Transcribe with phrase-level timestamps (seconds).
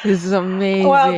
[0.04, 0.88] This is amazing.
[0.88, 1.12] Well,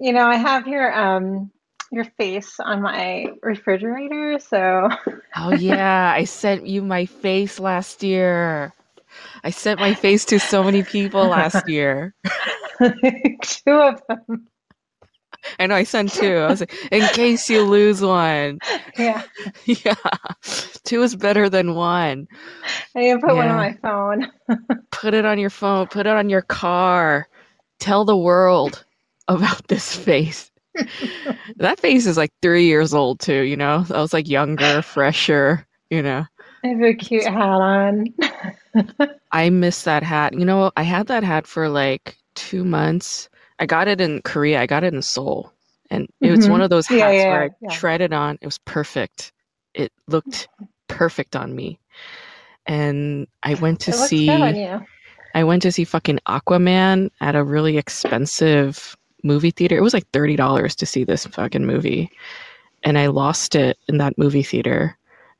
[0.00, 1.50] you know, I have your um
[1.90, 4.88] your face on my refrigerator, so
[5.36, 8.72] Oh yeah, I sent you my face last year.
[9.44, 12.14] I sent my face to so many people last year.
[13.42, 14.46] two of them.
[15.58, 16.36] I know I sent two.
[16.36, 18.60] I was like, in case you lose one.
[18.96, 19.22] Yeah.
[19.66, 19.94] Yeah.
[20.84, 22.28] Two is better than one.
[22.96, 24.30] I even put one on my phone.
[24.90, 27.28] Put it on your phone, put it on your car.
[27.82, 28.84] Tell the world
[29.28, 30.50] about this face.
[31.58, 33.84] That face is like three years old too, you know?
[33.90, 36.24] I was like younger, fresher, you know.
[36.64, 38.06] I have a cute hat on.
[39.32, 40.34] I miss that hat.
[40.38, 43.28] You know, I had that hat for like two months.
[43.58, 44.60] I got it in Korea.
[44.60, 45.52] I got it in Seoul.
[45.90, 46.62] And it was one Mhm.
[46.62, 47.78] of those Yeah, hats yeah, where I yeah.
[47.78, 48.38] tried it on.
[48.40, 49.32] It was perfect.
[49.74, 50.48] It looked
[50.88, 51.78] perfect on me.
[52.66, 54.86] And I went to see good on you.
[55.34, 59.76] I went to see fucking Aquaman at a really expensive movie theater.
[59.76, 62.10] It was like $30 to see this fucking movie.
[62.82, 64.96] And I lost it in that movie theater.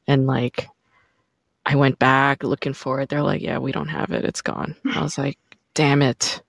[0.07, 0.69] And like
[1.67, 3.09] I went back looking for it.
[3.09, 4.25] They're like, "Yeah, we don't have it.
[4.25, 5.39] It's gone." I was like,
[5.75, 6.43] "Damn it."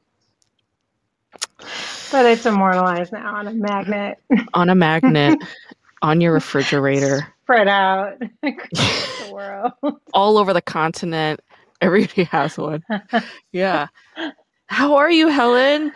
[2.11, 4.19] But it's immortalized now on a magnet
[4.53, 5.39] On a magnet
[6.02, 9.71] on your refrigerator spread out across the world.
[10.14, 11.39] all over the continent.
[11.84, 12.84] Everybody has one.
[13.52, 13.88] Yeah.
[14.67, 15.94] How are you, Helen?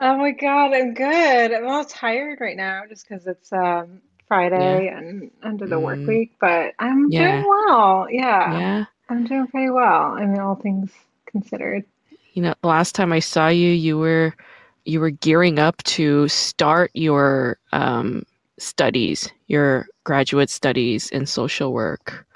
[0.00, 1.52] Oh my God, I'm good.
[1.54, 6.00] I'm all tired right now just because it's um, Friday and end of the work
[6.00, 6.06] Mm.
[6.06, 7.12] week, but I'm Yeah.
[7.12, 8.08] doing well.
[8.10, 8.86] Yeah, Yeah.
[9.08, 10.12] I'm doing pretty well.
[10.14, 10.92] I mean, all things
[11.30, 11.84] considered.
[12.34, 14.34] You know, the last time I saw you, you were
[14.86, 18.24] you were gearing up to start your um,
[18.58, 22.26] studies, your graduate studies in social work.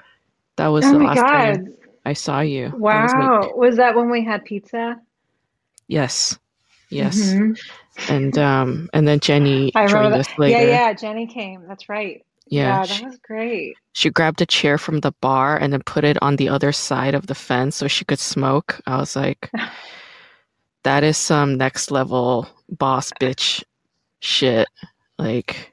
[0.57, 1.73] That was Oh the last time God.
[2.05, 2.71] I saw you.
[2.77, 3.41] Was Wow.
[3.41, 4.99] like, Was that when we had pizza?
[5.87, 6.37] yes,
[6.89, 7.57] yes, Mhm.
[8.09, 10.61] and um, and then Jenny I joined remember us later.
[10.61, 11.65] Yeah, yeah, Jenny came.
[11.67, 12.25] That's right.
[12.47, 13.75] Yeah, Yeah, she, that was great.
[13.93, 17.15] she grabbed a chair from the bar and then put it on the other side
[17.15, 18.81] of the fence so she could smoke.
[18.85, 19.49] I was like,
[20.83, 23.63] that is some next level boss bitch
[24.19, 24.67] shit.
[25.17, 25.71] Like,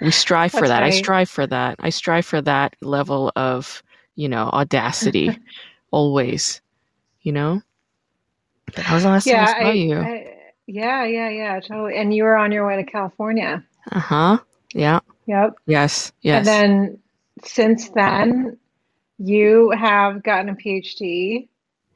[0.00, 0.82] we strive for That's that.
[0.84, 1.76] I strive for that.
[1.80, 3.82] I strive for that level of,
[4.18, 5.38] you know, audacity
[5.92, 6.60] always,
[7.22, 7.62] you know?
[8.66, 10.08] But that was the last Yeah, time I saw I, you.
[10.08, 10.36] I,
[10.66, 11.96] yeah, yeah, yeah, totally.
[11.96, 13.64] And you were on your way to California.
[13.92, 14.38] Uh huh.
[14.74, 15.00] Yeah.
[15.26, 15.54] Yep.
[15.66, 16.12] Yes.
[16.22, 16.38] Yes.
[16.38, 16.98] And then
[17.44, 18.58] since then,
[19.18, 21.48] you have gotten a PhD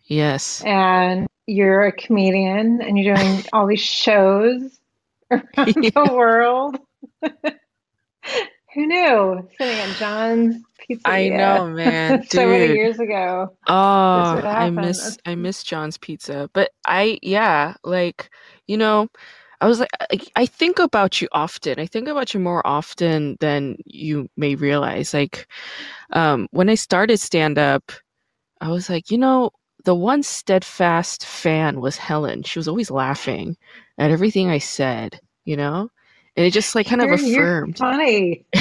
[0.07, 0.63] yes.
[0.65, 4.81] and you're a comedian and you're doing all these shows
[5.31, 5.91] around Yeah.
[5.95, 6.79] the world.
[8.75, 9.49] Who knew?
[9.59, 10.57] Sitting at John's
[11.05, 12.25] I know, man.
[12.31, 13.57] so many years ago.
[13.69, 16.51] Oh, I miss I miss John's Pizza.
[16.53, 18.31] But I yeah, like,
[18.67, 19.09] you know,
[19.61, 21.79] I was like I, I think about you often.
[21.79, 25.15] I think about you more often than you may realize.
[25.15, 25.47] Like
[26.13, 27.93] um when I started stand up,
[28.61, 29.51] I was like, you know,
[29.85, 32.43] the one steadfast fan was Helen.
[32.45, 33.57] She was always laughing
[33.99, 35.91] at everything I said, you know?
[36.37, 37.79] And it just like kind of You're, you're affirmed.
[37.79, 38.47] funny.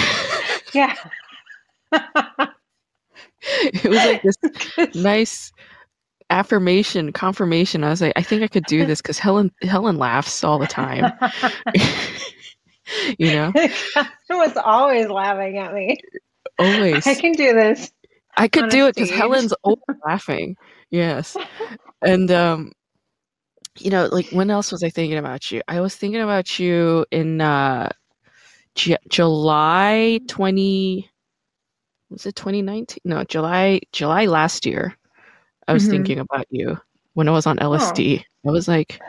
[0.74, 0.96] Yeah.
[3.44, 5.52] It was like this nice
[6.30, 7.84] affirmation confirmation.
[7.84, 10.68] I was like i think i could do this because helen helen laughs all the
[10.68, 11.12] time.
[13.18, 13.52] You know?
[13.94, 15.98] Catherine was always laughing at me.
[16.60, 17.08] always.
[17.08, 17.92] I can do this.
[18.38, 20.56] i could do it because helen's always laughing.
[20.90, 21.38] Yes.
[22.02, 22.72] And um
[23.80, 25.62] you know like when else was i thinking about you?
[25.68, 27.90] I was thinking about you in uh
[28.76, 31.11] J- july 20
[32.12, 34.96] was it 2019 no july july last year
[35.68, 35.90] i was Mhm.
[35.92, 36.78] thinking about you
[37.14, 39.00] when i was on lsd i was like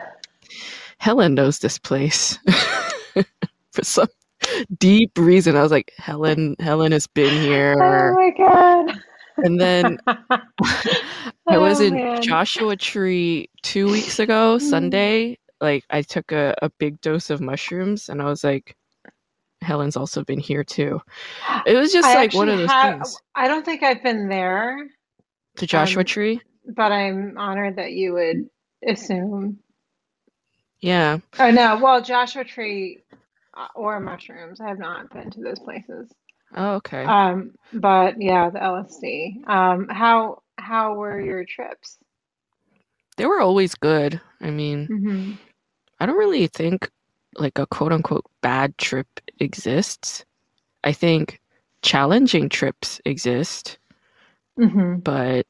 [0.97, 2.39] helen knows this place
[3.71, 4.07] for some
[4.79, 7.75] deep reason i was like helen helen has been here.
[7.81, 8.97] Oh my God.
[9.37, 12.21] and then I was Oh, in man.
[12.21, 14.61] Joshua Tree two weeks ago, Mm.
[14.61, 15.37] Sunday.
[15.59, 18.75] Like I took a, a big dose of mushrooms and I was like,
[19.63, 21.01] Helen's also been here too.
[21.65, 23.17] It was just I like one of those have- things.
[23.35, 24.87] I don't think I've been there,
[25.57, 26.41] To Joshua um, Tree?
[26.75, 28.49] but I'm honored that you would
[28.87, 29.59] assume.
[30.79, 31.19] Yeah.
[31.39, 32.99] Oh no, well, Joshua Tree
[33.55, 34.59] uh, or mushrooms.
[34.59, 36.11] I have not been to those places.
[36.55, 37.03] Oh, okay.
[37.05, 39.47] Um, but yeah, the LSD.
[39.49, 41.97] Um, how how were your trips?
[43.15, 44.19] they were always good.
[44.41, 45.31] I mean, hmm
[45.99, 46.89] I don't really think
[47.37, 49.07] like a quote unquote bad trip
[49.39, 50.25] exists.
[50.83, 51.39] I think
[51.81, 53.77] challenging trips exist,
[54.57, 55.45] hmm but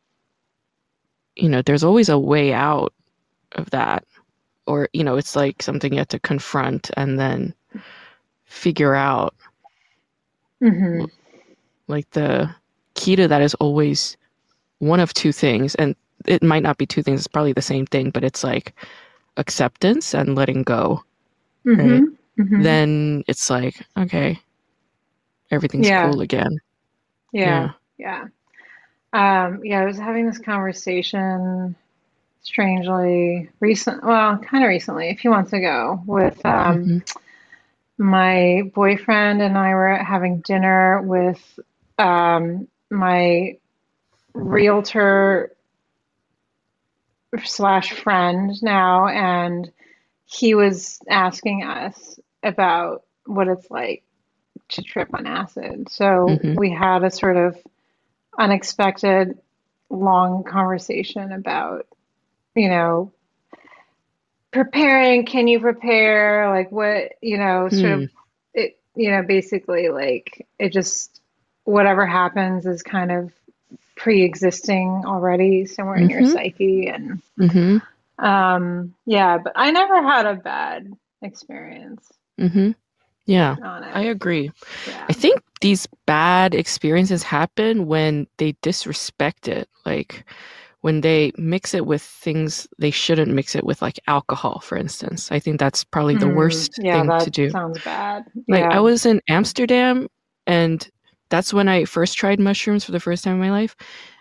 [1.36, 2.94] you know, there's always a way out
[3.54, 4.06] of that.
[4.68, 7.54] Or, you know, it's like something you have to confront and then
[8.46, 9.36] figure out.
[10.62, 11.06] hmm
[11.88, 12.54] Like the
[12.96, 14.18] key to that is always
[14.80, 15.76] one of two things.
[15.76, 15.96] And
[16.28, 18.74] it might not be two things, it's probably the same thing, but it's like
[19.38, 21.04] acceptance and letting go,
[21.66, 22.04] right?
[22.04, 22.06] hmm
[22.38, 24.40] hmm Then it's like, okay,
[25.52, 26.02] everything's Yeah.
[26.02, 26.60] cool again.
[27.32, 27.68] Yeah.
[27.68, 27.72] Yeah.
[27.98, 28.28] Yeah.
[29.14, 31.76] Um, yeah, I was having this conversation
[32.42, 37.00] strangely recent, well, kind of recently, a few months ago, with um, hmm
[37.98, 41.60] my boyfriend and I were having dinner with
[41.98, 43.58] um, my
[44.34, 45.52] realtor
[47.44, 49.72] slash friend now, and
[50.26, 54.04] he was asking us about what it's like
[54.70, 55.90] to trip on acid.
[55.90, 57.58] So hmm we had a sort of
[58.38, 59.38] unexpected
[59.90, 61.88] long conversation about,
[62.56, 63.12] you know,
[64.52, 66.50] preparing, can you prepare?
[66.50, 68.04] Like what, you know, sort Hmm.
[68.04, 68.10] of
[68.54, 71.22] it, you know, basically like it just
[71.66, 73.32] whatever happens is kind of
[73.96, 77.78] pre-existing already somewhere in your hmm psyche and hmm
[78.20, 80.88] um yeah, but I never had a bad
[81.22, 82.08] experience
[82.38, 82.72] hmm
[83.26, 83.58] Yeah,
[83.94, 84.52] I agree.
[84.86, 85.10] Yeah.
[85.10, 90.26] I think these bad experiences happen when they disrespect it, like
[90.82, 95.32] when they mix it with things they shouldn't mix it with, like alcohol, for instance.
[95.32, 97.54] I think that's probably the Mm, worst yeah, thing to that do.
[97.54, 98.24] sounds bad.
[98.50, 100.08] Like I was in Amsterdam
[100.48, 100.88] and
[101.34, 103.76] that's when I first tried mushrooms for the first time in my life.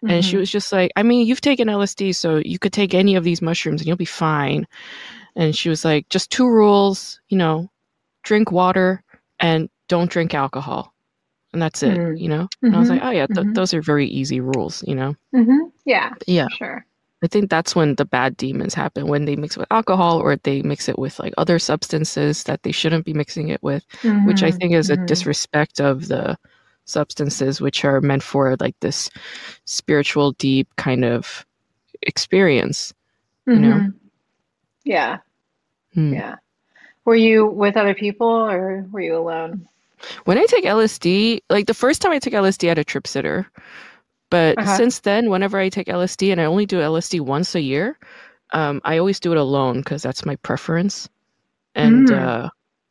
[0.09, 2.94] And she hmm was just like, I mean, you've taken LSD, so you could take
[2.94, 4.67] any of these mushrooms and you'll be fine.
[5.37, 7.70] And she was like, just two rules, you know,
[8.25, 9.03] drink water
[9.41, 10.94] and don't drink alcohol.
[11.53, 12.49] And that's it, Mm, you know?
[12.69, 14.94] And I was hmm like, oh, yeah, th- hmm those are very easy rules, you
[14.94, 15.17] know?
[15.32, 16.87] hmm Yeah, But yeah, sure.
[17.23, 20.37] I think that's when the bad demons happen, when they mix it with alcohol or
[20.37, 23.85] they mix it with like other substances that they shouldn't be mixing it with,
[24.23, 26.38] which I think is a disrespect of the
[26.87, 29.11] substances which are meant for like this
[29.64, 31.46] spiritual, deep kind of
[32.02, 32.94] experience,
[33.52, 33.82] you know?
[33.82, 33.93] hmm
[34.84, 35.19] Yeah,
[35.94, 36.19] Hmm.
[36.19, 36.37] yeah.
[37.05, 39.69] Were you with other people or were you alone?
[40.25, 43.06] When I take LSD, like the first time I took LSD, I had a trip
[43.06, 43.46] sitter.
[44.31, 44.81] But Uh-huh.
[44.81, 47.99] since then, whenever I take LSD, and I only do LSD once a year,
[48.52, 51.08] um, I always do it alone because that's my preference.
[51.75, 52.12] And Mm.
[52.12, 52.50] uh,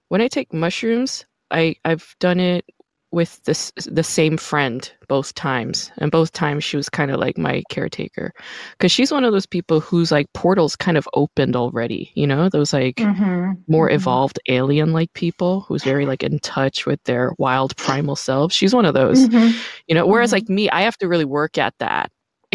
[0.09, 2.65] when I take mushrooms, I I've done it
[3.11, 7.37] with this the same friend both times, and both times she was kind of like
[7.37, 8.33] my caretaker,
[8.77, 12.49] because she's one of those people whose like portals kind of opened already, you know,
[12.49, 17.01] those like hmm more hmm evolved alien like people who's very like in touch with
[17.05, 18.55] their wild primal selves.
[18.55, 21.25] She's one of those, hmm you know, whereas hmm like me, I have to really
[21.25, 22.11] work at that.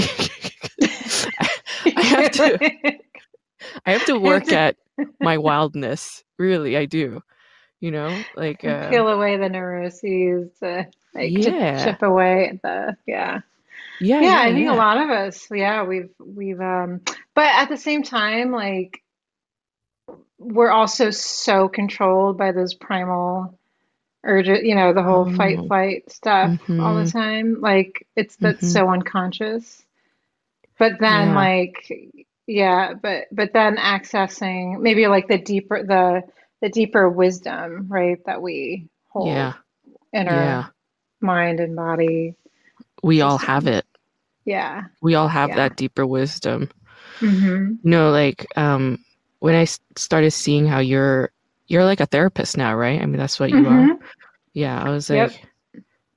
[1.96, 2.60] I have to
[3.86, 4.76] I have to work at
[5.20, 6.24] my wildness.
[6.38, 7.22] Really, I do.
[7.80, 11.84] You know, like uh peel away the neuroses to like chip, yeah.
[11.84, 13.40] chip away at the yeah.
[13.98, 17.00] Yeah, Yeah, yeah, I think a lot of us, yeah, we've we've um
[17.34, 19.02] but at the same time, like
[20.38, 23.58] we're also so controlled by those primal
[24.24, 25.66] urges, you know, the whole fight Oh.
[25.68, 27.12] flight stuff all the Mhm.
[27.12, 27.60] time.
[27.60, 28.72] Like it's that's Mhm.
[28.72, 29.84] so unconscious.
[30.78, 31.34] But then Yeah.
[31.34, 31.92] like
[32.46, 36.22] yeah, but but then accessing maybe like the deeper the
[36.62, 39.54] the deeper wisdom, right, that we hold Yeah.
[40.12, 40.28] in Yeah.
[40.28, 40.72] our
[41.20, 42.36] mind and body
[43.02, 43.86] We all have it.
[44.44, 44.84] Yeah.
[45.00, 45.54] We all have Yeah.
[45.54, 46.70] that deeper wisdom.
[47.20, 48.98] hmm You know, like um
[49.40, 49.64] when I
[49.96, 51.30] started seeing how you're
[51.68, 53.00] you're like a therapist now, right?
[53.00, 53.90] I mean, that's what you are.
[53.90, 54.02] hmm
[54.54, 55.10] Yeah, I was Yep.
[55.10, 55.48] like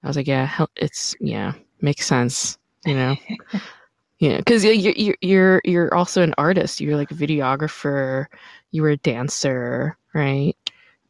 [0.03, 3.17] I was like, yeah, it's yeah, makes sense, you know.
[4.19, 6.81] Yeah, because you you you're you're also an artist.
[6.81, 8.25] You're like a videographer.
[8.71, 10.55] You were a dancer, right?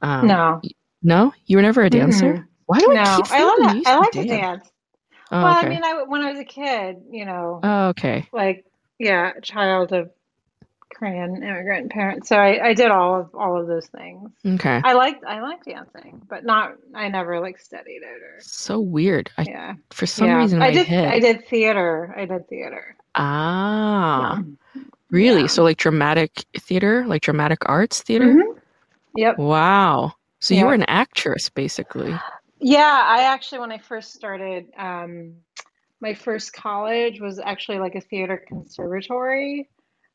[0.01, 0.61] Um, No.
[1.03, 2.33] no, you were never a dancer.
[2.33, 2.45] Mm-mm.
[2.65, 3.15] Why do I No.
[3.17, 3.91] keep I love thinking you that.
[3.91, 4.29] I like to dance?
[4.29, 4.71] dance.
[5.31, 8.27] Oh, Well, I mean, I when I was a kid, you know, Oh, okay.
[8.33, 8.65] like
[8.99, 10.11] yeah, child of
[10.93, 12.29] Korean immigrant parents.
[12.29, 14.31] So I, I did all of all of those things.
[14.45, 14.81] Okay.
[14.83, 19.29] I liked I liked dancing, but not I never like studied it or So weird.
[19.37, 19.75] I yeah.
[19.91, 20.37] for some Yeah.
[20.37, 22.13] reason I did I did theater.
[22.17, 22.95] I did theater.
[23.15, 24.43] Ah, Yeah.
[25.11, 25.41] Really?
[25.41, 25.47] Yeah.
[25.47, 28.33] So like dramatic theater, like dramatic arts theater?
[28.33, 28.59] hmm
[29.15, 29.37] Yep.
[29.39, 30.13] Wow.
[30.39, 32.13] So you were an actress, basically.
[32.61, 35.35] Yeah, I actually when I first started, um,
[36.01, 39.69] my first college was actually like a theater conservatory.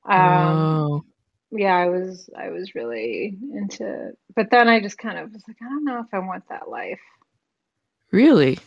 [0.08, 1.04] Um, Oh,
[1.50, 5.56] yeah, I was I was really into, but then I just kind of was like,
[5.62, 7.00] I don't know if I want that life.
[8.10, 8.58] Really?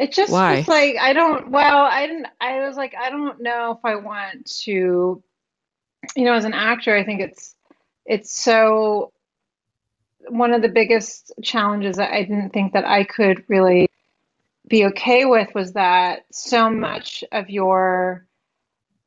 [0.00, 0.56] It just Why?
[0.56, 3.96] was like I don't well, I didn't I was like I don't know if I
[3.96, 5.22] want to
[6.16, 7.54] you know, as an actor, I think it's
[8.06, 9.12] it's so
[10.28, 13.88] one of the biggest challenges that I didn't think that I could really
[14.68, 18.26] be okay with was that so much of your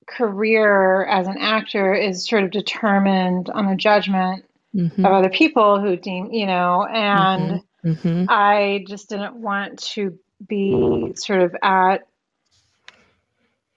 [0.07, 4.45] career as an actor is sort of determined on the judgment
[4.75, 5.05] of Mm-hmm.
[5.05, 7.57] other people who deem, you know, Mm-hmm.
[7.57, 8.25] and Mm-hmm.
[8.27, 12.07] I just didn't want to be sort of at,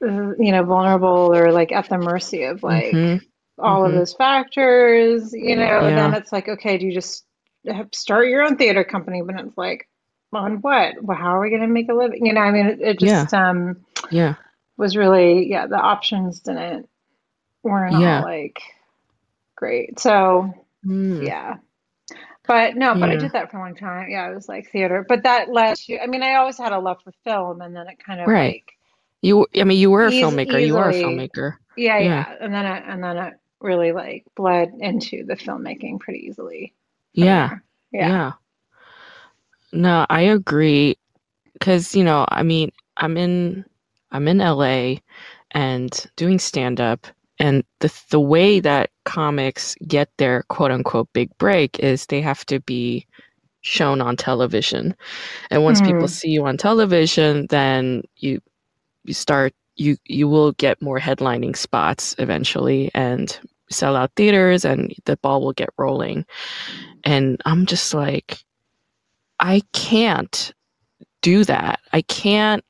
[0.04, 3.25] uh, you know, vulnerable or like at the mercy of like Mm-hmm.
[3.58, 3.99] all of Mm-hmm.
[3.99, 7.25] those factors, you know, and then it's like, okay, do you just
[7.92, 9.23] start your own theater company?
[9.23, 9.88] But it's like,
[10.32, 11.02] on what?
[11.02, 12.26] Well, how are we going to make a living?
[12.26, 13.25] You know, I mean, it, it Yeah.
[13.25, 14.35] just um, Yeah.
[14.76, 16.88] was really, yeah, the options didn't,
[17.62, 18.61] weren't all like
[19.56, 19.99] great.
[19.99, 20.52] So,
[20.85, 21.23] Mm.
[21.23, 21.56] yeah.
[22.47, 24.09] But no, but I did that for a long time.
[24.11, 25.05] Yeah, I was like theater.
[25.09, 27.88] But that led to, I mean, I always had a love for film, and then
[27.88, 28.37] it kind of Right.
[28.37, 28.73] like
[29.23, 30.65] You, I mean, you were a filmmaker.
[30.65, 31.59] You are a filmmaker.
[31.76, 31.99] yeah, Yeah.
[31.99, 32.35] yeah.
[32.41, 36.75] And then it, and then it really like bled into the filmmaking pretty easily
[37.15, 37.50] Yeah.
[37.93, 38.09] Yeah.
[38.09, 38.33] Yeah.
[39.73, 40.97] No, I agree.
[41.55, 43.65] Because, you know, I mean, I'm in
[44.11, 45.03] I'm in LA
[45.53, 47.07] and doing stand up
[47.38, 52.45] and the the way that comics get their quote unquote big break is they have
[52.47, 53.07] to be
[53.62, 54.95] shown on television.
[55.50, 58.40] And once people Mm, see you on television, then you
[59.05, 63.38] you start you you will get more headlining spots eventually and
[63.71, 66.25] sell out theaters and the ball will get rolling.
[67.05, 68.38] And I'm just like
[69.40, 70.52] I can't
[71.23, 71.81] do that.
[71.93, 72.64] I can't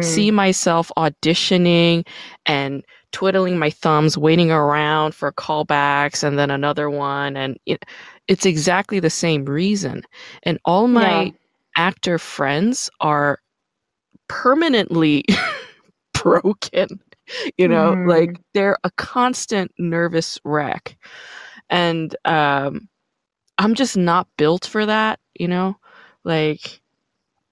[0.00, 2.06] see mm, myself auditioning
[2.46, 7.36] and twiddling my thumbs, waiting around for callbacks and then another one.
[7.36, 7.84] And it,
[8.26, 10.02] it's exactly the same reason.
[10.42, 10.94] And all yeah.
[10.94, 11.34] my
[11.76, 13.38] actor friends are
[14.26, 15.24] permanently
[16.12, 17.00] broken.
[17.56, 20.96] You know, like Mm, they're a constant nervous wreck.
[21.70, 22.88] And um,
[23.58, 25.76] I'm just not built for that, you know?
[26.24, 26.80] Like,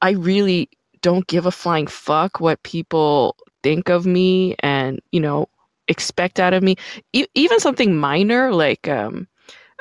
[0.02, 0.68] I really
[1.02, 4.71] don't give a flying fuck what people think of me and,
[5.12, 5.48] you know,
[5.88, 6.76] expect out of me.
[7.12, 9.26] E- even something minor, like, um,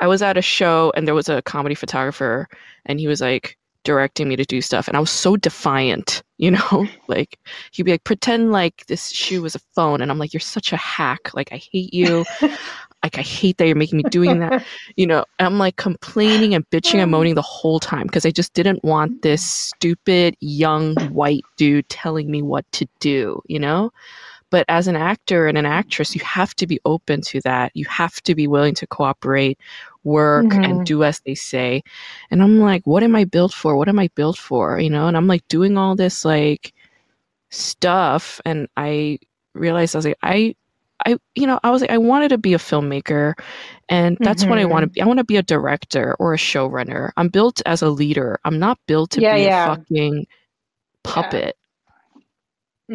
[0.02, 2.48] I was at a show and there was a comedy photographer
[2.86, 4.88] and he was like directing me to do stuff.
[4.88, 6.88] And I was so defiant, you know?
[7.08, 7.40] Like,
[7.72, 10.02] he'd be like, pretend like this shoe was a phone.
[10.02, 11.34] And I'm like, you're such a hack.
[11.34, 12.26] Like, I hate you
[13.04, 14.66] like I hate that you're making me doing that.
[14.98, 18.54] You know, I'm like complaining and bitching and moaning the whole time because I just
[18.54, 23.92] didn't want this stupid young white dude telling me what to do, you know?
[24.52, 27.72] But as an actor and an actress, you have to be open to that.
[27.76, 29.60] You have to be willing to cooperate,
[30.04, 31.84] work, and hmm do as they say.
[32.32, 33.78] And I'm like, what am I built for?
[33.78, 34.80] What am I built for?
[34.80, 36.74] You know, and I'm like doing all this like
[37.50, 39.20] stuff and I
[39.54, 40.56] realized I was like, I
[41.06, 43.34] I you know, I was like I wanted to be a filmmaker
[43.90, 45.02] and that's what I want to hmm be.
[45.02, 47.12] I want to be a director or a showrunner.
[47.18, 48.40] I'm built as a leader.
[48.46, 50.26] I'm not built to Yeah, be a yeah, fucking
[51.06, 51.42] yeah.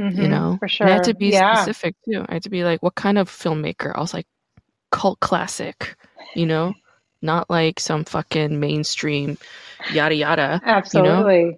[0.02, 0.56] Puppet, you know?
[0.58, 1.54] For And I had to be Yeah.
[1.54, 2.24] specific too.
[2.28, 3.92] I had to be like, what kind of filmmaker?
[3.94, 4.26] I was like,
[4.90, 5.96] cult classic,
[6.34, 6.74] you know?
[7.22, 9.38] Not like some fucking mainstream
[9.92, 10.60] yada yada,
[10.92, 11.20] you know?
[11.22, 11.56] Absolutely.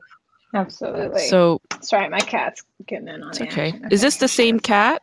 [0.54, 1.20] Absolutely.
[1.20, 3.32] So Sorry, my cat's getting in on it.
[3.32, 3.74] it's the okay.
[3.90, 5.02] Is this the same cat?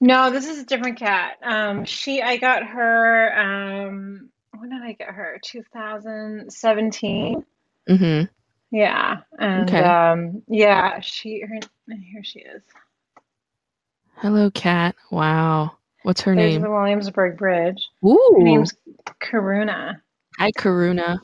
[0.00, 1.38] No, this is a different cat.
[1.42, 5.38] Um, she, I got her, um, when did I get her?
[5.42, 7.44] 2017.
[7.88, 8.24] Mm-hmm.
[8.74, 9.18] Yeah.
[9.38, 9.84] And Okay.
[9.84, 12.60] um, yeah, she, her, here she is.
[14.16, 14.96] Hello, cat.
[15.12, 15.76] Wow.
[16.02, 16.72] What's her There's the name?
[16.72, 17.88] Williamsburg Bridge.
[18.04, 18.34] Ooh.
[18.36, 18.74] Her name's
[19.22, 20.00] Karuna.
[20.38, 21.18] Hi, Karuna.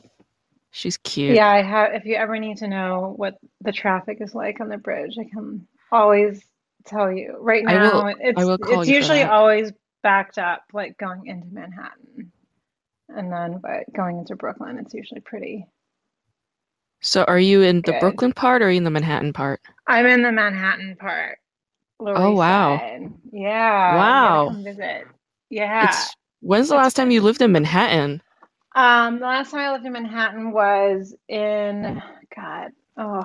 [0.71, 1.35] She's cute.
[1.35, 4.69] Yeah, I have, if you ever need to know what the traffic is like on
[4.69, 6.41] the bridge, I can always
[6.85, 7.35] tell you.
[7.37, 12.31] Right will now, it's will it's you usually always backed up, like going into Manhattan.
[13.09, 15.67] And then, but going into Brooklyn, it's usually pretty
[17.01, 17.93] So are you in the good.
[17.93, 19.61] Brooklyn part or are you in the Manhattan part?
[19.87, 21.39] I'm in the Manhattan part,
[21.99, 22.81] Lower Oh wow.
[22.81, 23.13] Side.
[23.31, 24.57] Yeah, Wow.
[24.63, 25.07] visit.
[25.49, 28.21] Yeah, It's when's the it's last time you lived in Manhattan?
[28.75, 32.01] Um, the last time I lived in Manhattan was in,
[32.35, 33.23] God, oh,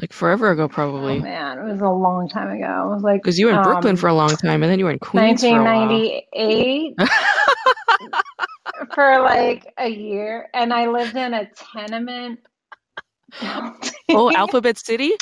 [0.00, 0.68] Like forever ago
[1.00, 1.16] oh probably.
[1.16, 2.90] man, it was a long time ago.
[2.90, 4.78] It was like Because you were in Brooklyn for um a long time and then
[4.78, 6.02] you were in Queens for a while.
[6.34, 6.98] 1998
[8.94, 12.40] for like a year, and I lived in a tenement
[13.42, 14.32] Oh.
[14.34, 15.12] Alphabet City?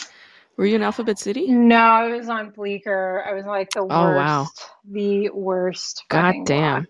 [0.57, 1.49] Were you in Alphabet City?
[1.49, 3.25] No, I was on Bleecker.
[3.27, 4.41] I was like the Oh wow.
[4.43, 6.87] worst, the worst God damn.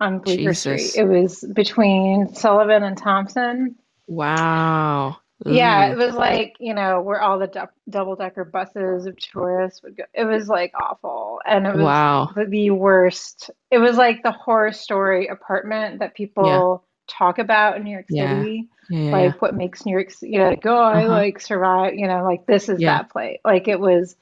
[0.00, 0.92] on Bleecker Street.
[0.96, 3.76] It was between Sullivan and Thompson.
[4.06, 5.16] Wow.
[5.46, 9.82] Yeah, it was like, you know, where all the du double decker buses of tourists
[9.82, 10.04] would go.
[10.12, 11.40] It was like awful.
[11.46, 12.30] And it was Wow.
[12.36, 13.50] the, the worst.
[13.70, 16.89] It was like the horror story apartment that Yeah.
[17.10, 18.44] Talk about in New York Yeah.
[18.44, 18.68] City.
[18.88, 18.98] Yeah.
[18.98, 19.20] Yeah.
[19.22, 19.32] Yeah.
[19.32, 21.08] Like what makes New York, you know, like, oh, I Uh-huh.
[21.08, 23.38] like survive, you know, like this is that place.
[23.44, 24.16] Like it was,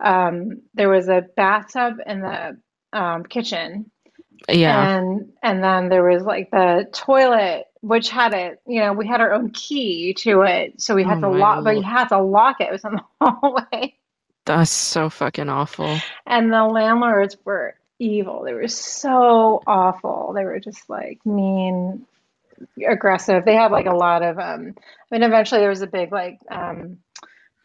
[0.00, 2.58] um, there was a bathtub in the
[2.92, 3.90] um, kitchen
[4.48, 4.88] Yeah.
[4.88, 9.20] and and then there was like the toilet, which had it, you know, we had
[9.20, 12.08] our own key to it, so we Oh had to my lock, but you had
[12.08, 12.68] to lock it.
[12.68, 13.96] It was in the hallway,
[14.46, 16.04] That's so fucking awful.
[16.26, 18.42] and the landlords were evil.
[18.44, 20.32] They were so awful.
[20.34, 22.06] They were just like mean,
[22.88, 23.44] aggressive.
[23.44, 26.38] They had like a lot of, um, I mean, eventually there was a big like
[26.50, 26.98] um,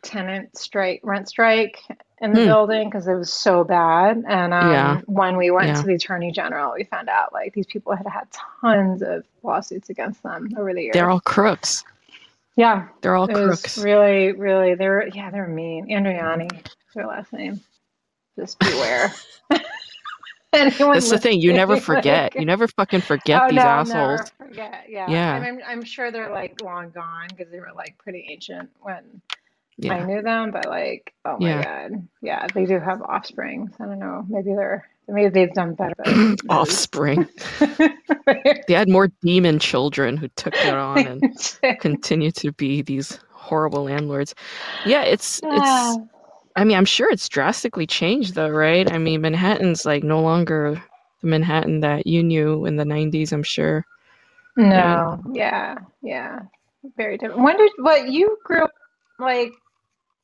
[0.04, 1.80] tenant strike, rent strike
[2.22, 2.46] in the Hmm.
[2.46, 4.24] building because it was so bad.
[4.28, 4.92] And Yeah.
[4.92, 5.82] um, when we went Yeah.
[5.82, 8.28] to the attorney general, we found out like these people had had
[8.62, 10.94] tons of lawsuits against them over the years.
[10.96, 11.84] They're all crooks.
[12.56, 13.78] Yeah, They're all it crooks.
[13.78, 15.88] really, really, they're yeah, they're mean.
[15.90, 17.62] Andriani, their last name.
[18.38, 19.14] Just beware.
[20.54, 21.42] Anyone That's the thing.
[21.42, 22.34] You never forget.
[22.34, 24.34] like, You never fucking forget Oh these no, I'll never assholes.
[24.38, 24.86] forget.
[24.90, 25.36] Yeah, Yeah.
[25.36, 29.22] and I'm I'm sure they're like long gone because they were like pretty ancient when
[29.88, 30.52] I knew them.
[30.52, 31.60] But like, oh my Yeah.
[31.60, 33.72] God, yeah, they do have offspring.
[33.80, 34.26] I don't know.
[34.30, 35.96] Maybe they're maybe they've done better.
[35.98, 36.88] But who knows?
[36.90, 37.28] Offspring.
[38.68, 41.26] They had more demon children who took it on and
[41.80, 44.36] continue to be these horrible landlords.
[44.84, 46.00] Yeah, it's Ah, it's
[46.56, 48.92] I mean, I'm sure it's drastically changed though, right?
[48.92, 50.82] I mean, Manhattan's like no longer
[51.22, 53.86] the Manhattan that you knew in the 90s, I'm sure.
[54.72, 55.04] Right?
[55.04, 56.40] no, yeah, yeah,
[56.98, 57.42] very different.
[57.44, 58.72] When did what you grew up
[59.20, 59.54] like?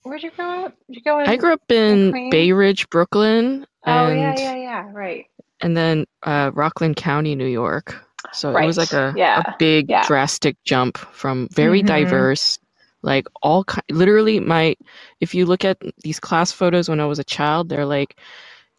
[0.03, 0.75] Where'd you grow up?
[0.87, 4.37] Did you go in, I grew up in in Bay Ridge, Brooklyn, Oh yeah, and
[4.37, 4.89] yeah, yeah.
[4.91, 5.25] Right,
[5.61, 7.95] and then uh, Rockland County, New York.
[8.31, 9.15] So it was like right.
[9.15, 10.05] a, a big yeah.
[10.05, 12.59] drastic jump from very hmm diverse,
[13.05, 14.75] like all ki- literally my
[15.21, 18.19] if you look at these class photos when I was a child, they're like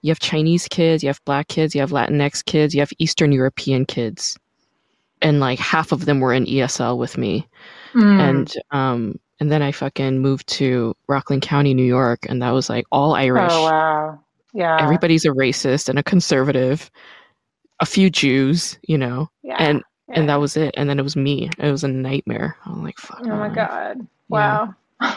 [0.02, 3.32] you have Chinese kids, you have black kids, you have Latinx kids, you have Eastern
[3.32, 4.38] European kids.
[5.22, 7.48] And like half of them were in ESL with me.
[7.94, 8.20] Mm.
[8.20, 12.68] And um and then I fucking moved to Rockland County, New York, and that was
[12.68, 13.52] like all Irish.
[13.52, 14.20] Oh wow.
[14.52, 14.78] Yeah.
[14.80, 16.90] Everybody's a racist and a conservative,
[17.80, 19.30] a few Jews, you know.
[19.42, 19.56] Yeah.
[19.58, 20.74] And and that was it.
[20.76, 21.50] And then it was me.
[21.58, 22.56] It was a nightmare.
[22.64, 23.48] I'm like, fuck Oh my.
[23.48, 24.06] God.
[24.28, 24.68] Yeah.
[25.00, 25.16] Wow.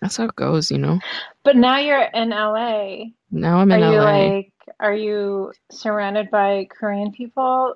[0.00, 0.98] That's how it goes, you know.
[1.44, 3.06] But now you're in LA.
[3.30, 4.04] Now I'm in Are in you LA.
[4.04, 7.74] like, are you surrounded by Korean people?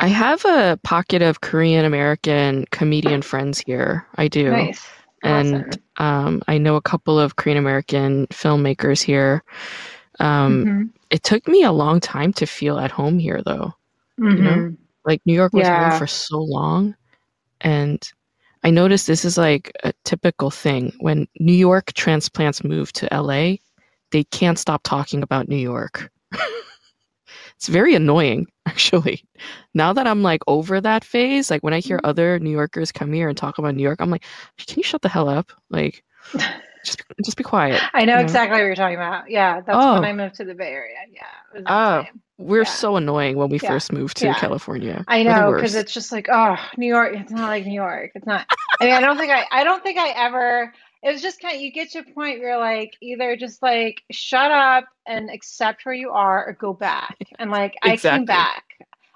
[0.00, 4.06] I have a pocket of Korean American comedian friends here.
[4.16, 4.50] I do.
[4.50, 4.86] Nice.
[5.22, 5.66] And
[5.98, 6.26] Awesome.
[6.36, 9.42] um, I know a couple of Korean American filmmakers here.
[10.20, 10.82] Um, Mm-hmm.
[11.10, 13.72] it took me a long time to feel at home here, though.
[14.18, 14.74] You know, Mm-hmm.
[15.04, 16.94] like New York was home for so long.
[17.60, 18.00] And
[18.64, 20.92] I noticed this is like a typical thing.
[21.00, 23.56] When New York transplants move to LA,
[24.10, 26.10] they can't stop talking about New York.
[27.56, 29.24] it's very annoying, actually.
[29.74, 32.10] Now that I'm like over that phase, like when I hear mm-hmm.
[32.10, 34.24] other New Yorkers come here and talk about New York, I'm like,
[34.58, 35.52] can you shut the hell up?
[35.70, 36.02] Like,
[36.84, 37.80] just just be quiet.
[37.94, 38.22] I know You know?
[38.22, 39.30] exactly what you're talking about.
[39.30, 39.94] Yeah, that's Oh.
[39.94, 40.96] when I moved to the Bay Area.
[41.10, 42.04] Yeah, Oh,
[42.38, 42.68] we're Yeah.
[42.68, 43.68] so annoying when we Yeah.
[43.70, 44.34] first moved to Yeah.
[44.34, 45.04] California.
[45.08, 47.14] I know because it's just like, oh, New York.
[47.14, 48.12] It's not like New York.
[48.14, 48.46] It's not.
[48.80, 49.44] I mean, I don't think I.
[49.50, 50.72] I don't think I ever.
[51.02, 51.60] It was just kind of.
[51.60, 55.84] You get to a point where you're like, either just like shut up and accept
[55.86, 57.16] where you are, or go back.
[57.38, 58.64] And like, I came back.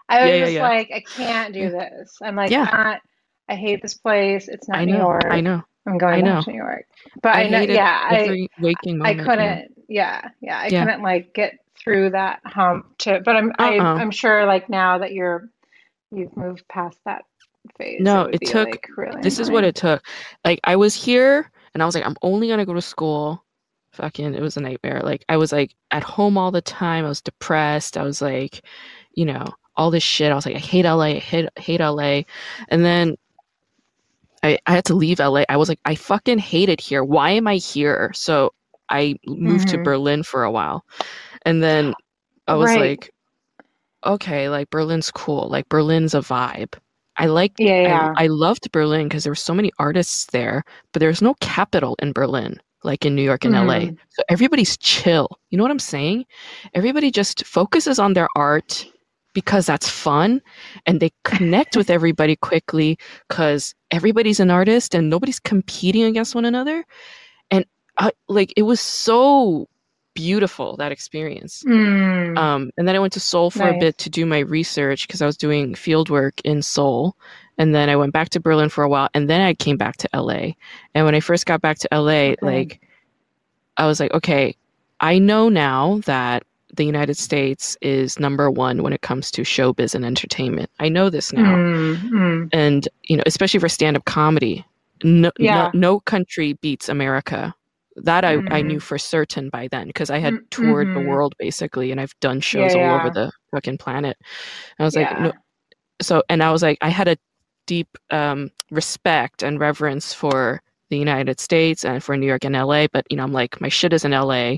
[0.08, 2.18] I was just like, I can't do this.
[2.22, 2.64] I'm like, Yeah.
[2.64, 3.00] not.
[3.48, 4.46] I hate this place.
[4.48, 4.98] It's not I New know.
[5.10, 5.24] York.
[5.28, 5.62] I know.
[5.86, 6.86] I'm I going back to New York.
[7.22, 7.60] But I I know.
[7.60, 8.48] Yeah, I.
[8.60, 9.74] waking I couldn't.
[9.88, 10.58] Yeah, yeah.
[10.58, 10.84] I Yeah.
[10.84, 13.20] couldn't like get through that hump to.
[13.24, 13.52] But I'm.
[13.58, 13.94] I, Uh-uh.
[13.96, 15.48] I'm sure like now that you're
[16.10, 17.24] you've moved past that
[17.78, 20.02] phase, No, would it took, like really this is what it took.
[20.44, 23.44] Like, I was here and I was like, I'm only gonna go to school.
[23.92, 25.00] Fucking, it was a nightmare.
[25.02, 27.04] Like, I was like at home all the time.
[27.04, 27.96] I was depressed.
[27.98, 28.64] I was like,
[29.14, 29.44] you know,
[29.76, 30.32] all this shit.
[30.32, 31.00] I was like, I hate LA.
[31.04, 32.22] I hate, hate LA.
[32.68, 33.16] And then
[34.42, 35.44] I, I had to leave LA.
[35.48, 37.04] I was like, I fucking hate it here.
[37.04, 38.12] Why am I here?
[38.14, 38.52] So
[38.90, 40.84] I moved to hmm Berlin for a while.
[41.44, 41.94] And then
[42.48, 42.76] I was Right.
[42.76, 43.10] like,
[44.04, 45.48] okay, like Berlin's cool.
[45.48, 46.74] Like Berlin's a vibe.
[47.16, 48.16] I like Yeah, I yeah.
[48.16, 52.12] I loved Berlin because there were so many artists there, but there's no capital in
[52.12, 53.90] Berlin like in New York and LA.
[53.90, 53.98] Mm.
[54.10, 55.28] So everybody's chill.
[55.50, 56.24] You know what I'm saying?
[56.74, 58.86] Everybody just focuses on their art
[59.34, 60.40] because that's fun
[60.86, 66.44] and they connect with everybody quickly because everybody's an artist and nobody's competing against one
[66.44, 66.84] another.
[67.50, 67.64] And
[67.98, 69.68] I, like it was so
[70.14, 71.62] beautiful that experience.
[71.66, 72.36] Mm.
[72.36, 75.22] Um, and then I went to Seoul for a bit to do my research because
[75.22, 77.16] I was doing field work in Seoul.
[77.58, 79.96] and then I went back to Berlin for a while, and then I came back
[79.98, 80.52] to LA.
[80.94, 82.36] And when I first got back to LA, Okay.
[82.42, 82.80] like
[83.78, 84.54] I was like, okay,
[85.00, 89.94] I know now that the United States is number one when it comes to showbiz
[89.94, 90.70] and entertainment.
[90.80, 92.48] I know this now, Mm, mm.
[92.52, 94.64] and you know, especially for stand-up comedy,
[95.04, 95.68] no, Yeah.
[95.72, 97.54] no, no country beats America.
[97.96, 98.66] That I, I Mm.
[98.66, 101.06] knew for certain by then because I had Mm, toured the mhm.
[101.06, 104.16] world basically, and I've done shows Yeah, all over the fucking planet.
[104.78, 105.22] And I was like, Yeah.
[105.24, 105.32] no,
[106.00, 107.16] so and I was like, I had a
[107.66, 112.86] deep um, respect and reverence for the United States and for New York and LA,
[112.92, 114.56] but you know, I'm like, my shit is in LA,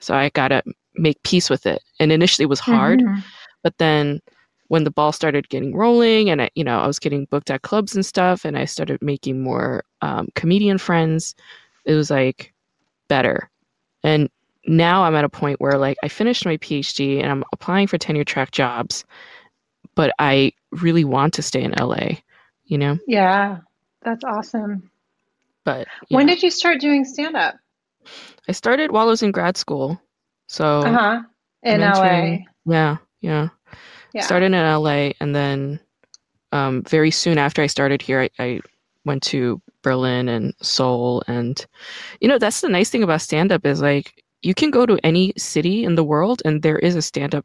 [0.00, 0.62] so I gotta
[0.98, 1.82] make peace with it.
[2.00, 3.22] And initially it was hard, Mhm.
[3.62, 4.20] but then
[4.68, 7.62] when the ball started getting rolling and I, you know, I was getting booked at
[7.62, 11.34] clubs and stuff, and I started making more um, comedian friends,
[11.84, 12.52] it was like
[13.08, 13.48] better.
[14.02, 14.28] And
[14.66, 17.96] now I'm at a point where like I finished my PhD and I'm applying for
[17.98, 19.04] tenure track jobs,
[19.94, 22.18] but I really want to stay in LA,
[22.64, 22.98] you know?
[23.06, 23.58] Yeah,
[24.02, 24.90] that's awesome.
[25.64, 27.54] But When did you start doing stand up?
[28.48, 30.00] I started while I was in grad school.
[30.46, 31.22] So Uh-huh.
[31.62, 32.44] In LA.
[32.66, 33.48] yeah, yeah.
[34.12, 34.22] Yeah.
[34.22, 35.80] Started in LA and then
[36.52, 38.60] um, very soon after I started here, I, I
[39.04, 41.22] went to Berlin and Seoul.
[41.26, 41.64] And,
[42.20, 44.98] you know, that's the nice thing about stand up is like you can go to
[45.04, 47.44] any city in the world and there is a stand up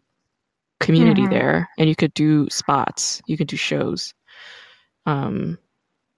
[0.80, 1.30] community Mhm.
[1.32, 4.14] there and you could do spots, you could do shows.
[5.06, 5.58] Um,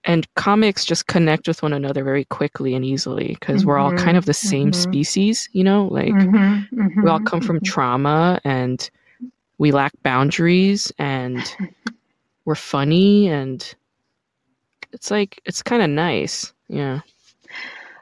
[0.06, 4.18] and comics just connect with one another very quickly and easily because we're all kind
[4.18, 4.74] of the same mhm.
[4.74, 6.70] species, you know, like Mhm,
[7.02, 7.64] we all mhm, come from mhm.
[7.64, 8.90] trauma and
[9.60, 11.58] we lack boundaries and
[12.46, 13.76] we're funny and
[14.94, 17.02] it's like it's kind of nice yeah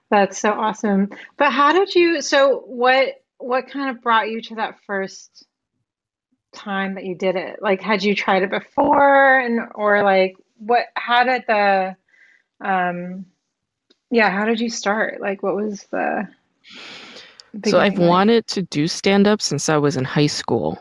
[0.10, 1.10] That's so awesome.
[1.38, 5.46] But how did you, so what what kind of brought you to that first
[6.54, 7.62] time that you did it?
[7.62, 11.96] Like had you tried it before and or like what how did the
[12.64, 13.26] um
[14.12, 15.22] yeah, how did you start?
[15.22, 16.28] Like what was the
[17.66, 20.80] so i've wanted to do stand up since i was in high school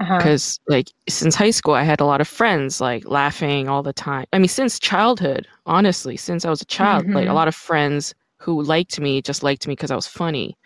[0.00, 0.18] Uh-huh.
[0.18, 3.92] because like since high school i had a lot of friends like laughing all the
[3.92, 7.34] time i mean since childhood honestly since i was a child like a Mhm.
[7.34, 10.56] lot of friends who liked me just liked me because i was funny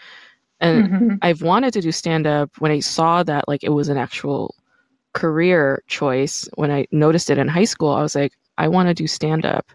[0.60, 1.20] and Mhm.
[1.22, 4.54] I've wanted to do stand up when I saw that like it was an actual
[5.16, 6.48] career choice.
[6.56, 9.46] When I noticed it in high school, I was like, I want to do stand
[9.46, 9.72] up.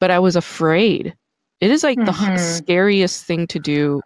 [0.00, 1.14] But I was afraid.
[1.60, 2.38] It is like the h- Mhm.
[2.38, 4.02] scariest thing to do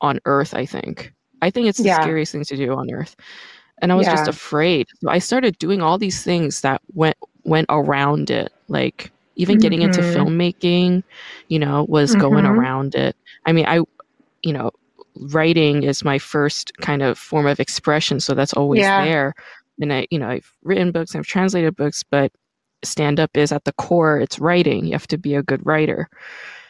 [0.00, 1.12] on earth, I think.
[1.42, 2.00] I think it's the Yeah.
[2.02, 3.16] scariest thing to do on earth.
[3.82, 4.86] And I was just afraid.
[5.02, 8.52] So I started doing all these things that went went around it.
[8.68, 10.14] Like even getting into Mhm.
[10.14, 11.02] filmmaking,
[11.48, 12.50] you know, was going Mhm.
[12.58, 13.16] around it.
[13.46, 13.80] I mean, I
[14.42, 14.70] you know,
[15.32, 19.04] writing is my first kind of form of expression, so that's always Yeah.
[19.04, 19.34] there.
[19.80, 22.32] And I, you know, I've written books, I've translated books, but
[22.82, 24.86] stand up is at the core, it's writing.
[24.86, 26.08] You have to be a good writer.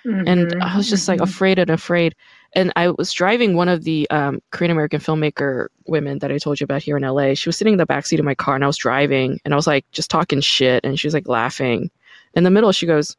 [0.05, 0.63] And Mhm.
[0.63, 1.25] I was just like Mhm.
[1.25, 2.15] afraid and afraid.
[2.55, 6.59] And I was driving one of the um, Korean American filmmaker women that I told
[6.59, 7.35] you about here in LA.
[7.35, 9.57] She was sitting in the backseat of my car and I was driving and I
[9.57, 11.91] was like just talking shit and she was like laughing.
[12.35, 13.17] In the middle, she goes,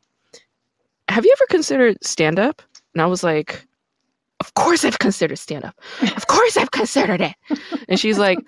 [1.07, 2.61] Have you ever considered stand up?
[2.93, 3.65] And I was like,
[4.39, 5.75] Of course I've considered stand up.
[6.17, 7.35] Of course I've considered it.
[7.87, 8.39] And she's like,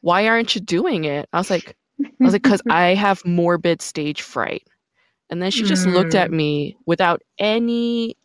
[0.00, 1.28] Why aren't you doing it?
[1.32, 1.76] I was like,
[2.22, 4.62] I was like, because I have morbid stage fright.
[5.30, 6.36] And then she just looked at Mm.
[6.36, 8.16] me without any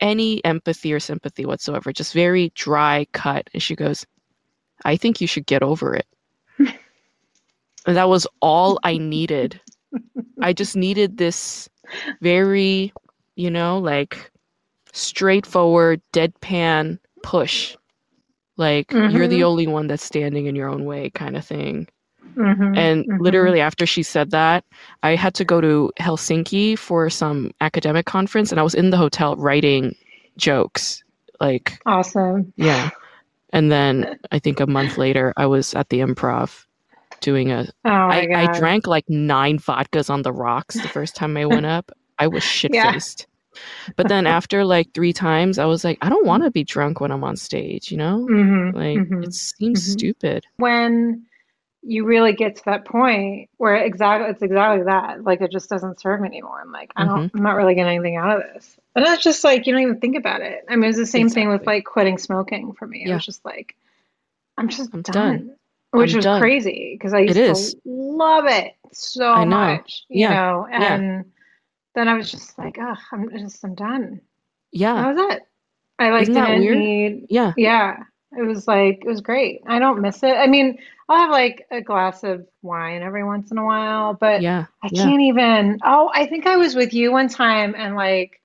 [0.00, 3.48] any empathy or sympathy whatsoever, just very dry cut.
[3.54, 4.04] And she goes,
[4.84, 6.06] I think you should get over it.
[6.58, 9.60] and that was all I needed.
[10.40, 11.68] I just needed this
[12.20, 12.92] very,
[13.36, 14.30] you know, like
[14.92, 17.76] straightforward, deadpan push.
[18.62, 19.50] Like you're the Mhm.
[19.50, 21.88] only one that's standing in your own way kind of thing.
[22.36, 22.76] Mhm.
[22.78, 23.18] And Mhm.
[23.20, 24.64] literally after she said that,
[25.02, 28.96] I had to go to Helsinki for some academic conference and I was in the
[28.96, 29.94] hotel writing
[30.38, 31.02] jokes.
[31.40, 32.52] Like, Awesome.
[32.56, 32.90] yeah.
[33.52, 36.64] And then I think a month later I was at the improv
[37.20, 41.16] doing a Oh my I, I drank like nine vodkas on the rocks the first
[41.16, 41.90] time I went up.
[42.18, 42.92] I was shit Yeah.
[42.92, 43.26] faced.
[43.96, 47.00] But then after like three times, I was like, I don't want to be drunk
[47.00, 48.26] when I'm on stage, you know?
[48.30, 48.74] Mhm.
[48.74, 49.24] Like Mhm.
[49.24, 49.92] it seems Mhm.
[49.92, 50.46] stupid.
[50.56, 51.26] when
[51.84, 55.98] you really get to that point where exactly it's exactly that like it just doesn't
[56.00, 58.76] serve me anymore i'm like i don't i'm not really getting anything out of this
[58.94, 61.28] and that's just like you don't even think about it i mean it's the same
[61.28, 63.74] thing with like quitting smoking for me it was just like
[64.56, 65.56] i'm just I'm done, done.
[65.90, 66.40] which I'm was done.
[66.40, 67.74] crazy because i used It to is.
[67.84, 70.34] love it so much you Yeah.
[70.34, 71.22] know Yeah.
[71.94, 74.20] Then i was just like ugh i'm just i'm done
[74.72, 74.94] Yeah.
[74.94, 75.42] that was it
[75.98, 77.52] i like Isn't that didn't need Yeah.
[77.56, 77.96] yeah
[78.36, 79.60] It was like it was great.
[79.66, 80.34] I don't miss it.
[80.34, 80.78] I mean,
[81.08, 84.88] I'll have like a glass of wine every once in a while, but Yeah, I
[84.90, 85.04] yeah.
[85.04, 85.78] can't even.
[85.84, 88.40] Oh, I think I was with you one time and like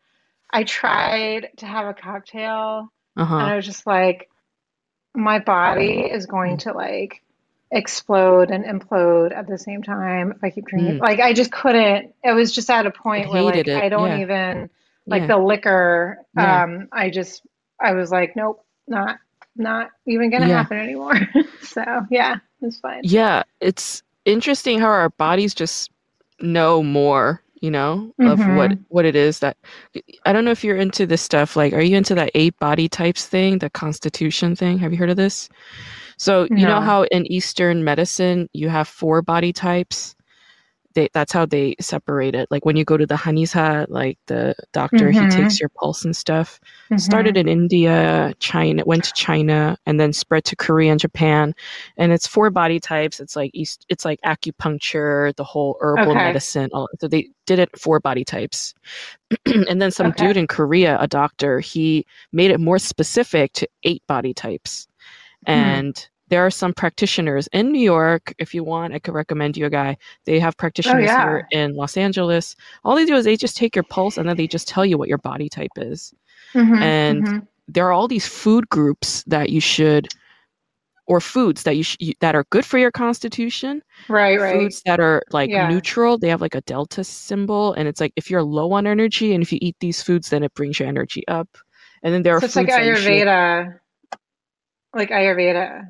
[0.52, 3.36] I tried to have a cocktail Uh-huh.
[3.40, 4.30] and I was just like
[5.16, 7.22] my body is going to like
[7.72, 10.98] explode and implode at the same time if I keep drinking.
[10.98, 11.00] Mm.
[11.00, 12.14] Like I just couldn't.
[12.24, 13.68] It was just at a point where like it.
[13.74, 14.70] I don't Yeah, even
[15.10, 16.20] like yeah, the liquor.
[16.34, 17.46] yeah, Um, I just
[17.82, 19.20] I was like, nope, not
[19.56, 21.16] not even gonna happen anymore.
[21.62, 23.04] So yeah, it's fine.
[23.04, 25.92] Yeah, it's interesting how our bodies just
[26.42, 29.58] know more, you know, of what hmm what it is that
[30.26, 31.56] I don't know if you're into this stuff.
[31.56, 34.80] Like, are you into that eight body types thing, the constitution thing?
[34.80, 35.50] Have you heard of this?
[36.18, 40.16] So, you know how in Eastern medicine you have four body types?
[40.96, 42.48] They, that's how they separate it.
[42.52, 46.04] Like when you go to the Hanisa, like the doctor, he hmm takes your pulse
[46.04, 46.60] and stuff.
[46.96, 51.54] Started hmm in India, China, went to China, and then spread to Korea and Japan.
[51.98, 53.20] And it's four body types.
[53.20, 56.16] It's like East, it's like acupuncture, the whole herbal Okay.
[56.16, 56.70] medicine.
[56.74, 58.74] All, so they did it four body types.
[59.46, 64.04] and then some dude in Korea, a doctor, he made it more specific to eight
[64.08, 64.88] body types.
[65.52, 65.80] Hmm.
[65.80, 68.34] And there are some practitioners in New York.
[68.40, 69.98] If you want, I could recommend you a guy.
[70.26, 72.56] They have Oh practitioners here in Los Angeles.
[72.84, 74.98] All they do is they just take your pulse and then they just tell you
[74.98, 76.14] what your body type is.
[76.54, 80.10] hmm And hmm there are all these food groups that you should,
[81.08, 83.82] or foods that you, sh- you that are good for your constitution.
[84.10, 84.74] Right, right.
[84.74, 85.58] Foods that are like Yeah.
[85.58, 86.18] neutral.
[86.18, 89.44] They have like a delta symbol, and it's like if you're low on energy, and
[89.44, 91.50] if you eat these foods, then it brings your energy up.
[92.04, 93.80] And then there are So it's like foods that you should Ayurveda,
[94.98, 95.84] like Ayurveda,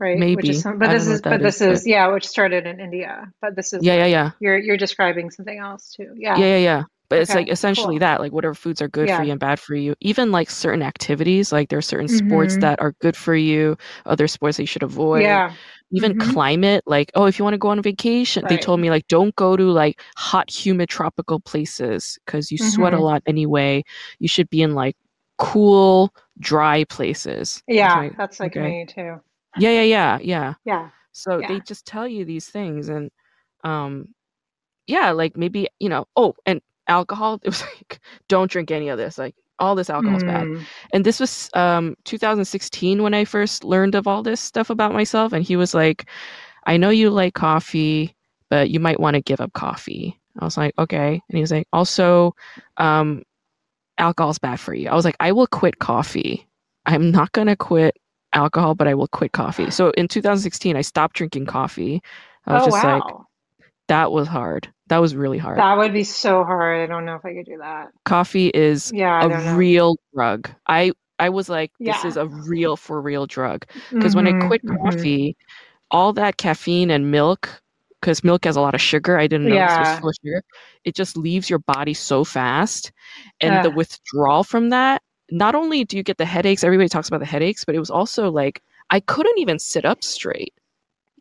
[0.00, 0.26] right?
[0.32, 0.62] Which is maybe.
[0.62, 3.32] some, but this is, but this is, but yeah, which started in India.
[3.42, 4.30] But this is yeah, yeah, yeah.
[4.40, 6.14] you're you're describing something else too.
[6.16, 6.38] Yeah.
[6.38, 6.82] Yeah, yeah, yeah.
[7.10, 7.98] But it's like essentially Cool.
[7.98, 9.94] that, like whatever foods are good for you and bad for you.
[10.00, 13.76] Even like certain activities, like there are certain sports hmm that are good for you,
[14.06, 15.42] other sports that you should avoid.
[15.42, 15.56] Yeah.
[15.92, 18.88] Even hmm climate, like, oh, if you want to go on vacation, they told me
[18.88, 23.22] like don't go to like hot, humid tropical places because you sweat a hmm lot
[23.26, 23.82] anyway.
[24.18, 24.96] You should be in like
[25.38, 27.62] cool, dry places.
[27.66, 28.66] Yeah, that's like okay.
[28.66, 29.20] me too.
[29.58, 30.54] Yeah, yeah, yeah, yeah.
[30.64, 30.90] Yeah.
[31.12, 33.10] So they just tell you these things and
[33.64, 34.08] um
[34.86, 38.98] yeah, like maybe, you know, oh, and alcohol, it was like, don't drink any of
[38.98, 39.18] this.
[39.18, 40.44] Like, all this alcohol is bad.
[40.44, 40.64] Mm.
[40.92, 45.32] And this was um 2016 when I first learned of all this stuff about myself.
[45.32, 46.08] And he was like,
[46.64, 48.16] I know you like coffee,
[48.48, 50.18] but you might want to give up coffee.
[50.38, 51.22] I was like, okay.
[51.28, 52.34] And he was like, also,
[52.78, 53.22] um,
[54.02, 54.90] alcohol's bad for you.
[54.90, 56.48] I was like, I will quit coffee.
[56.86, 57.96] I'm not gonna quit
[58.34, 59.70] alcohol, but I will quit coffee.
[59.70, 62.02] So in 2016, I stopped drinking coffee.
[62.46, 63.26] I was Oh just like, wow.
[63.88, 64.72] that was hard.
[64.88, 65.64] That was really hard.
[65.64, 66.82] That would be so hard.
[66.82, 67.92] I don't know if I could do that.
[68.04, 70.50] Coffee is Yeah, a real drug.
[70.66, 73.64] I I was like, this is a real for real drug.
[73.98, 75.36] Because when I hmm quit hmm coffee,
[75.92, 77.61] all that caffeine and milk,
[78.02, 80.42] because milk has a lot of sugar, I didn't know this was full of sugar,
[80.84, 82.92] it just leaves your body so fast.
[83.40, 87.20] And the withdrawal from that, not only do you get the headaches, everybody talks about
[87.20, 88.60] the headaches, but it was also like
[88.90, 90.52] I couldn't even sit up straight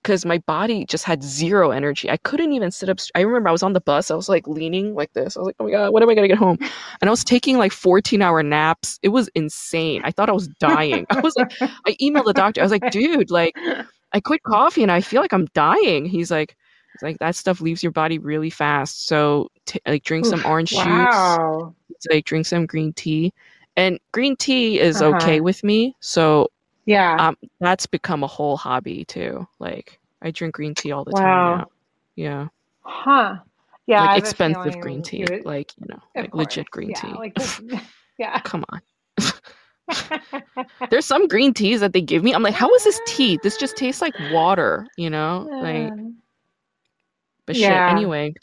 [0.04, 2.10] because my body just had zero energy.
[2.10, 3.00] I couldn't even sit up.
[3.00, 4.10] str- I remember I was on the bus.
[4.10, 5.38] I was like leaning like this.
[5.38, 6.58] I was like, oh my God, when am I going to get home?
[6.60, 9.00] And I was taking like 14 hour naps.
[9.04, 10.02] It was insane.
[10.04, 11.06] I thought I was dying.
[11.12, 12.62] I was like, I emailed the doctor.
[12.62, 13.56] I was like, dude, like,
[14.13, 16.06] I quit coffee and I feel like I'm dying.
[16.06, 16.58] He's like,
[17.02, 19.08] like, that stuff leaves your body really fast.
[19.08, 21.40] So, t- like, drink some orange juice.
[21.48, 21.76] Wow.
[21.90, 23.34] It's like, drink some green tea.
[23.78, 25.44] And green tea is okay Uh-huh.
[25.44, 25.96] with me.
[26.02, 26.50] So,
[26.86, 27.20] Yeah.
[27.20, 29.48] um, that's become a whole hobby too.
[29.60, 31.68] Like I drink green tea all the time now.
[32.16, 32.48] Yeah,
[32.82, 33.38] Huh.
[33.88, 36.38] Yeah, like expensive green tea, would, like you know, of like course.
[36.40, 37.14] legit green Yeah, tea.
[37.16, 37.36] like
[38.18, 38.40] yeah.
[38.44, 38.82] Come on.
[40.90, 42.34] There's some green teas that they give me.
[42.34, 43.38] I'm like, how is this tea?
[43.44, 45.52] This just tastes like water, you know?
[45.60, 45.94] Like,
[47.52, 47.84] But shit.
[47.84, 47.88] yeah.
[47.88, 48.36] Anyway,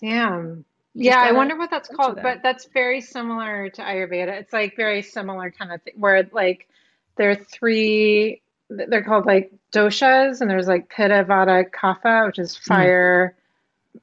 [0.00, 0.64] Damn.
[0.94, 2.22] you Yeah, I wonder what that's called, that.
[2.22, 4.40] but that's very similar to Ayurveda.
[4.40, 6.68] It's like very similar kind of thing where like
[7.16, 12.56] there are three, they're called like doshas, and there's like Pitta, Vata, Kapha, which is
[12.68, 13.36] Mm, fire,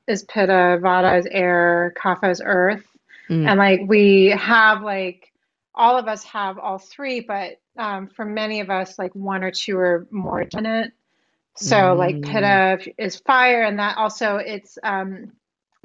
[0.08, 2.86] is Pitta, Vata is air, Kapha is earth.
[3.30, 5.32] mm, And like we have like
[5.76, 9.52] all of us have all three, but um, for many of us, like one or
[9.52, 10.94] two are more dominant.
[11.60, 15.34] So like mm, Pitta is fire, and that also it's um,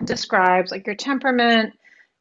[0.04, 1.74] describes like your temperament,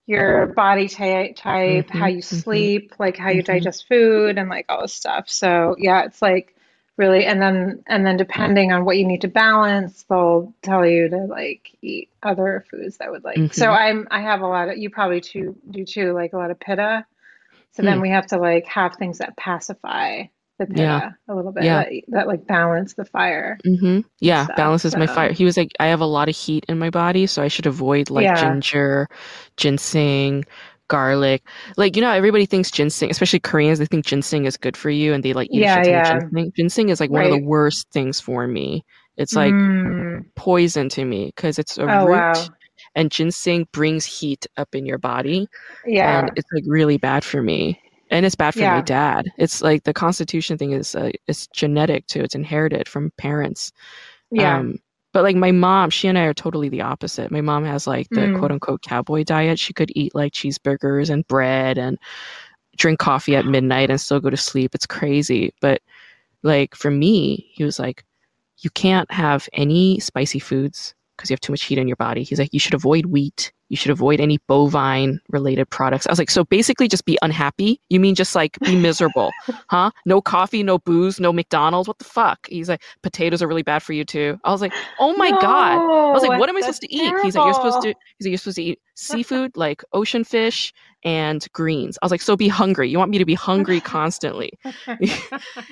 [0.08, 4.38] your body ty type, how mhm, you mhm, sleep, like how you mhm, digest food,
[4.38, 5.30] and like all this stuff.
[5.30, 6.56] So yeah, it's like
[6.98, 11.10] really, and then and then depending on what you need to balance, they'll tell you
[11.10, 13.54] to like eat other foods that would like.
[13.54, 13.74] So mhm.
[13.74, 16.60] I'm I have a lot of you probably too do too like a lot of
[16.60, 17.06] pitta.
[17.74, 18.02] So then Hmm.
[18.02, 20.26] we have to like have things that pacify.
[20.60, 21.12] The Yeah.
[21.30, 21.64] a little bit.
[21.64, 21.80] Yeah.
[21.80, 24.56] That, that like balance the fire hmm Yeah, stuff.
[24.56, 25.32] balances my fire.
[25.32, 27.66] He was like, I have a lot of heat in my body, so I should
[27.66, 28.34] avoid like yeah.
[28.34, 29.08] ginger,
[29.58, 30.44] ginseng,
[30.90, 31.44] garlic.
[31.78, 35.14] Like, you know, everybody thinks ginseng, especially Koreans, they think ginseng is good for you
[35.14, 36.04] and they like eat Yeah, yeah.
[36.04, 36.52] ginseng.
[36.58, 38.84] Ginseng is like one of the worst things for me.
[39.18, 40.26] It's like Mm.
[40.36, 42.54] poison to me because it's a Oh root wow.
[42.96, 45.48] and ginseng brings heat up in your body
[45.86, 46.28] Yeah.
[46.28, 47.80] and it's like really bad for me.
[48.14, 49.32] And it's bad for my dad.
[49.38, 52.22] It's like the constitution thing is uh, it's genetic too.
[52.22, 53.72] It's inherited from parents.
[54.32, 54.60] Yeah.
[54.60, 54.78] Um,
[55.14, 57.32] but like my mom, she and I are totally the opposite.
[57.32, 58.40] My mom has like the Mm.
[58.40, 59.60] quote unquote cowboy diet.
[59.60, 61.98] She could eat like cheeseburgers and bread and
[62.78, 64.74] drink coffee at midnight and still go to sleep.
[64.74, 65.54] It's crazy.
[65.62, 65.82] But
[66.44, 68.04] like for me, he was like,
[68.60, 72.24] you can't have any spicy foods because you have too much heat in your body.
[72.24, 73.52] He's like, you should avoid wheat.
[73.74, 76.06] You should avoid any bovine related products.
[76.06, 77.82] I was like, so basically just be unhappy?
[77.90, 79.32] You mean just like be miserable?
[79.72, 79.90] huh?
[80.06, 81.88] No coffee, no booze, no McDonald's?
[81.88, 82.48] What the fuck?
[82.48, 84.40] He's like, potatoes are really bad for you too.
[84.44, 85.80] I was like, oh my God.
[85.80, 87.14] I was like, what am I supposed to eat?
[87.24, 88.00] He's like, you're supposed to terrible.
[88.20, 90.72] he's like, you're supposed to eat seafood like ocean fish
[91.04, 91.98] and greens.
[92.02, 92.90] I was like, so be hungry.
[92.90, 94.54] You want me to be hungry constantly.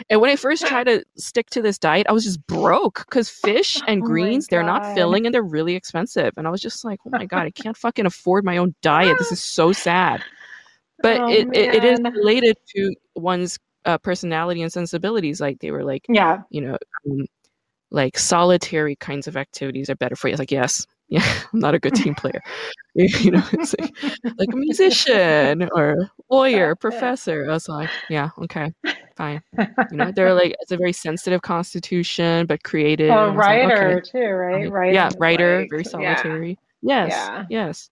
[0.10, 3.30] And when I first tried to stick to this diet, I was just broke because
[3.30, 6.34] fish and Oh greens, they're not filling and they're really expensive.
[6.38, 9.18] And I was just like, oh my God, I can't fucking afford my own diet.
[9.18, 10.24] This is so sad.
[11.02, 15.42] But Oh, it, it, it is related to one's uh, personality and sensibilities.
[15.42, 16.42] Like they were like, Yeah.
[16.50, 16.78] you know,
[17.10, 17.26] um,
[17.90, 20.32] like solitary kinds of activities are better for you.
[20.32, 22.42] I was like, yes, yeah, I'm not a good team player.
[22.96, 23.94] you know, it's like,
[24.38, 27.46] like a musician or lawyer, professor.
[27.50, 28.72] I was like, yeah, okay,
[29.18, 29.42] fine.
[29.92, 33.12] You know, they're like, it's a very sensitive constitution, but creative.
[33.12, 34.72] Oh, I was like, writer okay, too, right?
[34.72, 36.58] Writing Yeah, writer, like, very yeah, solitary.
[36.82, 37.46] Yes, yeah.
[37.50, 37.90] yes.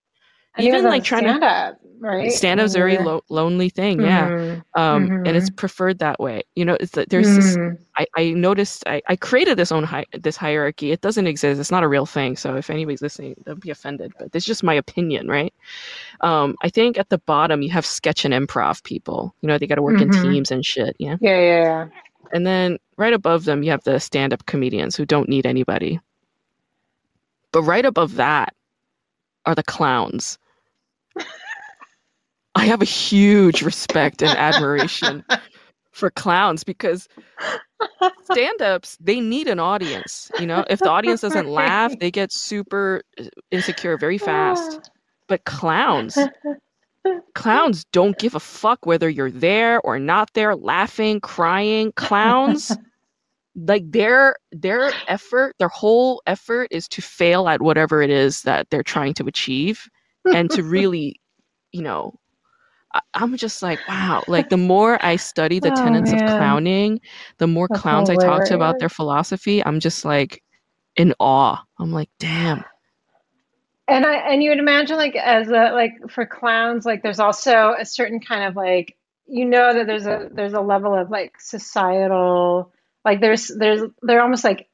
[0.58, 2.32] And Even like trying to stand up, right?
[2.32, 4.02] stand up's a very lo- lonely thing.
[4.02, 4.30] Yeah.
[4.32, 6.44] Mhm, Um, and it's mhm, preferred that way.
[6.56, 7.78] You know, it's there's this mhm.
[7.98, 10.92] I, I noticed I, I created this own hi- this hierarchy.
[10.92, 11.60] It doesn't exist.
[11.60, 12.36] It's not a real thing.
[12.38, 14.14] So if anybody's listening, don't be offended.
[14.18, 15.54] But this is just my opinion, right?
[16.22, 19.36] Um, I think at the bottom you have sketch and improv people.
[19.42, 20.22] You know, they got to work in Mhm.
[20.22, 20.96] teams and shit.
[21.00, 21.18] Yeah.
[21.20, 21.88] Yeah, yeah, yeah.
[22.34, 26.00] And then right above them you have the stand up comedians who don't need anybody.
[27.52, 28.54] But right above that
[29.46, 30.38] are the clowns.
[32.56, 35.24] I have a huge respect and admiration
[35.92, 37.08] for clowns because
[38.24, 43.02] stand-ups they need an audience you know if the audience doesn't laugh they get super
[43.20, 44.92] uh, insecure very fast
[45.28, 46.18] but clowns
[47.36, 52.76] clowns don't give a fuck whether you're there or not there laughing crying clowns
[53.68, 58.70] like their their effort their whole effort is to fail at whatever it is that
[58.70, 59.90] they're trying to achieve
[60.32, 61.20] and to really
[61.72, 62.14] you know
[62.94, 64.24] I- I'm just like, wow.
[64.28, 67.02] Like the more I study the Oh, tenets of clowning,
[67.38, 70.44] the more That's clowns I talk to about their philosophy, I'm just like
[70.96, 71.64] in awe.
[71.80, 72.64] I'm like, damn.
[73.88, 77.74] And I and you would imagine like as a like for clowns, like there's also
[77.80, 78.96] a certain kind of like
[79.28, 82.72] you know that there's a there's a level of like societal
[83.06, 84.68] like there's there's they're almost like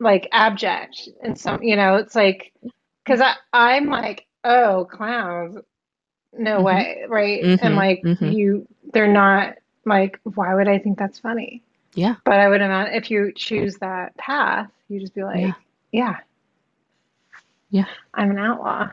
[0.00, 2.52] like abject and some you know it's like
[3.04, 5.58] because I I'm like oh clowns
[6.32, 6.64] no Mhm.
[6.64, 8.32] way right Mhm, and like mhm.
[8.34, 9.56] you they're not
[9.86, 11.62] like why would I think that's funny
[11.94, 12.16] Yeah.
[12.24, 15.54] but I would imagine if you choose that path you just be like Yeah.
[15.92, 16.16] yeah
[17.70, 17.86] Yeah.
[18.14, 18.90] I'm an outlaw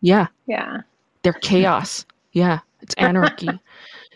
[0.00, 0.28] Yeah.
[0.46, 0.82] yeah
[1.22, 2.04] They're chaos.
[2.32, 2.60] Yeah.
[2.80, 3.60] It's anarchy.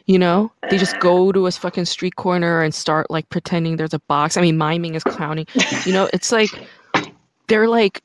[0.09, 0.51] you know?
[0.69, 4.37] They just go to a fucking street corner and start like pretending there's a box.
[4.37, 5.47] I mean, miming is clowning.
[5.87, 6.51] You know, it's like
[7.47, 8.03] they're like,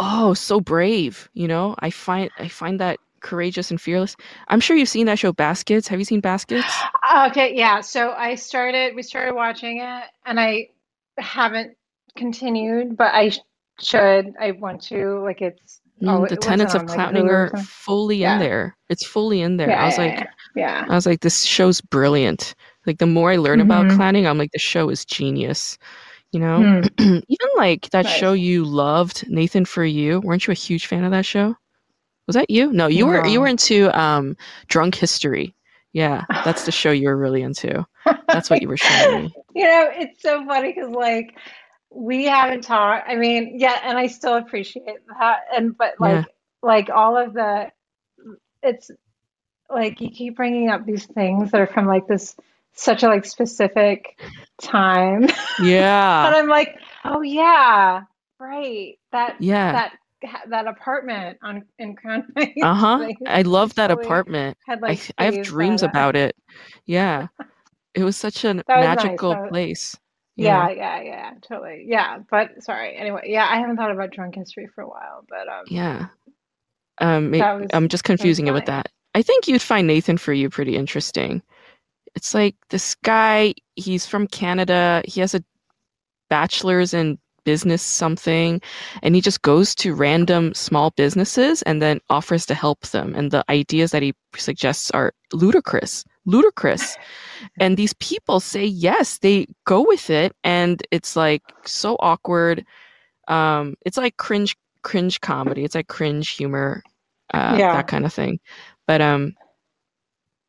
[0.00, 1.30] oh, so brave.
[1.34, 4.16] You know, I find I find that courageous and fearless.
[4.48, 5.86] I'm sure you've seen that show Baskets.
[5.86, 6.66] Have you seen Baskets?
[7.26, 7.82] Okay, yeah.
[7.82, 10.70] So I started, we started watching it, and I
[11.18, 11.76] haven't
[12.16, 13.32] continued, but I
[13.78, 14.34] should.
[14.40, 15.20] I want to.
[15.22, 18.34] Like it's oh, the tenets of like clowning are fully Yeah.
[18.34, 18.76] in there.
[18.88, 19.70] It's fully in there.
[19.70, 22.54] Yeah, I was yeah, like, yeah, I was like, this show's brilliant.
[22.86, 23.96] Like the more I learn about Mhm.
[23.96, 25.78] clowning, I'm like, the show is genius.
[26.32, 26.82] You know.
[26.98, 28.14] Hmm, even like that Nice.
[28.14, 30.20] show you loved, Nathan for You.
[30.20, 31.54] Weren't you a huge fan of that show?
[32.26, 32.72] Was that you?
[32.72, 33.26] No, you were.
[33.26, 34.36] You were into um,
[34.68, 35.54] Drunk History.
[35.92, 37.84] Yeah, that's the show you were really into.
[38.28, 39.34] That's what you were showing me.
[39.54, 41.36] You know, it's so funny because like
[41.94, 43.08] we haven't talked.
[43.08, 45.40] I mean, yeah, and I still appreciate that.
[45.54, 46.32] And but like Yeah.
[46.62, 47.70] like all of the,
[48.62, 48.90] it's
[49.70, 52.36] like you keep bringing up these things that are from like this
[52.74, 54.18] such a like specific
[54.60, 55.28] time.
[55.62, 56.26] Yeah.
[56.26, 58.02] and I'm like, oh yeah,
[58.38, 58.98] right.
[59.12, 59.72] That yeah.
[59.72, 59.92] that
[60.48, 62.62] that apartment on in Crown Heights.
[62.62, 62.98] Uh huh.
[63.00, 64.56] like, I love that apartment.
[64.66, 66.36] had I like I have dreams about it.
[66.86, 67.28] Yeah.
[67.94, 68.96] It was such a was nice.
[68.96, 69.96] magical was, place.
[70.36, 70.70] Yeah.
[70.70, 71.84] yeah, yeah, yeah, totally.
[71.86, 72.96] Yeah, but sorry.
[72.96, 76.06] Anyway, yeah, I haven't thought about drunk history for a while, but um, Yeah.
[76.98, 78.88] Um, that was I'm just confusing it with that.
[79.14, 81.42] I think you'd find Nathan for you pretty interesting.
[82.14, 85.02] It's like this guy, he's from Canada.
[85.06, 85.42] He has a
[86.30, 88.60] bachelor's in business something,
[89.02, 93.14] and he just goes to random small businesses and then offers to help them.
[93.14, 96.96] And the ideas that he suggests are ludicrous, ludicrous.
[97.58, 102.64] And these people say yes, they go with it, and it's like so awkward.
[103.26, 105.64] Um, it's like cringe, cringe comedy.
[105.64, 106.84] It's like cringe humor,
[107.34, 108.38] uh, that kind of thing.
[108.86, 109.34] But um,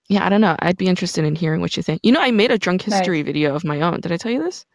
[0.07, 0.55] yeah, I don't know.
[0.59, 1.99] I'd be interested in hearing what you think.
[2.03, 2.99] You know, I made a drunk nice.
[2.99, 3.99] history video of my own.
[4.01, 4.65] Did I tell you this?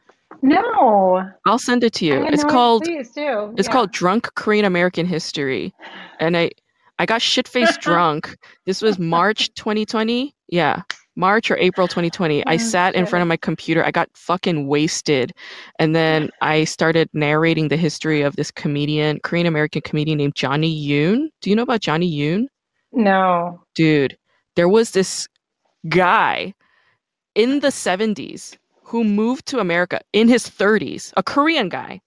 [0.42, 2.24] No, I'll send it to you.
[2.26, 2.50] It's no.
[2.50, 3.72] called it's Yeah.
[3.72, 5.72] called Drunk Korean American History.
[6.20, 6.50] And I
[6.98, 8.36] I got shit-faced drunk.
[8.66, 10.34] This was March 2020.
[10.48, 10.82] Yeah.
[11.16, 12.46] March or April 2020.
[12.46, 13.84] I Oh sat in front of my computer.
[13.84, 15.32] I got fucking wasted.
[15.80, 20.72] And then I started narrating the history of this comedian, Korean American comedian named Johnny
[20.72, 21.28] Yune.
[21.40, 22.46] Do you know about Johnny Yune?
[22.92, 23.60] No.
[23.74, 24.16] Dude,
[24.54, 25.28] there was this
[25.88, 26.54] guy
[27.34, 32.00] in the 70s who moved to America in his 30s, a Korean guy.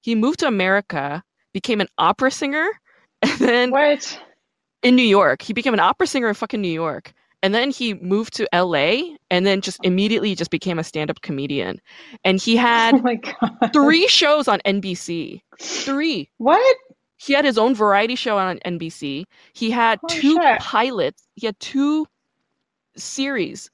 [0.00, 1.22] He moved to America,
[1.52, 2.66] became an opera singer,
[3.22, 4.18] and then What?
[4.82, 7.12] in New York, he became an opera singer in fucking New York.
[7.44, 11.78] And then he moved to LA and then just immediately just became a stand-up comedian.
[12.24, 13.70] And he Oh had my God.
[13.74, 15.42] three shows on NBC.
[15.60, 16.30] Three.
[16.38, 16.76] What?
[17.18, 19.24] He had his own variety show on NBC.
[19.52, 20.58] He had two shit.
[20.58, 21.28] pilots.
[21.34, 22.06] He had two
[22.96, 23.70] series.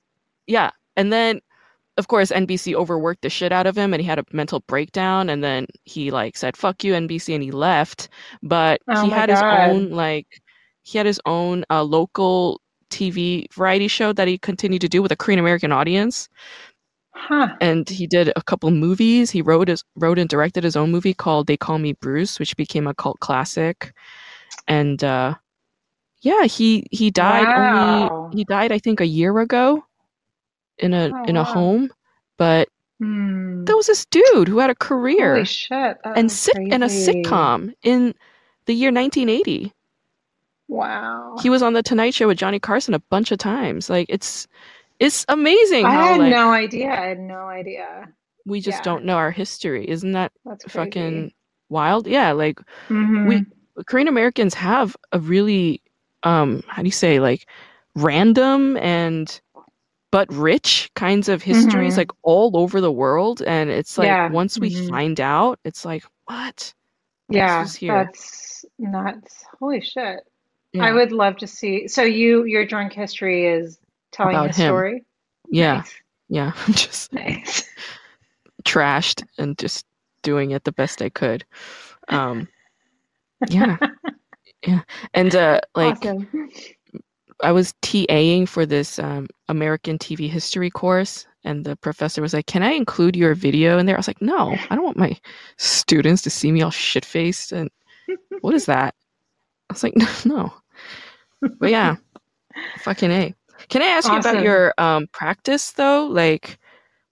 [0.49, 0.71] Yeah.
[0.97, 1.41] And then
[1.97, 5.31] of course NBC overworked the shit out of him and he had a mental breakdown
[5.31, 8.09] and then he like said fuck you NBC and he left.
[8.43, 10.27] But Oh he had his own like
[10.83, 12.61] he had his own uh, local
[12.91, 16.28] TV variety show that he continued to do with a Korean American audience
[17.14, 17.57] Huh.
[17.61, 19.30] and he did a couple movies.
[19.30, 22.57] He wrote his wrote and directed his own movie called They Call Me Bruce, which
[22.57, 23.93] became a cult classic.
[24.68, 25.34] And uh
[26.22, 29.84] yeah, he he died only he died I think a year ago
[30.78, 31.45] in a Oh in a wow.
[31.45, 31.91] home,
[32.38, 32.68] but
[33.01, 33.64] Hmm.
[33.66, 34.76] there was this dude who had a
[35.18, 35.99] Holy career shit.
[36.14, 38.14] And sit in a sitcom in
[38.66, 39.72] the year 1980.
[40.71, 41.37] Wow.
[41.43, 43.91] He was on the Tonight Show with Johnny Carson a bunch of times.
[43.91, 44.47] Like it's
[45.01, 46.91] it's amazing I how had like no idea.
[46.93, 48.09] I had no idea.
[48.47, 49.89] we just Yeah, don't know our history.
[49.89, 51.35] Isn't that that's fucking crazy.
[51.68, 52.07] wild?
[52.07, 52.61] Yeah, like
[53.23, 53.83] we Mm-hmm.
[53.87, 55.83] Korean Americans have a really
[56.25, 57.49] um how do you say like
[57.97, 59.41] random and
[60.12, 62.01] but rich kinds of histories Mm-hmm.
[62.01, 64.29] like all over the world and it's like Yeah.
[64.29, 64.89] once we Mm-hmm.
[64.89, 66.75] find out it's like what
[67.29, 69.45] Yeah, that's nuts.
[69.61, 70.21] Holy shit.
[70.79, 71.89] I would love to see.
[71.89, 73.79] So you, your drunk history is
[74.12, 75.05] telling about his him story?
[75.51, 75.95] yeah Nice.
[76.29, 77.68] yeah I'm just Nice.
[78.64, 79.87] trashed and just
[80.23, 81.45] doing it the best I could
[82.09, 82.47] um
[83.49, 83.77] yeah
[84.66, 84.83] yeah
[85.14, 86.29] and uh like Awesome.
[87.43, 92.45] I was TAing for this um, American TV history course, and the professor was like,
[92.47, 95.16] "Can I include your video in there?" I was like, "No, I don't want my
[95.57, 97.71] students to see me all shit faced." And
[98.43, 98.95] what is that?
[99.71, 100.53] I was like, "No, "No."
[101.59, 101.97] But yeah,
[102.78, 103.34] fucking a.
[103.68, 106.07] Can I ask you about your um, practice though?
[106.07, 106.59] Like,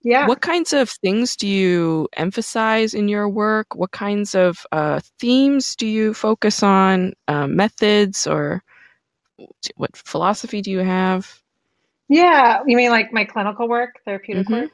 [0.02, 0.26] Yeah.
[0.26, 3.74] what kinds of things do you emphasize in your work?
[3.74, 7.14] What kinds of uh, themes do you focus on?
[7.28, 8.62] Uh, methods or
[9.76, 11.42] what philosophy do you have?
[12.08, 12.62] Yeah.
[12.66, 14.70] You mean like my clinical work, therapeutic hmm work?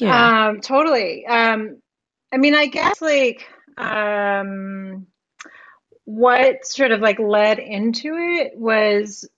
[0.00, 0.30] Yeah.
[0.48, 1.26] Um, totally.
[1.26, 1.80] Um,
[2.32, 3.46] I mean, I guess like
[3.76, 5.06] um,
[6.08, 9.28] what sort of like led into it was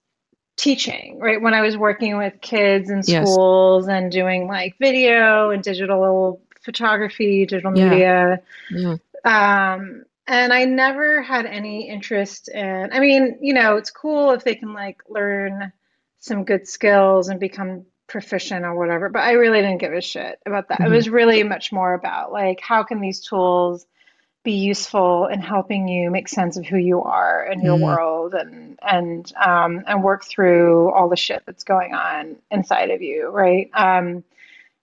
[0.57, 1.43] teaching, right?
[1.43, 3.39] When I was working with kids in Yes.
[3.39, 7.85] schools and doing like video and digital photography, digital Yeah.
[7.91, 8.41] media.
[8.71, 8.97] Yeah.
[9.25, 14.45] Um, and I never had any interest in, I mean, you know, it's cool if
[14.45, 15.73] they can like learn
[16.21, 20.39] some good skills and become proficient or whatever, but I really didn't give a shit
[20.47, 20.83] about that.
[20.85, 23.87] It hmm was really much more about like, how can these tools
[24.43, 28.35] be useful in helping you make sense of who you are and your mm world
[28.35, 33.29] and and um, and work through all the shit that's going on inside of you,
[33.29, 33.71] right?
[33.75, 34.25] Um,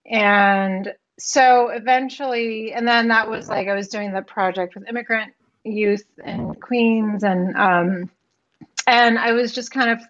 [0.05, 5.34] and so eventually, and then that was like I was doing the project with immigrant
[5.64, 8.10] youth in Queens, and um,
[8.86, 10.01] and I was just kind of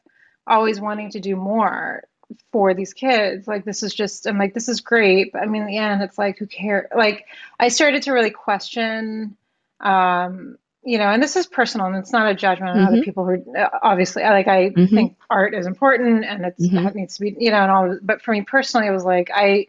[0.45, 2.04] always wanting to do more
[2.51, 3.47] for these kids.
[3.47, 6.01] Like this is just, I'm like, this is great, but I mean, in the end,
[6.01, 6.88] it's like, who cares?
[6.95, 7.25] Like
[7.59, 9.38] I started to really question,
[9.80, 13.01] um, you know, and this is personal and it's not a judgment on other hmm
[13.01, 13.43] people who
[13.84, 17.36] obviously like I hmm think art is important and it's hmm it needs to be,
[17.38, 19.67] you know, and all but for me personally it was like I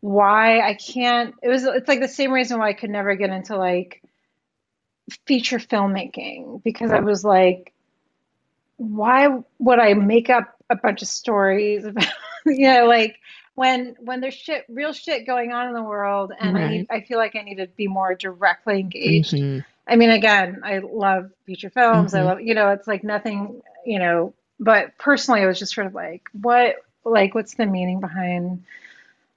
[0.00, 3.30] why I can't it was it's like the same reason why I could never get
[3.30, 4.02] into like
[5.26, 7.72] feature filmmaking because I was like
[8.76, 9.28] why
[9.58, 12.06] would I make up a bunch of stories about,
[12.46, 13.16] you know, like
[13.54, 17.02] when when there's shit, real shit going on in the world, and I need, I
[17.02, 19.42] feel like I need to be more directly engaged.
[19.42, 22.14] hmm I mean, again, I love feature films.
[22.14, 25.74] I hmm love, you know, it's like nothing, you know, but personally, I was just
[25.74, 28.64] sort of like, what, like, what's the meaning behind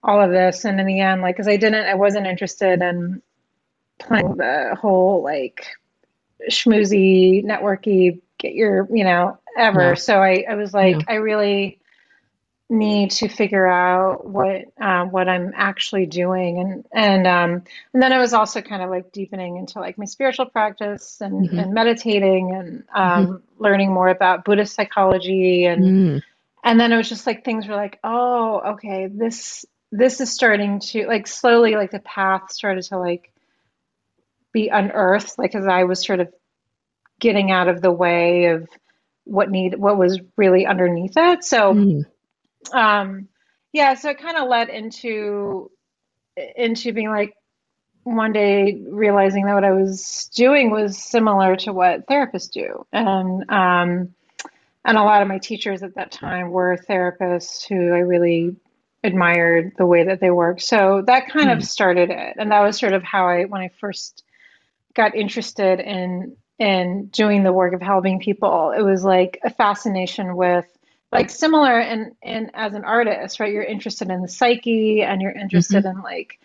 [0.03, 0.65] all of this?
[0.65, 3.21] And in the end, like, because I didn't, I wasn't interested in
[3.99, 5.67] playing the whole like
[6.49, 9.95] schmoozy, networky, get your, you know, ever.
[9.95, 11.79] So I, I was like, I really
[12.69, 17.63] need to figure out what um, what I'm actually doing, and and um,
[17.93, 21.49] and then I was also kind of like deepening into like my spiritual practice and
[21.49, 26.23] hmm and meditating and um, learning more about Buddhist psychology, and mm.
[26.63, 30.79] and then it was just like things were like, oh, okay, this this is starting
[30.79, 33.31] to like slowly like the path started to like
[34.51, 36.33] be unearthed, like as I was sort of
[37.19, 38.67] getting out of the way of
[39.23, 41.43] what need what was really underneath it.
[41.43, 42.05] So mm
[42.73, 43.27] um,
[43.73, 45.69] yeah, so it kind of led into
[46.55, 47.33] into being like
[48.03, 53.49] one day realizing that what I was doing was similar to what therapists do, and
[53.49, 54.13] um,
[54.85, 58.55] and a lot of my teachers at that time were therapists who I really
[59.03, 60.61] admired the way that they worked.
[60.61, 63.61] So that kind of mm started it, and that was sort of how I when
[63.61, 64.23] I first
[64.93, 68.71] got interested in in doing the work of helping people.
[68.71, 70.65] It was like a fascination with
[71.11, 73.51] like similar and and as an artist, right?
[73.51, 76.39] You're interested in the psyche and you're interested in like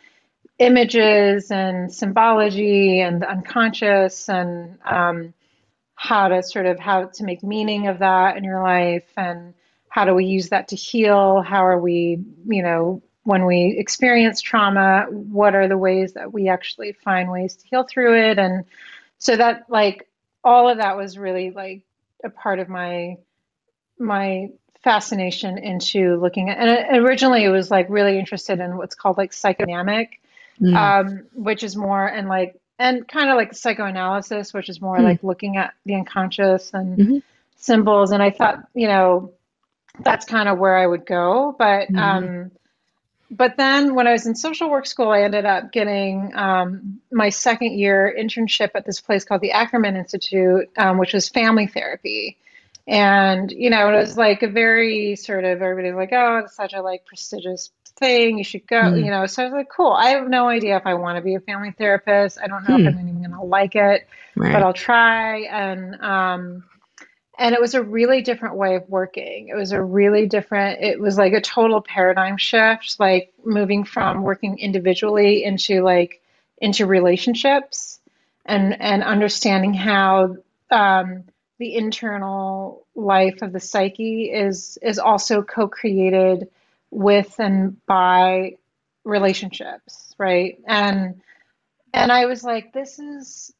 [0.59, 5.33] images and symbology and the unconscious and um,
[5.95, 9.55] how to sort of how to make meaning of that in your life and
[9.89, 11.43] how do we use that to heal?
[11.43, 16.49] How are we, you know, when we experience trauma, what are the ways that we
[16.49, 18.39] actually find ways to heal through it?
[18.39, 18.65] And
[19.21, 20.09] so that like
[20.43, 21.83] all of that was really like
[22.25, 23.17] a part of my
[23.99, 24.49] my
[24.83, 29.31] fascination into looking at and originally it was like really interested in what's called like
[29.31, 30.09] psychodynamic
[30.61, 30.75] mm.
[30.75, 35.05] um, which is more and like and kind of like psychoanalysis which is more mm.
[35.05, 37.19] like looking at the unconscious and hmm
[37.61, 38.11] symbols.
[38.11, 39.35] And i thought you know
[40.03, 41.55] that's kind of where i would go.
[41.59, 42.51] But hmm um,
[43.31, 47.29] but then when I was in social work school, I ended up getting um, my
[47.31, 52.39] second year internship at this place called the Ackerman Institute, um, which was family therapy.
[52.87, 56.73] And, you know, it was like a very sort of everybody's like, oh, it's such
[56.75, 58.39] a like prestigious thing.
[58.39, 59.27] You should go, you mm know.
[59.27, 59.93] So I was like, cool.
[59.93, 62.39] I have no idea if I want to be a family therapist.
[62.43, 62.87] I don't know if Hmm.
[62.87, 64.09] I'm even going to like it,
[64.51, 65.43] but I'll try.
[65.43, 66.65] And um,
[67.41, 69.49] and it was a really different way of working.
[69.49, 74.23] It was a really different, it was like a total paradigm shift, like moving from
[74.23, 76.21] working individually into like
[76.59, 77.99] into relationships
[78.45, 80.37] and and understanding how
[80.71, 81.25] um,
[81.59, 86.47] the internal life of the psyche is is also co-created
[86.91, 88.57] with and by
[89.05, 90.61] relationships, right?
[90.67, 91.23] And
[91.95, 93.55] and I was like, this is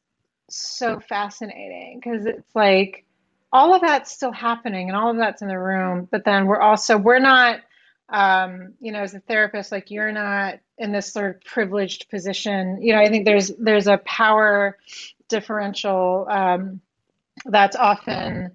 [0.51, 3.05] so fascinating because it's like
[3.51, 6.59] all of that's still happening and all of that's in the room but then we're
[6.61, 7.59] also we're not
[8.09, 12.81] um you know as a therapist like you're not in this sort of privileged position
[12.81, 14.77] you know i think there's there's a power
[15.29, 16.81] differential um
[17.45, 18.51] that's often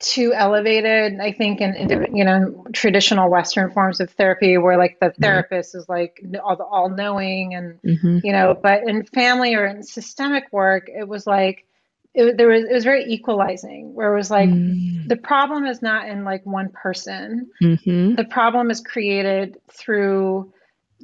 [0.00, 4.98] too elevated i think in, in you know traditional western forms of therapy where like
[5.00, 5.20] the Right.
[5.20, 9.66] therapist is like all, the all knowing and hmm you know but in family or
[9.66, 11.66] in systemic work it was like
[12.14, 15.80] it, there was it was very equalizing where it was like mm the problem is
[15.80, 20.52] not in like one person hmm the problem is created through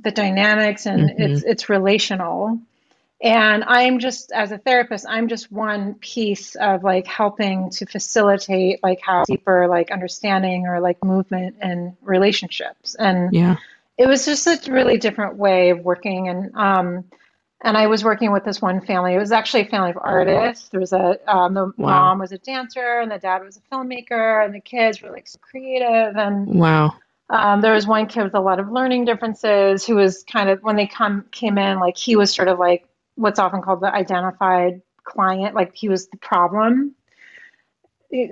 [0.04, 2.60] the dynamics and hmm it's it's relational
[3.22, 8.82] and I'm just, as a therapist, I'm just one piece of like helping to facilitate
[8.82, 12.94] like how deeper like understanding or like movement and relationships.
[12.94, 13.56] And Yeah.
[13.96, 16.28] it was just a really different way of working.
[16.28, 17.04] And um,
[17.62, 19.14] and I was working with this one family.
[19.14, 20.68] It was actually a family of artists.
[20.68, 21.88] There was a um, the Wow.
[21.88, 25.26] mom was a dancer, and the dad was a filmmaker, and the kids were like
[25.26, 26.16] so creative.
[26.16, 26.94] And Wow.
[27.30, 30.62] um, there was one kid with a lot of learning differences who was kind of
[30.62, 33.92] when they come came in, like he was sort of like what's often called the
[33.92, 36.94] identified client, like he was the problem.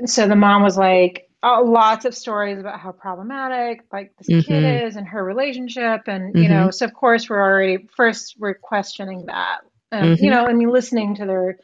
[0.06, 4.64] So the mom was like uh, lots of stories about how problematic like this kid
[4.64, 8.36] hmm is and her relationship, and you hmm know, so of course we're already first
[8.38, 9.60] we're questioning that,
[9.92, 11.58] and you hmm know, I mean, listening to their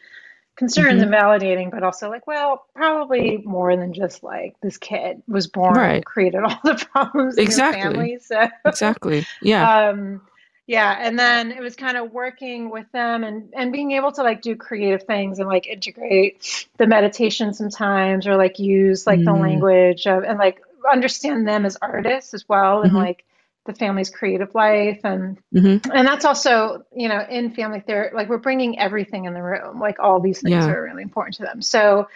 [0.57, 5.49] concerns and validating, but also like, well, probably more than just like this kid was
[5.49, 6.05] born Right.
[6.05, 7.41] created all the problems Exactly.
[7.41, 8.19] in your family.
[8.21, 9.29] So Exactly.
[9.41, 9.69] Yeah.
[9.81, 10.23] um
[10.71, 14.23] yeah and then it was kind of working with them and and being able to
[14.23, 19.33] like do creative things and like integrate the meditation sometimes or like use like the
[19.33, 19.41] Mm.
[19.41, 23.03] language of and like understand them as artists as well and Mhm.
[23.03, 23.25] like
[23.67, 28.29] the family's creative life and hmm and that's also you know in family therapy like
[28.29, 30.73] we're bringing everything in the room like all these things Yeah.
[30.73, 32.07] are really important to them so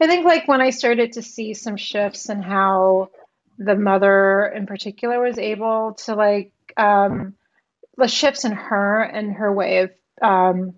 [0.00, 3.10] i think like when i started to see some shifts in how
[3.58, 7.34] the mother in particular was able to like um
[7.98, 9.90] the shifts in her and her way of
[10.22, 10.74] um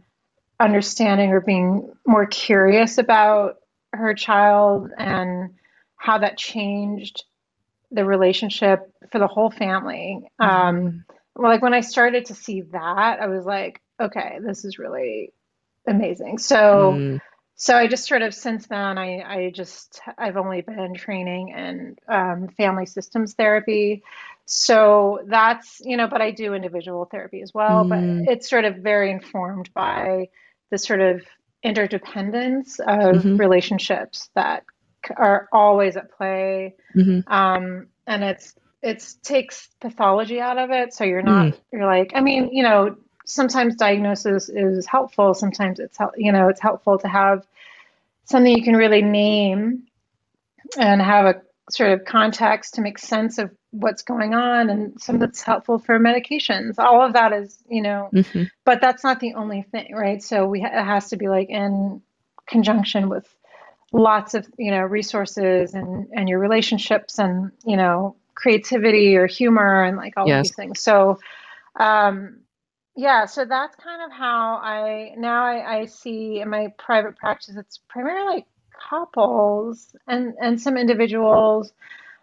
[0.59, 3.57] understanding or being more curious about
[3.93, 5.51] her child and
[5.97, 7.25] how that changed
[7.93, 11.05] the relationship for the whole family um
[11.37, 15.33] well, like when I started to see that, I was like, okay, this is really
[15.87, 16.39] amazing.
[16.39, 17.21] So, Mm.
[17.55, 21.97] so I just sort of since then, I, I just I've only been training in
[22.09, 24.03] um, family systems therapy.
[24.53, 27.85] So that's you know, but I do individual therapy as well.
[27.89, 28.27] But Mm.
[28.27, 30.29] it's sort of very informed by
[30.71, 31.23] the sort of
[31.63, 33.39] interdependence of Mhm.
[33.39, 34.65] relationships that
[35.17, 37.25] are always at play Mhm.
[37.29, 42.21] um, and it's it's takes pathology out of it so you're not you're like i
[42.21, 42.97] mean you know
[43.27, 47.47] sometimes diagnosis is helpful sometimes it's you know it's helpful to have
[48.25, 49.85] something you can really name
[50.79, 51.43] and have a
[51.73, 55.99] sort of context to make sense of what's going on and some that's helpful for
[55.99, 58.51] medications all of that is you know Mhm.
[58.65, 61.49] but that's not the only thing right so we ha- it has to be like
[61.49, 62.03] in
[62.49, 63.27] conjunction with
[63.93, 69.85] lots of you know resources and and your relationships and you know creativity or humor
[69.85, 70.47] and like all Yes.
[70.47, 71.19] these things so
[71.79, 72.41] um
[72.97, 77.55] yeah so that's kind of how i now i, I see in my private practice
[77.57, 78.47] it's primarily
[78.89, 81.73] couples and and some individuals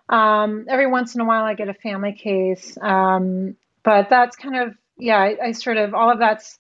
[0.10, 4.56] um every once in a while i get a family case um but that's kind
[4.58, 6.60] of yeah i, I sort of all of that's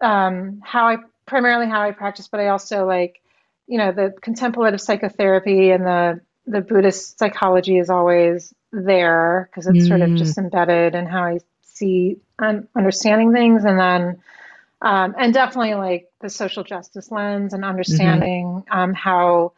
[0.00, 0.96] um how i
[1.26, 3.20] primarily how i practice but i also like
[3.66, 9.86] you know the contemplative psychotherapy and the the buddhist psychology is always there because it's
[9.86, 10.18] sort of Mm.
[10.18, 14.20] just embedded in how i see um, understanding things and then
[14.82, 19.52] um, and definitely like the social justice lens and understanding um, how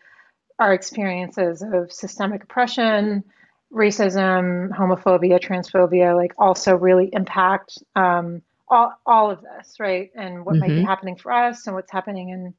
[0.59, 3.25] our experiences of systemic oppression
[3.73, 10.59] racism homophobia transphobia like also really impact um, all, all of this right and what
[10.61, 10.85] might be Mhm.
[10.85, 12.55] happening for us and what's happening in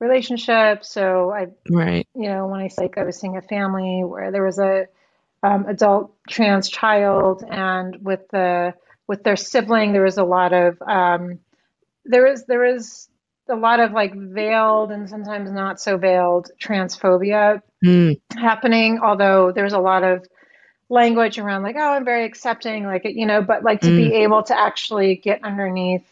[0.00, 2.06] relationships so i Right.
[2.14, 4.86] you know, when I say I was seeing a family where there was a
[5.42, 8.74] um, adult trans child, and with the
[9.08, 11.38] with their sibling, there was a lot of um,
[12.04, 13.08] there is there is
[13.48, 18.20] a lot of like veiled and sometimes not so veiled transphobia Mm.
[18.36, 19.00] happening.
[19.00, 20.24] Although there's a lot of
[20.88, 24.42] language around like, oh, I'm very accepting, like you know, but like to be able
[24.44, 26.04] to actually get underneath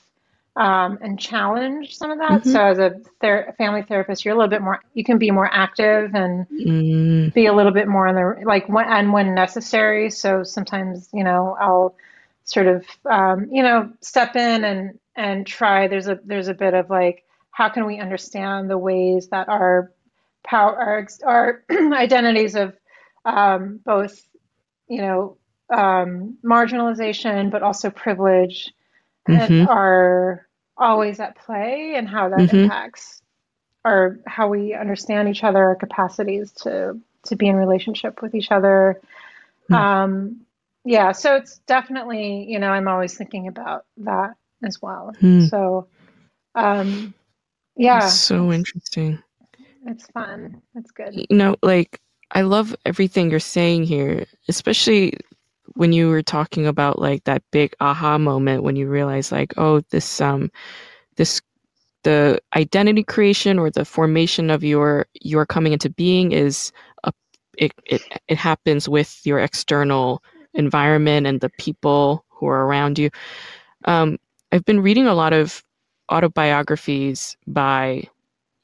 [0.57, 2.43] um, and challenge some of that.
[2.43, 2.47] Mhm.
[2.53, 5.49] So as a ther- family therapist, you're a little bit more, you can be more
[5.51, 7.33] active and Mm.
[7.33, 10.11] be a little bit more in the like when and when necessary.
[10.11, 11.95] So sometimes you know I'll
[12.45, 15.87] sort of um, you know step in and and try.
[15.87, 19.93] There's a there's a bit of like how can we understand the ways that our
[20.43, 22.75] power our, our identities of
[23.27, 24.19] um, both
[24.89, 25.37] you know
[25.69, 28.73] um, marginalization but also privilege
[29.29, 29.69] Mhm.
[29.69, 30.47] are
[30.77, 32.65] always at play and how that Mhm.
[32.65, 33.23] impacts
[33.85, 38.51] our how we understand each other, our capacities to to be in relationship with each
[38.51, 38.99] other.
[39.69, 39.75] Hmm.
[39.75, 40.41] Um,
[40.85, 45.17] yeah, so it's definitely you know I'm always thinking about that as well.
[45.21, 45.39] Hmm.
[45.39, 45.89] So
[46.55, 47.15] um,
[47.77, 49.23] yeah, So interesting.
[49.87, 50.63] it's fun.
[50.77, 51.15] It's good.
[51.15, 52.01] You know, like
[52.33, 55.15] I love everything you're saying here, especially
[55.75, 59.81] when you were talking about like that big aha moment when you realize like, oh,
[59.91, 60.51] this um
[61.17, 61.41] this
[62.05, 66.73] the identity creation or the formation of your your coming into being is
[67.05, 67.13] a
[67.59, 70.23] it it, it happens with your external
[70.55, 73.11] environment and the people who are around you.
[73.87, 74.19] Um,
[74.53, 75.63] I've been reading a lot of
[76.11, 78.05] autobiographies by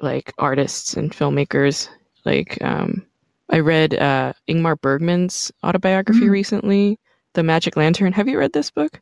[0.00, 1.88] like artists and filmmakers.
[2.24, 3.06] Like um,
[3.50, 6.30] I read uh, Ingmar Bergman's autobiography Mm.
[6.30, 6.98] recently,
[7.34, 8.12] The Magic Lantern.
[8.12, 9.00] Have you read this book?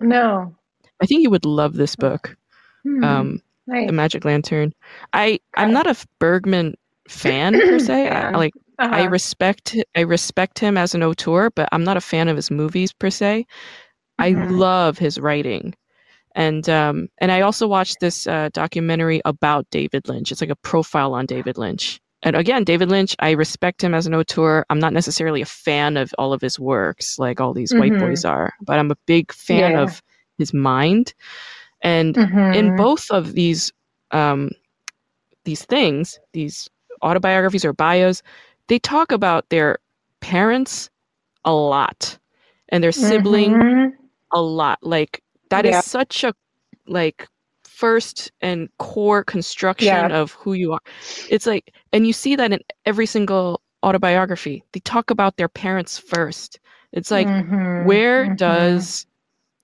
[0.00, 0.54] No,
[1.00, 2.36] I think you would love this book.
[2.84, 3.86] Hmm, Um, nice.
[3.88, 4.72] The Magic Lantern.
[5.12, 6.76] I I'm not a Bergman
[7.08, 8.08] fan per se.
[8.08, 8.54] I, like
[8.92, 9.04] I Uh-huh.
[9.04, 12.92] respect I respect him as an auteur, but I'm not a fan of his movies
[12.92, 13.46] per se.
[14.18, 14.50] I Mhm.
[14.50, 15.74] love his writing.
[16.34, 20.32] And um, and I also watched this uh, documentary about David Lynch.
[20.32, 22.00] It's like a profile on David Lynch.
[22.22, 24.64] And again, David Lynch, I respect him as an auteur.
[24.70, 27.98] I'm not necessarily a fan of all of his works, like all these white Mhm.
[27.98, 29.82] boys are, but I'm a big fan Yeah.
[29.82, 30.02] of
[30.38, 31.14] his mind.
[31.82, 32.16] And
[32.54, 32.76] in Mhm.
[32.76, 33.72] both of these
[34.12, 34.50] um,
[35.44, 36.68] these things, these
[37.02, 38.22] autobiographies or bios,
[38.68, 39.78] they talk about their
[40.20, 40.88] parents
[41.44, 42.18] a lot
[42.68, 43.92] and their sibling Mhm.
[44.32, 44.78] a lot.
[44.82, 45.21] Like
[45.52, 45.82] that is Yeah.
[45.82, 46.34] such a
[46.86, 47.28] like
[47.64, 50.12] first and core construction Yeah.
[50.12, 50.80] of who you are.
[51.28, 54.64] It's like and you see that in every single autobiography.
[54.72, 56.60] They talk about their parents first.
[56.92, 57.58] It's like Mhm.
[57.76, 58.38] where Mhm.
[58.38, 59.06] does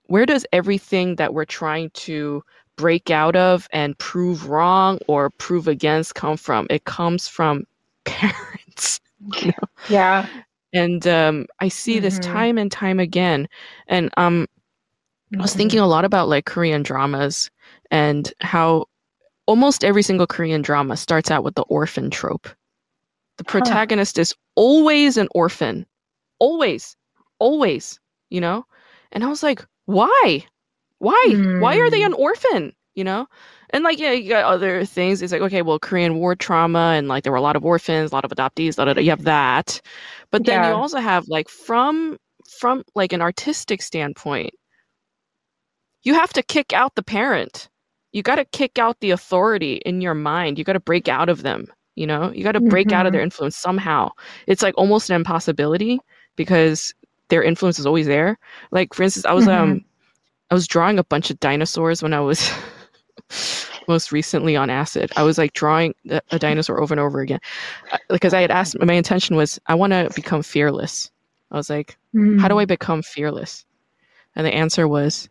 [0.07, 2.43] where does everything that we're trying to
[2.77, 7.65] break out of and prove wrong or prove against come from it comes from
[8.05, 9.01] parents
[9.89, 10.27] yeah
[10.73, 12.21] and um, i see this Mhm.
[12.21, 13.49] time and time again
[13.89, 14.47] and um,
[15.39, 15.55] i was Mhm.
[15.55, 17.51] thinking a lot about like korean dramas
[17.91, 18.87] and how
[19.47, 22.49] almost every single korean drama starts out with the orphan trope.
[23.39, 23.81] The Huh.
[23.85, 25.87] protagonist is always an orphan.
[26.41, 26.97] Always.
[27.39, 28.01] Always
[28.31, 28.67] you know?
[29.13, 30.45] And i was like why?
[30.99, 31.39] Why?
[31.59, 32.05] Why are they Hmm.
[32.05, 32.73] an orphan?
[32.95, 33.27] You know?
[33.71, 35.23] And like yeah you got other things.
[35.23, 38.13] It's like okay well korean war trauma and like there were a lot of orphans
[38.13, 39.81] a lot of adoptees da, da, da, you have that.
[40.31, 42.19] But then you also have like from
[42.61, 44.55] from like an artistic standpoint
[46.03, 47.69] you have to kick out the parent.
[48.13, 50.59] You got to kick out the authority in your mind.
[50.59, 51.69] You got to break out of them
[51.99, 52.33] you know?
[52.33, 54.11] You got to break out of their influence somehow.
[54.47, 55.99] It's like almost an impossibility
[56.37, 56.95] because
[57.29, 58.39] their influence is always there.
[58.71, 59.85] Like for instance i was um
[60.51, 62.51] i was drawing a bunch of dinosaurs when i was
[63.89, 65.11] most recently on acid.
[65.17, 67.41] I was like drawing a, dinosaur over and over again.
[68.09, 71.11] Because i had asked my intention was i want to become fearless.
[71.51, 72.39] I was like Mm-hmm.
[72.39, 73.67] how do i become fearless?
[74.35, 75.29] And the answer was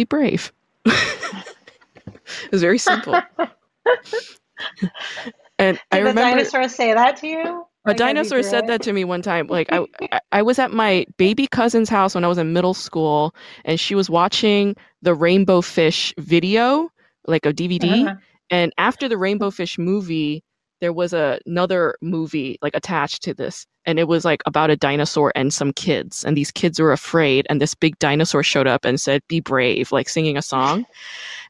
[0.00, 0.52] be brave
[0.86, 3.20] it was very simple
[5.58, 7.66] and i Did the remember dinosaur say that to you?
[7.86, 9.46] a Like, dinosaur said that to me one time.
[9.48, 12.74] Like I, I, I was at my baby cousin's house when I was in middle
[12.74, 13.34] school,
[13.64, 16.90] and she was watching the Rainbow Fish video,
[17.26, 18.06] like a DVD.
[18.06, 18.14] Uh-huh.
[18.50, 20.42] And after the Rainbow Fish movie,
[20.80, 24.76] there was a, another movie like attached to this, and it was like about a
[24.76, 28.84] dinosaur and some kids, and these kids were afraid, and this big dinosaur showed up
[28.84, 30.86] and said, "Be brave," like singing a song.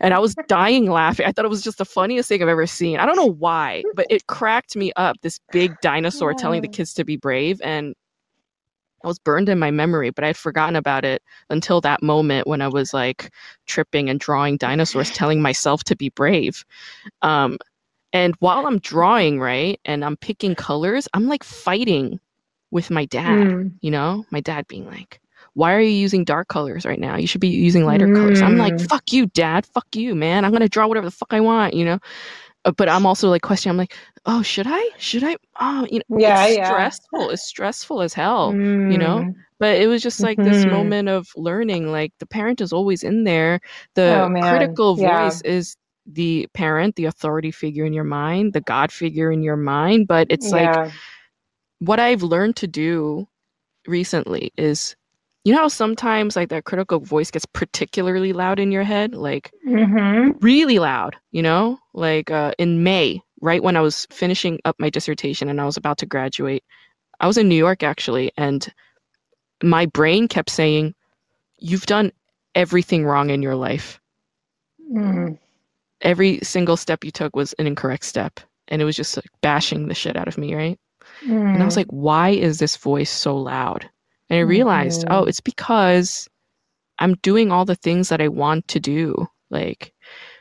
[0.00, 1.26] And I was dying laughing.
[1.26, 2.98] I thought it was just the funniest thing I've ever seen.
[2.98, 5.16] I don't know why, but it cracked me up.
[5.22, 7.94] This big dinosaur telling the kids to be brave, and
[9.02, 12.60] I was burned in my memory, but I'd forgotten about it until that moment when
[12.60, 13.30] I was like
[13.66, 16.64] tripping and drawing dinosaurs, telling myself to be brave.
[17.22, 17.58] Um,
[18.12, 22.20] and while I'm drawing, right, and I'm picking colors, I'm like fighting
[22.70, 23.46] with my dad.
[23.48, 23.72] Mm.
[23.80, 25.20] You know, my dad being like,
[25.54, 27.16] "Why are you using dark colors right now?
[27.16, 28.88] You should be using lighter colors." I'm like, Mm.
[28.88, 29.66] "Fuck you, dad.
[29.66, 30.44] Fuck you, man.
[30.44, 31.98] I'm gonna draw whatever the fuck I want." You know.
[32.66, 33.72] Uh, But I'm also like questioning.
[33.72, 33.94] I'm like,
[34.26, 34.90] "Oh, should I?
[34.98, 35.36] Should I?
[35.60, 36.66] Oh, you know, Yeah, it's yeah.
[36.68, 37.30] stressful.
[37.30, 39.20] It's stressful as hell." you know?
[39.24, 39.34] Mm.
[39.58, 40.70] But it was just like this Mhm.
[40.70, 41.90] moment of learning.
[41.90, 43.60] Like the parent is always in there.
[43.94, 45.24] The Oh, critical Yeah.
[45.24, 45.76] voice is
[46.14, 50.08] the parent, the authority figure in your mind, the God figure in your mind.
[50.08, 50.78] But it's like
[51.80, 53.26] what I've learned to do
[53.86, 54.96] recently is
[55.44, 59.52] you know how sometimes like that critical voice gets particularly loud in your head like
[59.64, 64.76] hmm really loud you know like uh, in may right when i was finishing up
[64.78, 66.62] my dissertation and i was about to graduate
[67.20, 68.72] i was in new york actually and
[69.62, 70.94] my brain kept saying
[71.58, 72.12] you've done
[72.54, 74.00] everything wrong in your life
[74.92, 75.38] Mm.
[76.02, 79.88] Every single step you took was an incorrect step and it was just like bashing
[79.88, 80.78] the shit out of me right
[81.54, 81.76] And I was Mm.
[81.76, 83.88] like, why is this voice so loud?
[84.30, 85.10] And I realized, Mhm.
[85.10, 86.28] oh, it's because
[86.98, 89.26] I'm doing all the things that I want to do.
[89.50, 89.94] Like,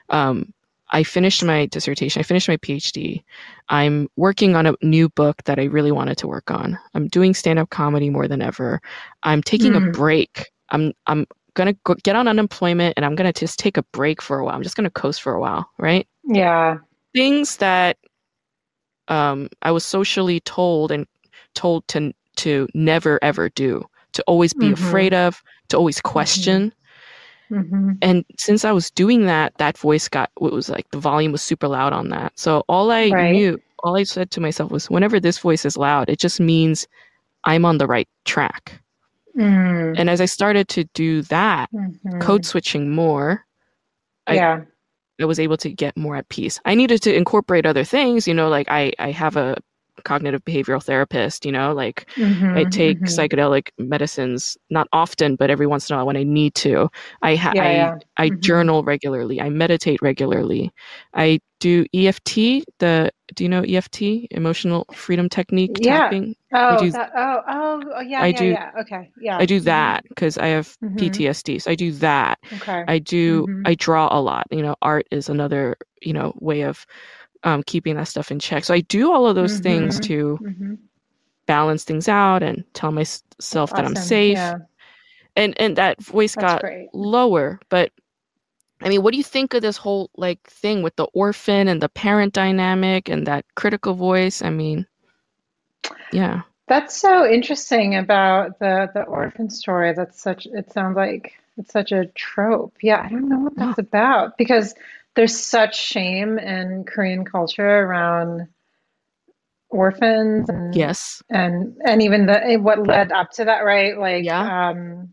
[0.10, 0.54] um,
[0.92, 3.24] I finished my dissertation, I finished my PhD.
[3.70, 6.80] I'm working on a new book that I really wanted to work on.
[6.96, 8.82] I'm doing stand up comedy more than ever.
[9.24, 9.94] I'm taking a Mm.
[9.94, 10.48] break.
[10.70, 11.28] I'm, I'm
[11.60, 14.46] going to get on unemployment and I'm going to just take a break for a
[14.46, 14.56] while.
[14.56, 16.08] I'm just going to coast for a while, right?
[16.26, 16.78] yeah.
[17.16, 17.98] things that
[19.08, 21.08] um, I was socially told and
[21.56, 24.74] told to to never ever do, to always be Mhm.
[24.74, 26.74] afraid of, to always question.
[27.50, 31.32] hmm And since I was doing that, that voice got it was like the volume
[31.34, 32.40] was super loud on that.
[32.40, 33.32] So all I Right.
[33.32, 36.88] knew, all I said to myself was, whenever this voice is loud, it just means
[37.46, 38.82] I'm on the right track.
[39.40, 39.96] Mm.
[39.98, 42.20] And as I started to do that, Mhm.
[42.22, 43.46] code switching more,
[44.28, 44.62] I- yeah.
[45.22, 46.60] I was able to get more at peace.
[46.66, 49.58] I needed to incorporate other things, you know, like I, I have a
[50.04, 53.06] cognitive behavioral therapist, you know, like Mm-hmm, I take mm-hmm.
[53.06, 56.90] psychedelic medicines not often, but every once in a while when I need to.
[57.22, 58.00] I ha- Yeah, I yeah.
[58.18, 58.40] I Mhm.
[58.40, 59.42] journal regularly.
[59.42, 60.72] I meditate regularly.
[61.14, 62.64] I do EFT.
[62.80, 64.28] The do you know EFT?
[64.32, 66.14] Emotional Freedom Technique Yeah.
[66.14, 66.36] tapping.
[66.54, 68.72] Oh, do- that, oh, oh, oh, yeah, I yeah, do- yeah.
[68.82, 69.40] Okay, yeah.
[69.40, 69.62] I do Mhm.
[69.62, 70.98] that because I have Mhm.
[70.98, 71.60] PTSD.
[71.60, 72.40] So I do that.
[72.54, 72.86] Okay.
[72.88, 73.66] I do Mhm.
[73.66, 74.48] I draw a lot.
[74.52, 76.86] You know, art is another, you know, way of
[77.44, 78.64] um, keeping that stuff in check.
[78.66, 80.02] So I do all of those things Mhm.
[80.02, 80.76] to hmm
[81.48, 84.56] balance things out and tell myself that I'm safe.
[84.56, 84.60] Yeah,
[85.36, 86.90] And and that voice that's got great.
[86.94, 87.60] lower.
[87.70, 87.92] But
[88.82, 91.82] I mean, what do you think of this whole like thing with the orphan and
[91.82, 94.42] the parent dynamic and that critical voice?
[94.42, 94.88] I mean,
[96.12, 96.42] yeah.
[96.68, 99.94] That's so interesting about the the orphan story.
[99.94, 102.76] That's such, it sounds like it's such a trope.
[102.82, 104.76] Yeah, I don't know what that's about because
[105.20, 108.48] there's such shame in Korean culture around
[109.70, 111.22] orphans and Yes.
[111.30, 114.00] and and even the what led up to that, right?
[114.00, 114.70] Like Yeah.
[114.70, 115.10] um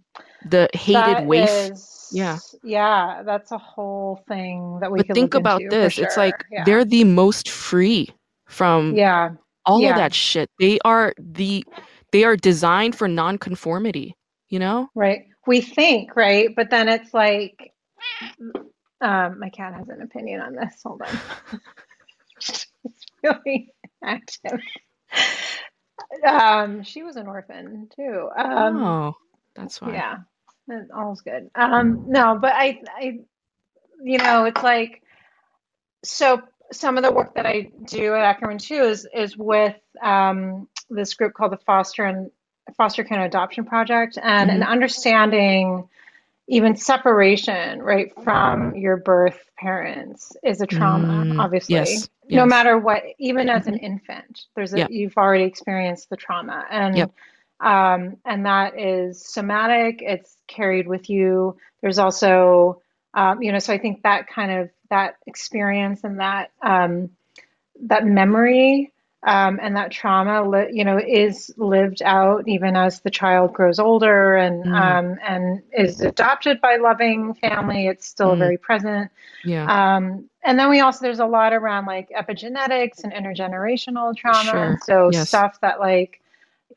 [0.48, 1.50] The hated waif.
[1.50, 2.38] is Yeah.
[2.62, 5.98] yeah, that's a whole thing that we But think about this.
[5.98, 6.62] It's like Yeah.
[6.64, 8.08] they're the most free
[8.46, 9.30] from yeah.
[9.64, 9.90] all Yeah.
[9.90, 10.48] of that shit.
[10.60, 11.64] They are the
[12.12, 14.14] they are designed for nonconformity,
[14.50, 14.88] you know?
[14.94, 15.22] Right.
[15.48, 16.54] We think, right?
[16.54, 17.72] But then it's like,
[19.00, 20.82] um, my cat has an opinion on this.
[20.84, 21.60] Hold on.
[22.36, 22.66] it's
[23.22, 23.72] really
[24.02, 24.60] active.
[26.26, 28.28] Um, she was an orphan too.
[28.36, 29.16] Um, oh,
[29.54, 29.92] that's why.
[29.92, 30.16] yeah,
[30.68, 31.50] and all's good.
[31.54, 33.18] Um, no, but I, I,
[34.02, 35.02] you know, it's like,
[36.04, 36.42] so
[36.72, 41.14] some of the work that I do at Ackerman too is is with um, this
[41.14, 42.30] group called the Foster and
[42.76, 45.88] Foster Care and Adoption Project, and an understanding
[46.48, 51.74] even separation right from your birth parents is a trauma, Mm, obviously.
[51.74, 52.50] yes, No yes.
[52.50, 54.90] matter what, even as an infant, there's a Yep.
[54.90, 57.10] you've already experienced the trauma, and Yep.
[57.60, 59.98] um, and that is somatic.
[60.02, 61.56] It's carried with you.
[61.82, 62.82] There's also
[63.14, 67.10] um, you know, so I think that kind of that experience and that um,
[67.82, 68.92] that memory
[69.26, 74.36] um, and that trauma, you know, is lived out even as the child grows older
[74.36, 74.80] and Mm.
[74.80, 77.88] um, and is adopted by loving family.
[77.88, 78.38] It's still Mm.
[78.38, 79.10] very present.
[79.44, 79.96] Yeah.
[79.96, 84.50] Um, and then we also there's a lot around like epigenetics and intergenerational trauma.
[84.52, 84.62] Sure.
[84.62, 85.28] And so Yes.
[85.28, 86.20] stuff that like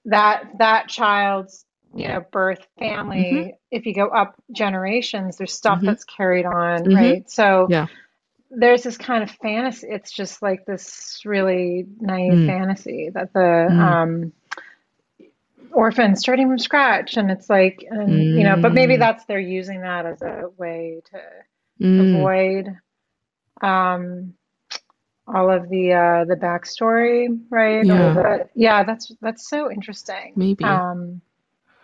[0.06, 3.50] that that child's you know birth family Mm-hmm.
[3.72, 5.86] if you go up generations there's stuff Mhm.
[5.88, 6.94] that's carried on Mhm.
[6.96, 7.88] right so Yeah.
[8.52, 12.46] There's this kind of fantasy it's just like this really naive Mm.
[12.48, 13.80] fantasy that the Mm.
[13.80, 14.34] um
[15.72, 19.00] orphan starting from scratch and it's like and you know but maybe Mm.
[19.00, 21.22] that's they're using that as a way to
[21.86, 22.10] Mm.
[22.10, 22.76] avoid
[23.62, 24.34] um
[25.28, 28.14] all of the uh the backstory right Yeah.
[28.14, 30.66] the, yeah that's that's so interesting Maybe.
[30.66, 31.22] um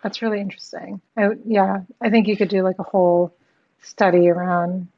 [0.02, 3.36] that's really interesting I, yeah i think you could do like a whole
[3.82, 4.88] study around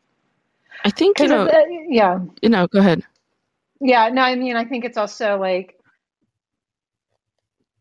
[0.84, 1.48] I think you know.
[1.88, 2.66] yeah You know.
[2.66, 3.02] Go ahead.
[3.80, 5.76] yeah no i mean i think it's also like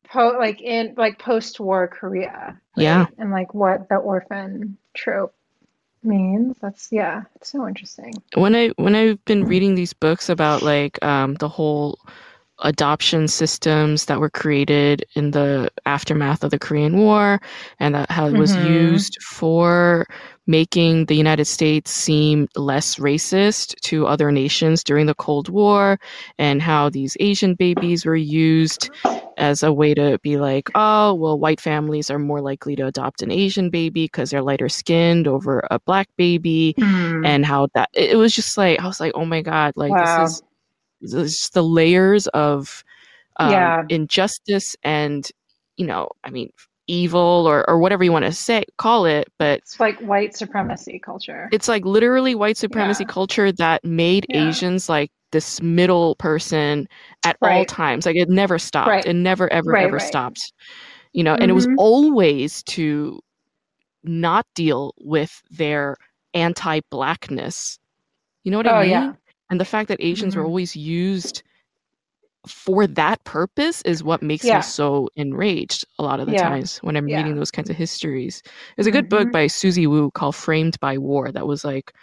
[0.10, 2.30] po like in like post-war korea
[2.78, 2.84] right?
[2.84, 3.08] Yeah.
[3.18, 5.34] and like what the orphan trope
[6.04, 10.62] means that's yeah it's so interesting when I when I've been reading these books about
[10.62, 12.00] like um, the whole
[12.60, 17.40] adoption systems that were created in the aftermath of the Korean War,
[17.80, 18.64] and that how it was Mhm.
[18.66, 20.08] used for
[20.48, 26.00] making the United States seem less racist to other nations during the Cold War,
[26.40, 28.90] and how these Asian babies were used
[29.38, 33.22] as a way to be like, oh, well, white families are more likely to adopt
[33.22, 36.76] an Asian baby because they're lighter skinned over a black baby
[37.24, 40.02] and how that it was just like I was like, oh my god, like Wow.
[40.02, 40.44] this is
[41.02, 42.84] just the layers of
[43.40, 43.84] um, Yeah.
[43.90, 45.30] injustice and
[45.78, 46.50] you know, I mean,
[46.88, 51.00] evil or or whatever you want to say call it, but It's like white supremacy
[51.00, 51.50] culture.
[51.52, 53.12] it's like literally white supremacy Yeah.
[53.14, 54.40] culture that made Yeah.
[54.40, 56.88] Asians like this middle person
[57.24, 58.06] at all times.
[58.06, 58.90] Like it never stopped.
[58.90, 59.06] Right.
[59.06, 60.08] It never ever Right, ever right.
[60.08, 60.54] stopped.
[61.14, 61.76] You know, and it was Mhm.
[61.78, 63.20] always to
[64.04, 65.98] not deal with their
[66.34, 67.80] anti-blackness.
[68.44, 68.90] You know what I Oh, mean?
[68.90, 69.14] yeah.
[69.50, 70.48] And the fact that Asians were Mhm.
[70.48, 71.44] always used
[72.48, 74.58] for that purpose is what makes Yeah.
[74.58, 76.48] me so enraged a lot of the Yeah.
[76.50, 77.18] times when I'm Yeah.
[77.18, 78.42] reading those kinds of histories.
[78.76, 79.32] There's a good book Mhm.
[79.34, 81.94] by Susie Woo called Framed by War that was like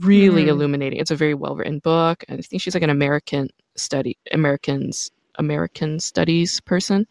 [0.00, 0.48] really Mm.
[0.48, 0.98] illuminating.
[1.00, 2.24] It's a very well written book.
[2.28, 7.06] and I think she's like an American study Americans American studies person,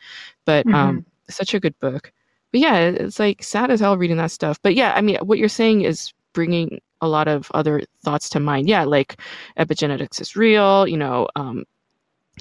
[0.46, 1.10] but um, Mm-hmm.
[1.30, 2.12] such a good book.
[2.52, 4.60] But yeah, it's like sad as hell reading that stuff.
[4.64, 8.40] But yeah, I mean, what you're saying is bringing a lot of other thoughts to
[8.40, 8.70] mind.
[8.70, 9.20] Yeah, like
[9.60, 10.88] epigenetics is real.
[10.88, 11.66] You know, um,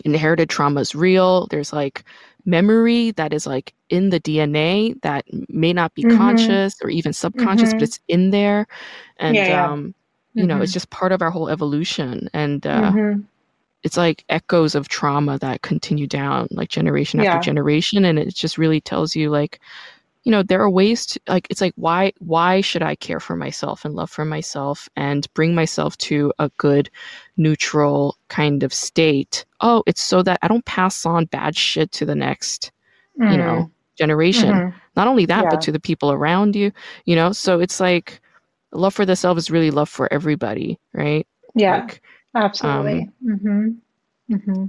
[0.04, 1.46] inherited trauma is real.
[1.48, 2.04] There's like
[2.46, 6.54] memory that is like in the DNA that may not be Mm-hmm.
[6.56, 7.88] conscious or even subconscious, but Mm-hmm.
[7.88, 8.66] it's in there.
[9.18, 9.72] And Yeah, yeah.
[9.72, 9.94] um,
[10.36, 10.62] you know, Mm-hmm.
[10.62, 12.28] it's just part of our whole evolution.
[12.34, 13.22] And uh, Mm-hmm.
[13.82, 18.04] it's like echoes of trauma that continue down like generation after generation.
[18.04, 19.60] And it just really tells you like,
[20.24, 23.36] you know, there are ways to like it's like why why should I care for
[23.36, 26.90] myself and love for myself and bring myself to a good
[27.36, 29.44] neutral kind of state?
[29.60, 32.72] Oh, it's so that I don't pass on bad shit to the next,
[33.18, 34.50] you know, generation.
[34.50, 34.74] Mhm.
[34.96, 35.50] Not only that, Yeah.
[35.50, 36.72] but to the people around you,
[37.04, 37.32] you know?
[37.32, 38.20] So it's like
[38.72, 41.26] love for the self is really love for everybody, right?
[41.54, 42.02] Yeah, Like
[42.34, 43.10] absolutely.
[43.24, 43.68] Mm-hmm.
[44.34, 44.64] Mm-hmm.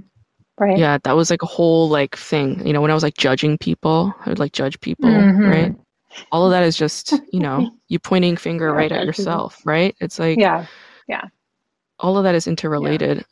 [0.58, 0.78] Right.
[0.78, 2.66] yeah, that was like a whole like thing.
[2.66, 5.50] You know, when I was like judging people, I would like judge people, Mhm.
[5.50, 5.74] right?
[6.32, 9.94] All of that is just, you know, you pointing finger right at yourself, right?
[10.00, 10.64] It's like Yeah,
[11.08, 11.24] Yeah.
[11.98, 13.24] all of that is interrelated.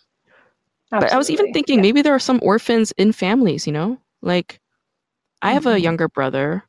[0.91, 1.83] But I was even thinking Yeah.
[1.83, 3.99] maybe there are some orphans in families, you know?
[4.23, 4.61] Like
[5.43, 5.83] I have a Mhm.
[5.83, 6.63] younger brother.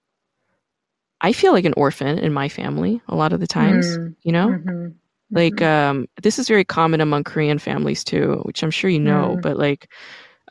[1.21, 4.15] I feel like an orphan in my family a lot of the times, Mm.
[4.23, 4.49] you know?
[4.49, 4.93] Mhm.
[5.31, 5.65] Like Mhm.
[5.65, 9.41] um this is very common among Korean families too, which I'm sure you know, Mm.
[9.41, 9.91] but like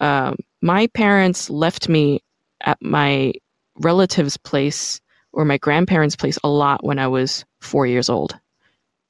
[0.01, 2.21] um my parents left me
[2.63, 3.33] at my
[3.81, 5.01] relative's place
[5.33, 8.33] or my grandparents' place a lot when I was 4 years old.
[8.33, 8.39] It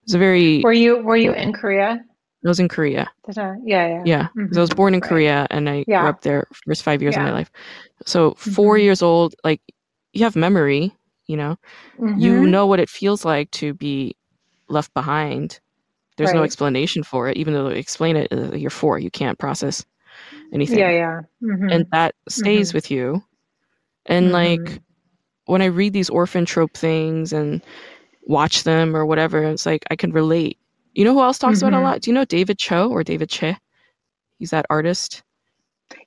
[0.08, 2.04] was a very Were you were you in Korea?
[2.44, 3.10] I was in Korea.
[3.36, 3.54] Yeah,
[3.88, 4.02] yeah.
[4.04, 5.08] Yeah, 'cause I was born in Right.
[5.08, 7.50] Korea and I grew up there first 5 years of my life.
[8.06, 8.82] So 4 Mhm.
[8.82, 9.60] years old like
[10.12, 10.94] you have memory,
[11.26, 11.56] you know.
[12.16, 12.50] You Mhm.
[12.50, 14.16] know what it feels like to be
[14.68, 15.60] left behind.
[16.16, 18.32] There's no explanation for it, even though they explain it.
[18.32, 19.84] uh, You're four, you can't process
[20.52, 21.20] anything, Yeah, yeah.
[21.42, 21.72] Mhm.
[21.72, 23.22] and that stays with you.
[24.06, 24.78] And like Mhm.
[25.46, 27.62] when I read these orphan trope things and
[28.26, 30.58] watch them or whatever, it's like I can relate.
[30.94, 31.82] You know who else talks about it a Mhm.
[31.82, 32.00] lot?
[32.02, 33.56] Do you know David Cho or David Che?
[34.38, 35.22] He's that artist.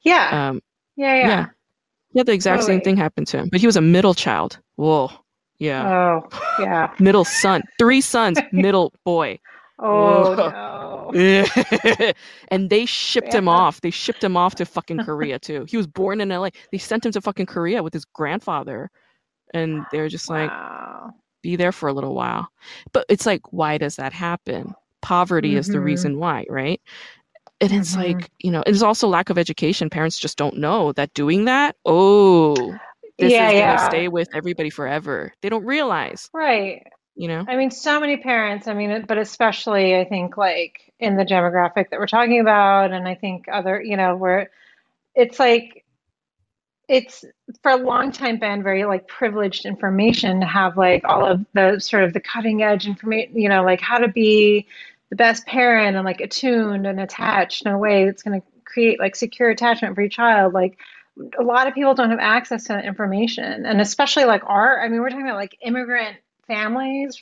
[0.01, 0.61] Yeah, Um,
[0.95, 1.27] yeah, yeah.
[1.27, 1.45] yeah,
[2.15, 4.59] had the exact same thing happened to him, but he was a middle child.
[4.75, 5.11] Whoa,
[5.59, 6.27] yeah, Oh,
[6.59, 6.93] yeah.
[6.99, 9.39] middle son, three sons, middle boy.
[9.79, 10.49] Oh Whoa.
[12.49, 13.81] and they shipped him off.
[13.81, 15.65] They shipped him off to fucking Korea too.
[15.67, 16.51] He was born in LA.
[16.71, 18.89] They sent him to fucking Korea with his grandfather.
[19.53, 21.13] And they're just like, Wow.
[21.41, 22.47] be there for a little while.
[22.93, 24.75] But it's like, why does that happen?
[25.01, 25.83] Poverty is the Mhm.
[25.83, 26.81] reason why, right?
[27.61, 27.97] And it's Mhm.
[27.97, 29.89] like, you know, it's also lack of education.
[29.89, 32.79] Parents just don't know that doing that, oh,
[33.19, 33.65] this Yeah, is yeah.
[33.65, 35.33] gonna stay with everybody forever.
[35.41, 36.83] They don't realize, Right.
[37.17, 37.43] You know?
[37.47, 41.89] I mean, so many parents, I mean, but especially I think like in the demographic
[41.89, 44.51] that we're talking about, and I think other, you know, where
[45.15, 45.83] it's like
[46.87, 47.25] it's
[47.63, 51.79] for a long time been very like privileged information to have like all of the
[51.79, 54.67] sort of the cutting edge information, you know, like how to be
[55.09, 58.99] the best parent and like attuned and attached in a way that's going to create
[58.99, 60.53] like secure attachment for your child.
[60.53, 60.77] Like
[61.37, 64.87] a lot of people don't have access to that information, and especially like our, I
[64.87, 66.17] mean, we're talking about like immigrant
[66.47, 67.21] families.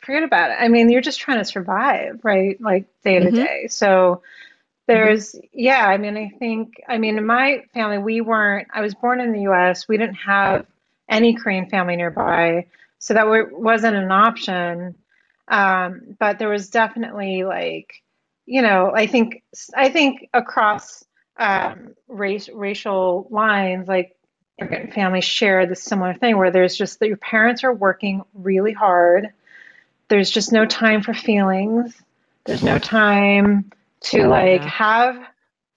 [0.00, 0.58] Forget about it.
[0.60, 2.60] I mean, you're just trying to survive, right?
[2.60, 3.32] Like day to Mhm.
[3.32, 3.66] day.
[3.68, 4.22] So
[4.86, 8.94] there's, yeah, I mean, I think, I mean, in my family, we weren't, I was
[8.94, 9.88] born in the US.
[9.88, 10.66] We didn't have
[11.08, 12.66] any Korean family nearby.
[12.98, 14.94] So that wa- wasn't an option.
[15.48, 18.02] Um, but there was definitely like,
[18.46, 19.42] you know, I think,
[19.74, 21.04] I think across
[21.38, 24.16] um, race, racial lines, like
[24.94, 29.30] families share this similar thing where there's just that your parents are working really hard.
[30.08, 32.00] There's just no time for feelings.
[32.44, 35.16] There's no time to like have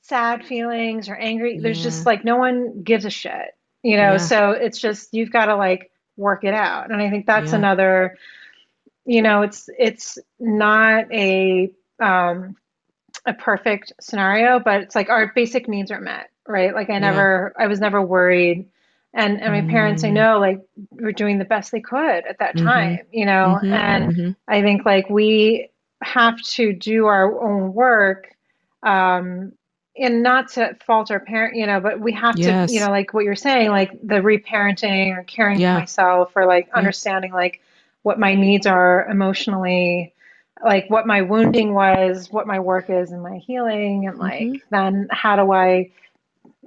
[0.01, 1.59] sad feelings or angry.
[1.59, 1.83] There's Yeah.
[1.83, 4.13] just like no one gives a shit, you know?
[4.13, 4.17] Yeah.
[4.17, 6.91] So it's just you've got to like work it out.
[6.91, 7.57] And I think that's Yeah.
[7.57, 8.17] another,
[9.05, 12.55] you know, it's it's not a um
[13.25, 16.73] a perfect scenario, but it's like our basic needs are met, right?
[16.73, 16.99] Like I Yeah.
[16.99, 18.67] never I was never worried.
[19.13, 20.11] And and my parents I Mm.
[20.11, 20.59] know like
[20.91, 22.57] were doing the best they could at that Mhm.
[22.57, 23.61] time, you know?
[23.61, 24.35] Mhm, And mhm.
[24.47, 25.69] I think like we
[26.03, 28.35] have to do our own work,
[28.83, 29.53] um,
[29.97, 33.13] and not to fault our parent, you know, but we have to, you know, like
[33.13, 35.69] what you're saying, like the reparenting or caring Yeah.
[35.71, 36.91] for myself or like Yeah.
[36.91, 37.61] understanding like
[38.03, 40.13] what my needs are emotionally,
[40.63, 44.61] like what my wounding was, what my work is and my healing, and like Mhm.
[44.71, 45.91] then how do I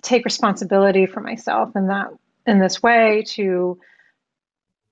[0.03, 2.09] take responsibility for myself in that
[2.47, 3.79] in this way to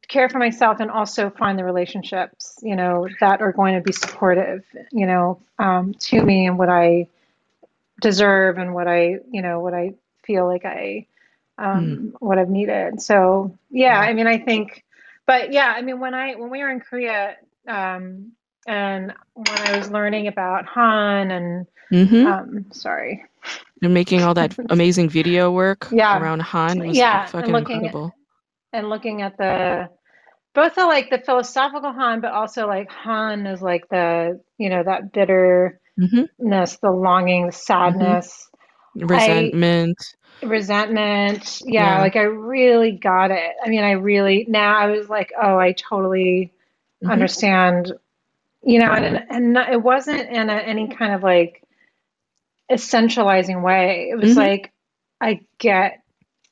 [0.08, 3.92] care for myself and also find the relationships you know that are going to be
[3.92, 7.06] supportive you know um, to me and what i
[8.00, 9.92] deserve and what i you know what i
[10.24, 11.06] feel like i
[11.58, 14.00] um, what i've needed so yeah Yeah.
[14.00, 14.84] i mean i think
[15.26, 17.36] but yeah i mean when i when we were in korea
[17.68, 18.32] um,
[18.66, 22.26] and when i was learning about han and Mhm.
[22.26, 23.24] um, sorry
[23.82, 26.12] And making all that amazing video work Yeah.
[26.12, 28.14] around Han was Yeah, and fucking looking incredible.
[28.72, 29.88] and looking at the
[30.54, 34.82] both the like the philosophical Han, but also like Han is like the, you know,
[34.84, 38.48] that bitterness, hmm the longing, the hmm sadness.
[39.12, 39.98] I Resentment.
[40.42, 41.60] resentment.
[41.64, 42.00] Yeah, Yeah.
[42.00, 43.52] like I really got it.
[43.64, 46.52] I mean, I really now I was like, oh, I totally
[47.02, 47.92] hmm understand,
[48.64, 51.62] you know, and and not, it wasn't in a, any kind of like
[52.70, 54.08] essentializing way.
[54.10, 54.72] It was hmm like
[55.20, 56.02] I get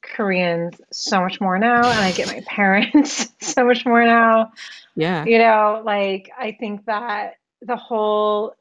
[0.03, 4.53] Koreans so much more now, and I get my parents so much more now.
[4.95, 5.25] Yeah.
[5.25, 8.55] You know, like I think that the whole,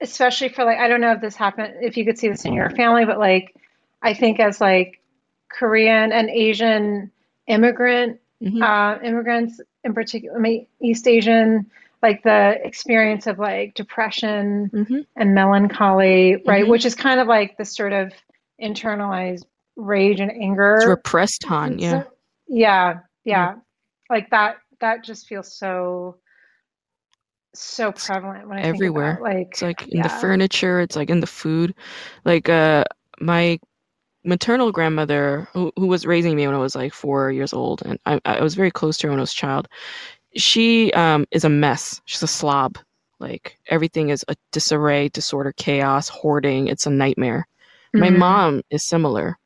[0.00, 2.52] especially for like, I don't know if this happened, if you could see this in
[2.54, 3.54] your family, but like,
[4.02, 5.00] I think as like
[5.48, 7.10] Korean and Asian
[7.46, 11.70] immigrant, hmm uh, immigrants in particular, I mean, East Asian,
[12.02, 16.66] like the experience of like depression hmm and melancholy, right?
[16.66, 18.12] hmm Which is kind of like the sort of
[18.62, 19.44] internalized
[19.76, 20.30] rage and
[20.74, 20.86] It's anger.
[20.86, 21.78] repressed Han.
[21.78, 22.02] Yeah.
[22.02, 22.04] So,
[22.48, 23.56] yeah, yeah,
[24.10, 24.56] like that.
[24.80, 26.16] That just feels so
[27.54, 29.20] so prevalent when I think about everywhere.
[29.20, 30.80] like, It's like in the furniture.
[30.80, 31.74] It's like in the food.
[32.24, 32.84] Like uh,
[33.20, 33.58] my
[34.24, 37.98] maternal grandmother, who who was raising me when I was like four years old, and
[38.06, 39.68] I I was very close to her when I was a child.
[40.36, 42.00] She um is a mess.
[42.04, 42.78] She's a slob.
[43.20, 46.68] Like everything is a disarray, disorder, chaos, hoarding.
[46.68, 47.46] It's a nightmare.
[47.96, 49.38] My hmm mom is similar.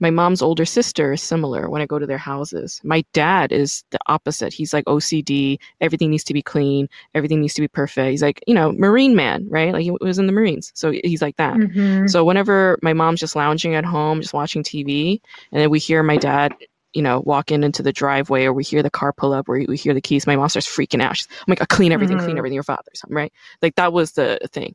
[0.00, 2.80] My mom's older sister is similar when I go to their houses.
[2.84, 4.52] My dad is the opposite.
[4.52, 5.58] He's like OCD.
[5.80, 6.88] Everything needs to be clean.
[7.14, 8.10] Everything needs to be perfect.
[8.10, 9.72] He's like, you know, Marine man, right?
[9.72, 10.72] Like he was in the Marines.
[10.74, 11.60] So he's like that.
[11.60, 15.22] hmm So whenever my mom's just lounging at home, just watching TV,
[15.52, 16.54] and then we hear my dad,
[16.96, 19.60] you know, walk in into the driveway or we hear the car pull up or
[19.68, 21.16] we hear the keys, my mom starts freaking out.
[21.18, 23.32] She's, I'm like, "Uh, clean everything, clean hmm everything, your father's something, right?
[23.62, 24.74] Like that was the thing.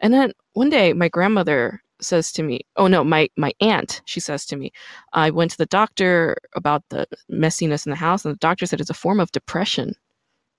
[0.00, 4.20] And then one day, my grandmother says to me, "Oh no, my my aunt," she
[4.20, 4.72] says to me,
[5.14, 8.80] "I went to the doctor about the messiness in the house, and the doctor said
[8.80, 9.94] it's a form of depression."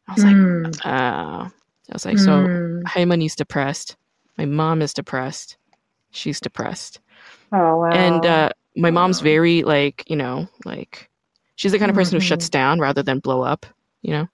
[0.08, 2.88] I was like, mm "Uh," I was like, "So mm.
[2.88, 3.98] Halmoni's depressed,
[4.38, 5.58] my mom is depressed,
[6.12, 7.00] she's depressed,
[7.54, 8.26] Oh and wow.
[8.26, 11.10] uh, my mom's very like, you know, like
[11.56, 13.66] she's the kind of person who shuts hmm down rather than blow up,
[14.04, 14.28] you know."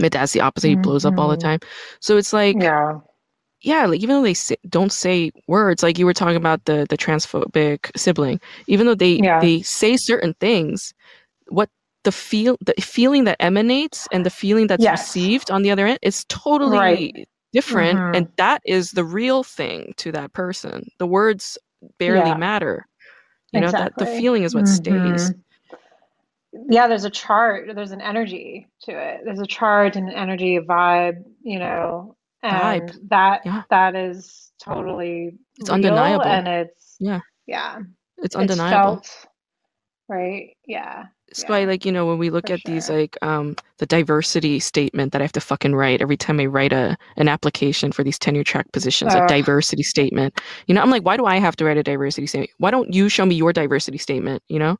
[0.00, 1.60] My dad's the opposite; he blows up all the hmm time.
[2.00, 3.00] So it's like Yeah.
[3.62, 6.86] yeah, like even though they say, don't say words, like you were talking about the
[6.90, 9.40] the transphobic sibling, even though they Yeah.
[9.40, 10.94] they say certain things,
[11.50, 11.70] what
[12.04, 14.90] the feel the feeling that emanates and the feeling that's Yes.
[14.90, 16.24] received on the other end is
[16.62, 17.06] Right.
[17.06, 20.88] totally different, hmm and that is the real thing to that person.
[21.00, 21.58] The words
[22.00, 22.36] barely Yeah.
[22.36, 22.87] matter.
[23.52, 25.34] You know, that the feeling is what hmm stays.
[26.70, 29.22] Yeah, there's a chart, there's an energy to it.
[29.24, 32.16] There's a chart and an energy, a vibe, you know,
[32.52, 32.90] Vibe.
[32.90, 36.22] and that Yeah, that is totally it's undeniable.
[36.24, 37.80] and it's Yeah, yeah,
[38.18, 38.62] it's it's undeniable.
[38.62, 39.10] felt,
[40.08, 40.56] right?
[40.66, 41.06] Yeah.
[41.28, 44.58] It's why, like, you know, when we look for at these, like, um, the diversity
[44.60, 48.02] statement that I have to fucking write every time I write a an application for
[48.02, 50.40] these tenure track positions, a diversity statement.
[50.66, 52.50] You know, I'm like, why do I have to write a diversity statement?
[52.58, 54.42] Why don't you show me your diversity statement?
[54.48, 54.78] You know,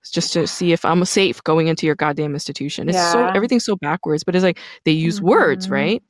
[0.00, 2.88] it's just to see if I'm safe going into your goddamn institution.
[2.88, 6.02] It's so everything's so backwards, but it's like they use words, hmm right?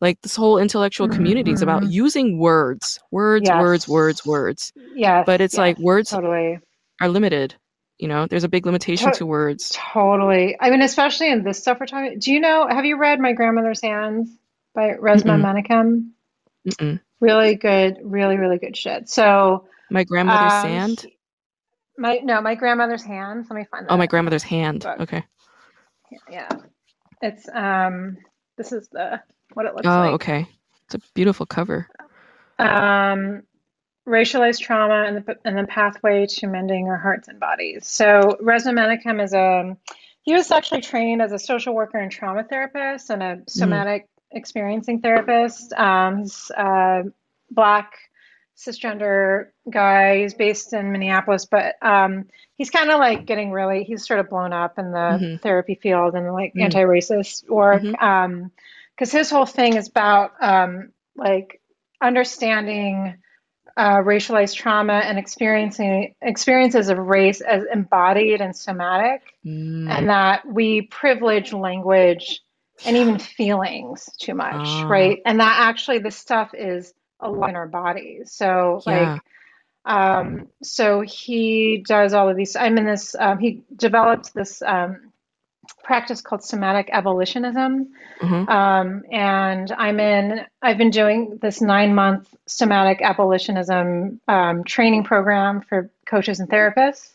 [0.00, 4.72] Like this whole intellectual community is about hmm using words, words, words, words, words.
[4.94, 5.24] Yeah.
[5.24, 6.60] But it's like words totally.
[7.00, 7.54] are limited.
[7.98, 9.70] You know, there's a big limitation To to words.
[9.70, 10.56] totally.
[10.60, 12.18] I mean, especially in this stuff we're talking.
[12.18, 14.30] Do you know, have you read My Grandmother's Hands
[14.74, 16.10] by Resmaa Mm-mm, Menakem?
[17.20, 19.08] Really good, really, really good shit.
[19.08, 21.06] So, My grandmother's um, sand.
[21.96, 23.46] my no, My Grandmother's Hands.
[23.50, 24.82] Let me find Oh, my grandmother's hand.
[24.84, 25.00] book.
[25.00, 25.24] Okay.
[26.30, 26.48] Yeah,
[27.22, 28.18] it's um,
[28.56, 29.20] this is the
[29.54, 30.10] what it looks like.
[30.10, 30.46] Oh, okay.
[30.86, 31.88] It's a beautiful cover.
[32.58, 33.42] Um,
[34.08, 37.86] racialized trauma and the and the pathway to mending our hearts and bodies.
[37.86, 39.76] So Resmaa Menakem is a
[40.22, 44.08] he was actually trained as a social worker and trauma therapist and a Mm, somatic
[44.32, 45.72] experiencing therapist.
[45.74, 47.04] Um, he's a
[47.50, 47.92] black
[48.56, 50.20] cisgender guy.
[50.22, 52.26] He's based in Minneapolis, but um,
[52.56, 55.76] he's kind of like getting really he's sort of blown up in the mm-hmm, therapy
[55.76, 57.82] field and like mm, anti-racist work.
[57.82, 58.50] mm-hmm, Um,
[58.94, 61.60] because his whole thing is about um, like
[62.02, 63.16] understanding
[63.78, 69.88] uh, racialized trauma and experiencing experiences of race as embodied and somatic, mm.
[69.88, 72.40] and that we privilege language
[72.84, 75.20] and even feelings too much, Ah, right?
[75.24, 78.32] And that actually this stuff is a lot in our bodies.
[78.32, 79.20] So like
[79.84, 82.56] um, so he does all of these.
[82.56, 83.14] I'm in this.
[83.18, 85.07] Um, he developed this um,
[85.88, 87.88] practice called somatic abolitionism.
[88.20, 88.48] Mm-hmm.
[88.50, 95.62] Um, and I'm in, I've been doing this nine month somatic abolitionism um, training program
[95.62, 97.14] for coaches and therapists.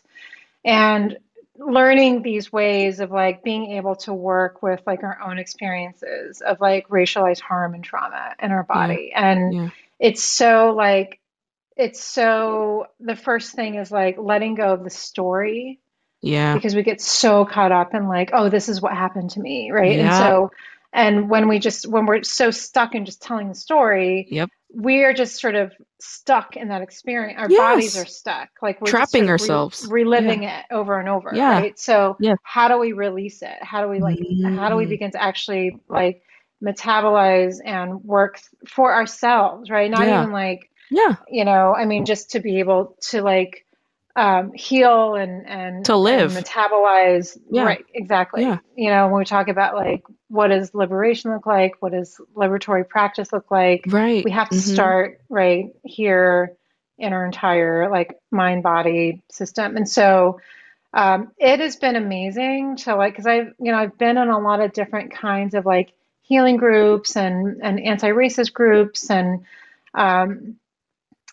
[0.64, 1.18] And
[1.56, 6.60] learning these ways of like being able to work with like our own experiences of
[6.60, 9.10] like racialized harm and trauma in our body.
[9.12, 9.30] Yeah.
[9.30, 9.68] And yeah.
[10.00, 11.20] it's so like,
[11.76, 15.78] it's so the first thing is like letting go of the story
[16.24, 16.54] yeah.
[16.54, 19.70] Because we get so caught up in like, oh, this is what happened to me,
[19.70, 19.96] right?
[19.96, 20.06] Yeah.
[20.06, 20.50] And so
[20.94, 24.48] and when we just when we're so stuck in just telling the story, yep.
[24.72, 27.36] we are just sort of stuck in that experience.
[27.36, 27.58] Our yes.
[27.58, 28.50] bodies are stuck.
[28.62, 29.84] Like we're trapping ourselves.
[29.90, 30.60] Re- reliving yeah.
[30.60, 31.32] it over and over.
[31.34, 31.58] Yeah.
[31.58, 31.78] Right.
[31.78, 32.36] So yeah.
[32.44, 33.56] how do we release it?
[33.60, 34.56] How do we like mm.
[34.56, 36.22] how do we begin to actually like
[36.62, 39.90] metabolize and work for ourselves, right?
[39.90, 40.22] Not yeah.
[40.22, 41.16] even like yeah.
[41.28, 43.66] You know, I mean just to be able to like
[44.16, 47.64] um, heal and and to live and metabolize yeah.
[47.64, 48.58] right exactly yeah.
[48.76, 52.88] you know when we talk about like what does liberation look like what does liberatory
[52.88, 54.74] practice look like right we have to mm-hmm.
[54.74, 56.56] start right here
[56.96, 60.40] in our entire like mind body system and so
[60.92, 64.38] um, it has been amazing to like because i've you know i've been in a
[64.38, 65.92] lot of different kinds of like
[66.22, 69.44] healing groups and and anti-racist groups and
[69.94, 70.56] um,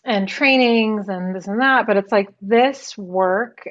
[0.04, 3.68] and trainings and this and that but it's like this work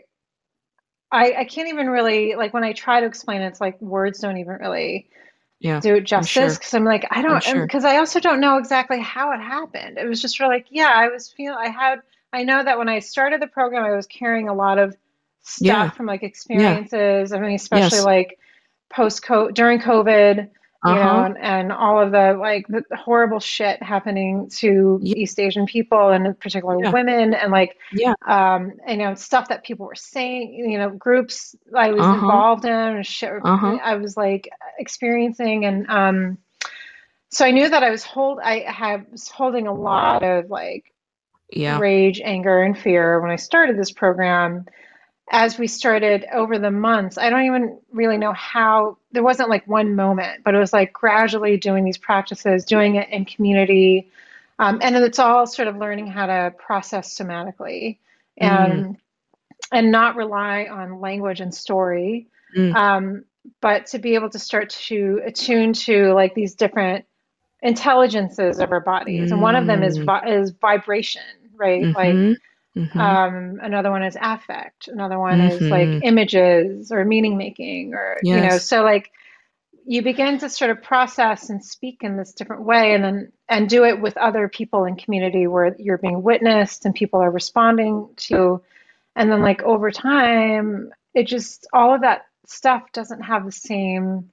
[1.12, 4.20] I, I can't even really like when I try to explain it, it's like words
[4.20, 5.10] don't even really
[5.60, 7.92] yeah, do it justice because I'm, I'm, like I don't because sure.
[7.92, 9.98] I also don't know exactly how it happened.
[9.98, 12.02] It was just really like yeah, I was feel I had
[12.34, 14.96] I know that when I started the program, I was carrying a lot of
[15.44, 15.90] stuff yeah.
[15.90, 17.32] from like experiences.
[17.32, 17.38] Yeah.
[17.38, 18.06] I mean, especially yes.
[18.06, 18.40] like
[18.90, 20.50] post COVID during COVID,
[20.84, 21.04] you uh-huh.
[21.04, 25.16] know, and, and, all of the like the horrible shit happening to yeah.
[25.16, 26.90] East Asian people and in particular yeah.
[26.90, 31.56] women and like, yeah, um, you know, stuff that people were saying, you know, groups
[31.76, 32.14] I was uh-huh.
[32.14, 33.78] involved in and shit uh-huh.
[33.84, 34.50] I was like
[34.80, 35.66] experiencing.
[35.66, 36.38] And, um,
[37.30, 40.92] so I knew that I was hold, I had, was holding a lot of like
[41.52, 41.78] yeah.
[41.78, 44.66] rage, anger, and fear when I started this program
[45.32, 49.66] as we started over the months, I don't even really know how, there wasn't like
[49.66, 54.12] one moment, but it was like gradually doing these practices, doing it in community.
[54.60, 57.98] Um, and then it's all sort of learning how to process somatically
[58.38, 58.98] and, mm.
[59.72, 62.28] and not rely on language and story.
[62.56, 62.76] Mm.
[62.76, 63.26] Um,
[63.62, 67.06] but to be able to start to attune to like these different
[67.62, 69.30] intelligences of our bodies.
[69.30, 69.34] Mm.
[69.34, 70.28] And one of them is, mm.
[70.28, 71.22] is vibration,
[71.56, 71.84] right?
[71.84, 72.28] Mm-hmm.
[72.28, 72.38] Like,
[72.76, 73.00] Mm-hmm.
[73.00, 74.88] Um, another one is affect.
[74.88, 75.66] Another one mm-hmm.
[75.66, 76.04] is like mm-hmm.
[76.04, 78.36] images or meaning making, or yes.
[78.36, 78.58] you know.
[78.58, 79.12] So like
[79.86, 83.70] you begin to sort of process and speak in this different way, and then and
[83.70, 88.10] do it with other people in community where you're being witnessed and people are responding
[88.16, 88.62] to.
[89.18, 94.30] And then like over time, it just all of that stuff doesn't have the same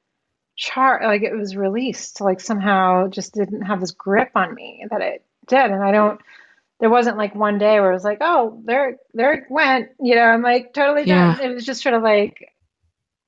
[0.54, 1.02] chart.
[1.02, 5.24] Like it was released, like somehow just didn't have this grip on me that it
[5.48, 6.20] did, and I don't
[6.80, 9.88] there wasn't like one day where it was like, oh, there, there it went.
[10.00, 11.38] You know, I'm like totally done.
[11.38, 11.46] Yeah.
[11.46, 12.52] It was just sort of like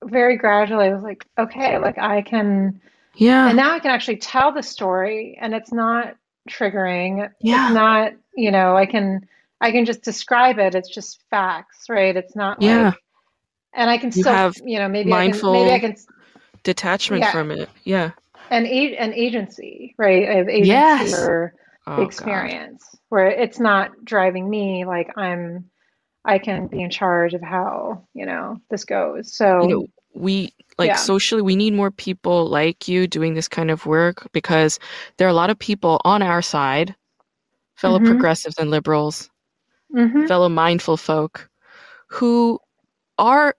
[0.05, 0.86] very gradually.
[0.86, 2.81] I was like, okay, like I can,
[3.16, 3.48] yeah.
[3.48, 6.16] And now I can actually tell the story, and it's not
[6.48, 7.28] triggering.
[7.40, 7.66] Yeah.
[7.66, 9.27] It's not, you know, I can,
[9.60, 10.74] I can just describe it.
[10.74, 12.16] It's just facts, right?
[12.16, 12.85] It's not yeah.
[12.85, 12.94] Like,
[13.74, 15.97] and I can you still, have you know, maybe mindful I can, maybe I can
[16.62, 17.32] detachment yeah.
[17.32, 17.68] from it.
[17.85, 18.12] Yeah.
[18.51, 20.28] And an agency, right?
[20.28, 21.18] I have agency yes.
[21.18, 21.55] or
[21.99, 22.87] oh, experience.
[22.91, 25.67] God where it's not driving me like i'm
[26.25, 30.53] i can be in charge of how you know this goes so you know we
[30.79, 30.97] like yeah.
[30.97, 34.79] socially we need more people like you doing this kind of work because
[35.19, 36.97] there are a lot of people on our side
[37.77, 38.09] fellow mm-hmm.
[38.09, 39.31] progressives and liberals
[39.95, 40.27] mm-hmm.
[40.27, 41.49] fellow mindful folk
[42.09, 42.59] who
[43.19, 43.55] are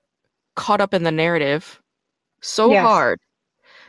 [0.55, 1.81] caught up in the narrative
[2.41, 2.85] so yes.
[2.85, 3.19] hard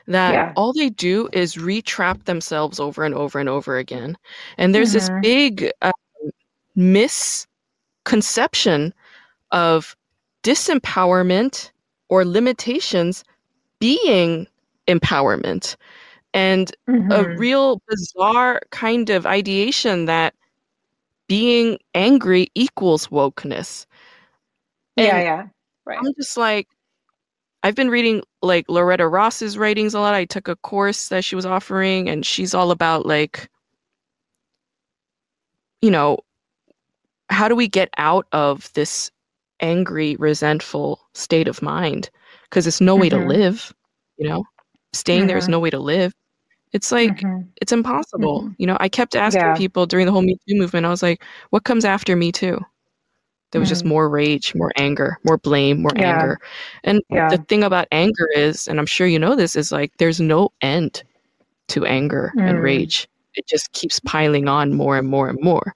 [0.07, 0.53] that yeah.
[0.57, 4.17] all they do is retrap themselves over and over and over again.
[4.59, 5.15] And there's mm-hmm.
[5.15, 5.93] this big uh,
[6.75, 8.93] misconception
[9.51, 9.97] of
[10.43, 11.71] disempowerment
[12.09, 13.23] or limitations
[13.79, 14.47] being
[14.89, 15.77] empowerment
[16.35, 17.13] and mm-hmm.
[17.13, 20.35] a real bizarre kind of ideation that
[21.29, 23.87] being angry equals wokeness.
[24.97, 25.47] And yeah, yeah.
[25.85, 25.99] Right.
[25.99, 26.69] I'm just like,
[27.63, 30.15] I've been reading like Loretta Ross's writings a lot.
[30.15, 33.49] I took a course that she was offering, and she's all about like,
[35.81, 36.19] you know,
[37.31, 39.11] how do we get out of this
[39.61, 42.11] angry, resentful state of mind?
[42.45, 43.03] Because it's no mm-hmm.
[43.03, 43.29] way to mm-hmm.
[43.29, 43.73] live,
[44.17, 44.45] you know?
[44.93, 45.29] Staying mm-hmm.
[45.29, 45.53] there is mm-hmm.
[45.53, 46.13] no way to live.
[46.73, 47.43] It's like, mm-hmm.
[47.61, 48.43] it's impossible.
[48.43, 48.53] Mm-hmm.
[48.59, 49.55] You know, I kept asking yeah.
[49.55, 52.59] people during the whole Me Too movement, I was like, what comes after Me Too?
[53.53, 53.89] There was just Mm.
[53.89, 56.09] more rage, more anger, more blame, more Yeah.
[56.23, 56.39] anger.
[56.85, 57.29] And Yeah.
[57.31, 60.51] the thing about anger is, and I'm sure you know this, is like there's no
[60.63, 61.03] end
[61.69, 62.63] to anger and Mm.
[62.63, 63.09] rage.
[63.35, 65.75] It just keeps piling on more and more and more.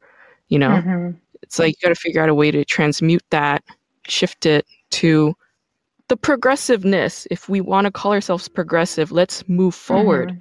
[0.49, 1.11] You know, hmm
[1.43, 3.63] it's like you got to figure out a way to transmute that,
[4.09, 5.35] shift it to
[6.09, 7.27] the progressiveness.
[7.31, 10.39] If we want to call ourselves progressive, let's move forward, hmm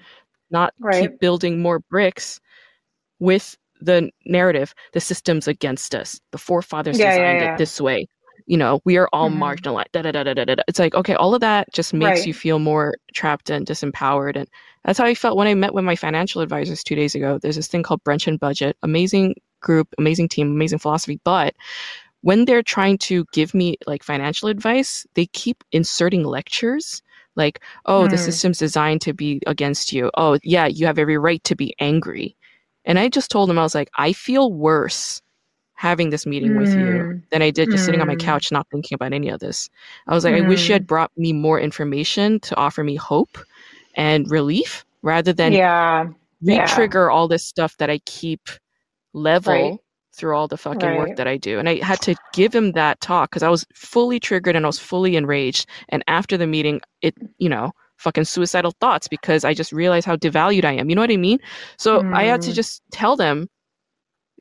[0.51, 1.01] not Right.
[1.01, 2.39] keep building more bricks
[3.19, 6.19] with the narrative, the system's against us.
[6.31, 7.53] The forefathers Yeah, yeah, designed yeah.
[7.55, 8.07] it this way.
[8.47, 9.39] You know, we are all Mhm.
[9.39, 9.91] marginalized.
[9.93, 10.63] Da, da, da, da, da, da.
[10.67, 12.27] It's like, okay, all of that just makes Right.
[12.27, 14.35] you feel more trapped and disempowered.
[14.35, 14.47] And
[14.83, 17.39] that's how I felt when I met with my financial advisors two days ago.
[17.41, 18.77] There's this thing called Brunch and Budget.
[18.83, 21.19] Amazing group, amazing team, amazing philosophy.
[21.23, 21.55] But
[22.21, 27.01] when they're trying to give me like financial advice, they keep inserting lectures
[27.35, 28.19] like, oh, the Mm.
[28.19, 30.09] system's designed to be against you.
[30.17, 32.35] Oh, yeah, you have every right to be angry.
[32.85, 35.21] And I just told him, I was like, I feel worse
[35.73, 37.23] having this meeting with you Mm.
[37.31, 38.19] than I did just sitting on my Mm.
[38.19, 39.69] couch not thinking about any of this.
[40.07, 40.75] I was like, I wish you Mm.
[40.75, 43.37] had brought me more information to offer me hope
[43.95, 46.07] and relief rather than Yeah.
[46.41, 46.61] Yeah.
[46.61, 48.41] re-trigger all this stuff that I keep
[49.13, 49.79] level Right.
[50.15, 51.59] through all the fucking work that I do.
[51.59, 54.69] And I had to give him that talk because I was fully triggered and I
[54.69, 55.65] was fully enraged.
[55.89, 60.15] And after the meeting, it, you know, fucking suicidal thoughts because I just realized how
[60.17, 60.89] devalued I am.
[60.89, 61.39] You know what I mean?
[61.77, 62.55] So I had to Mm.
[62.55, 63.49] just tell them,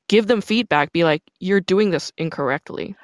[0.09, 2.97] give them feedback, be like, you're doing this incorrectly.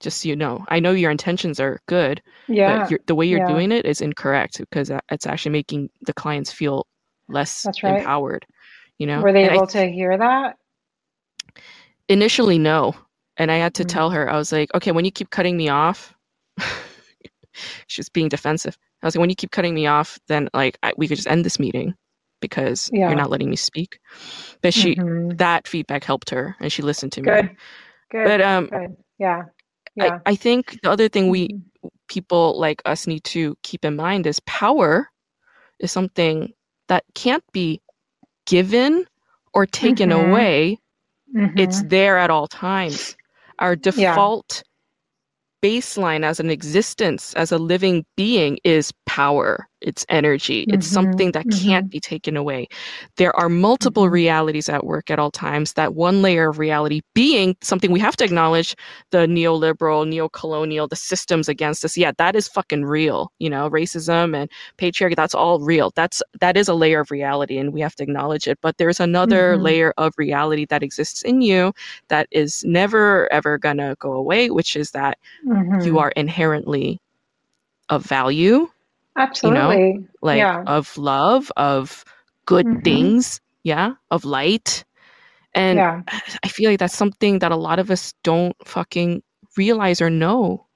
[0.00, 2.66] Just so you know, I know your intentions are good, Yeah.
[2.66, 3.46] but you're, the way you're Yeah.
[3.46, 6.86] doing it is incorrect because it's actually making the clients feel
[7.28, 7.98] less That's right.
[8.00, 8.46] empowered.
[8.98, 10.56] You know, Were they And able to hear that?
[12.08, 12.94] initially no
[13.38, 13.88] and i had to Mm.
[13.88, 16.14] tell her i was like okay when you keep cutting me off
[17.88, 20.92] she's being defensive i was like when you keep cutting me off then like I,
[20.96, 21.94] we could just end this meeting
[22.40, 23.08] because Yeah.
[23.08, 24.00] you're not letting me speak
[24.62, 25.38] but she Mhm.
[25.38, 27.50] that feedback helped her and she listened to me Good.
[28.10, 28.24] Good.
[28.24, 28.96] but um Good.
[29.18, 29.42] Yeah.
[29.96, 30.20] Yeah.
[30.26, 31.62] I, I think the other thing we Mhm.
[32.08, 35.10] people like us need to keep in mind is power
[35.80, 36.52] is something
[36.88, 37.82] that can't be
[38.46, 39.06] given
[39.54, 40.30] or taken Mhm.
[40.30, 40.78] away
[41.56, 41.90] it's Mhm.
[41.90, 43.16] there at all times.
[43.58, 44.14] Our Yeah.
[45.66, 49.68] Baseline as an existence, as a living being, is power.
[49.82, 50.66] It's energy.
[50.70, 50.90] It's Mhm.
[50.90, 51.90] something that can't Mhm.
[51.90, 52.66] be taken away.
[53.16, 54.10] There are multiple Mhm.
[54.10, 55.74] realities at work at all times.
[55.74, 58.74] That one layer of reality being something we have to acknowledge
[59.10, 61.96] the neoliberal, neo-colonial, the systems against us.
[61.96, 63.30] Yeah, that is fucking real.
[63.38, 65.92] You know, racism and patriarchy, that's all real.
[65.94, 68.58] That's that is a layer of reality and we have to acknowledge it.
[68.62, 69.62] But there's another Mhm.
[69.62, 71.72] layer of reality that exists in you
[72.08, 75.18] that is never ever gonna go away, which is that
[75.84, 76.98] you are inherently
[77.90, 78.68] of value,
[79.16, 80.06] Absolutely.
[80.22, 80.62] like Yeah.
[80.66, 82.04] of love, of
[82.46, 82.82] good Mhm.
[82.84, 84.84] things, yeah, of light.
[85.54, 86.02] And Yeah.
[86.44, 89.22] I feel like that's something that a lot of us don't fucking
[89.56, 90.66] realize or know,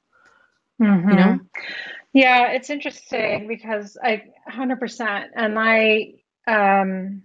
[1.08, 1.38] you know?
[1.38, 1.40] Mhm.
[2.12, 6.14] Yeah, it's interesting because I 100% and I
[6.46, 7.22] um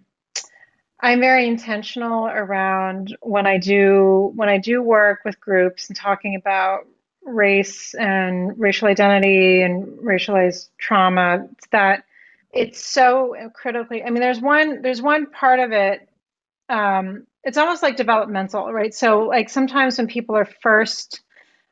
[1.01, 6.35] I'm very intentional around when I do when I do work with groups and talking
[6.35, 6.87] about
[7.26, 12.03] race and racial identity and racialized trauma it's that
[12.52, 16.07] it's so critically I mean there's one there's one part of it
[16.69, 18.93] um it's almost like developmental right?
[18.93, 21.22] So like sometimes when people are first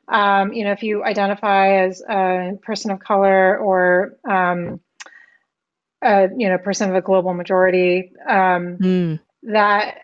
[0.08, 4.80] um, you know, if you identify as a person of color or, um,
[6.02, 10.03] a, you know, person of a global majority, um, Mm, that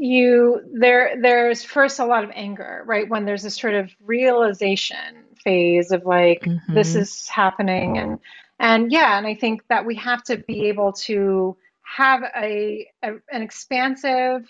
[0.00, 3.08] you there there's first a lot of anger, right?
[3.08, 8.18] When there's this sort of realization phase of like this mhm, is happening and
[8.58, 13.12] and yeah, and I think that we have to be able to have a, a
[13.30, 14.46] an expansive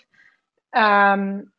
[0.73, 1.51] um,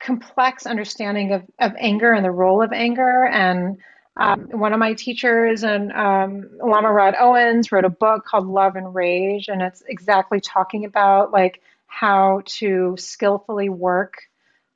[0.00, 3.26] complex understanding of, of anger and the role of anger.
[3.26, 3.78] And
[4.16, 8.76] um, one of my teachers and um, Lama Rod Owens wrote a book called Love
[8.76, 14.14] and Rage, and it's exactly talking about like how to skillfully work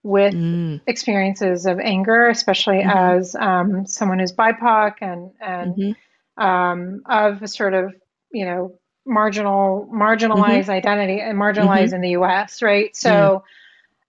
[0.03, 5.97] with mm, experiences of anger, especially mhm, as um, someone who's BIPOC and and mhm,
[6.37, 7.95] um, of a sort of
[8.33, 12.63] you know marginal marginalized identity and marginalized mhm, in the U.S.
[12.63, 13.45] Right, mm, so.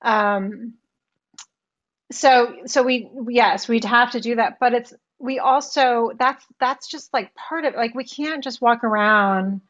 [0.02, 0.76] Um,
[2.12, 6.88] so so we yes we'd have to do that but it's we also that's that's
[6.88, 9.62] just like part of like we can't just walk around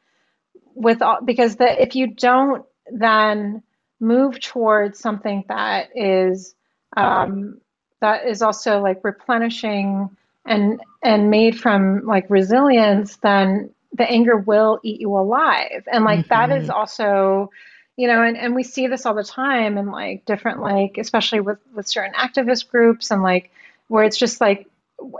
[0.74, 3.62] with all because the if you don't then
[4.00, 6.54] move towards something that is
[6.96, 7.60] um
[8.00, 10.08] that is also like replenishing
[10.44, 16.28] and and made from like resilience then the anger will eat you alive and like
[16.28, 17.50] that is mhm, also
[17.96, 21.40] you know, and, and we see this all the time in like different, like, especially
[21.40, 23.50] with, with certain activist groups and like,
[23.88, 24.66] where it's just like,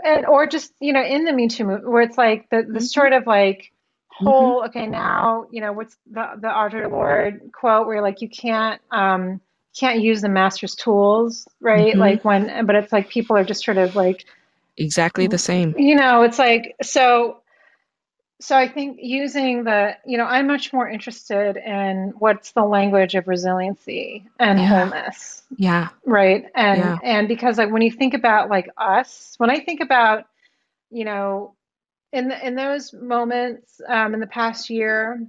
[0.03, 2.63] and, or just, you know, in the Me Too movement, where it's like the, the
[2.63, 2.79] mm-hmm.
[2.79, 3.71] sort of like
[4.17, 4.69] whole, mm-hmm.
[4.69, 9.41] okay, now, you know, what's the, the Audre Lorde quote where like, you can't, um,
[9.77, 11.91] can't use the master's tools, right?
[11.91, 11.99] Mm-hmm.
[11.99, 14.25] Like when, but it's like people are just sort of like,
[14.77, 15.73] exactly the same.
[15.77, 17.41] You know, it's like, so
[18.41, 23.15] so I think using the, you know, I'm much more interested in what's the language
[23.15, 24.65] of resiliency and yeah.
[24.65, 25.43] wholeness.
[25.57, 25.89] Yeah.
[26.05, 26.45] Right.
[26.53, 26.97] And yeah.
[27.01, 30.25] and because like when you think about like us, when I think about,
[30.91, 31.54] you know,
[32.15, 35.25] in the, in those moments um, in the past year,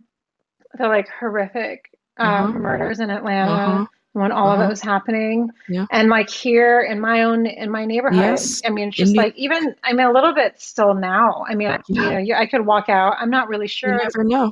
[0.79, 2.59] the like horrific um, uh-huh.
[2.59, 3.87] murders in Atlanta, uh-huh
[4.17, 4.63] when all uh-huh.
[4.63, 5.51] of it was happening.
[5.69, 5.85] Yeah.
[5.91, 8.63] And like here in my own in my neighborhood, yes.
[8.65, 11.45] I mean, it's just like even I mean a little bit still now.
[11.47, 12.19] I mean, yeah.
[12.19, 13.17] you know, I could walk out.
[13.19, 14.01] I'm not really sure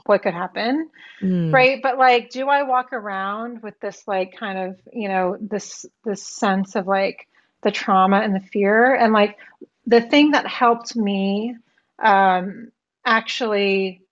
[0.05, 0.91] what could happen,
[1.23, 1.51] mm.
[1.51, 1.81] right?
[1.83, 6.23] But like, do I walk around with this like kind of you know this this
[6.23, 7.27] sense of like
[7.63, 9.39] the trauma and the fear and like
[9.87, 11.57] the thing that helped me
[12.03, 12.71] um
[13.05, 14.03] actually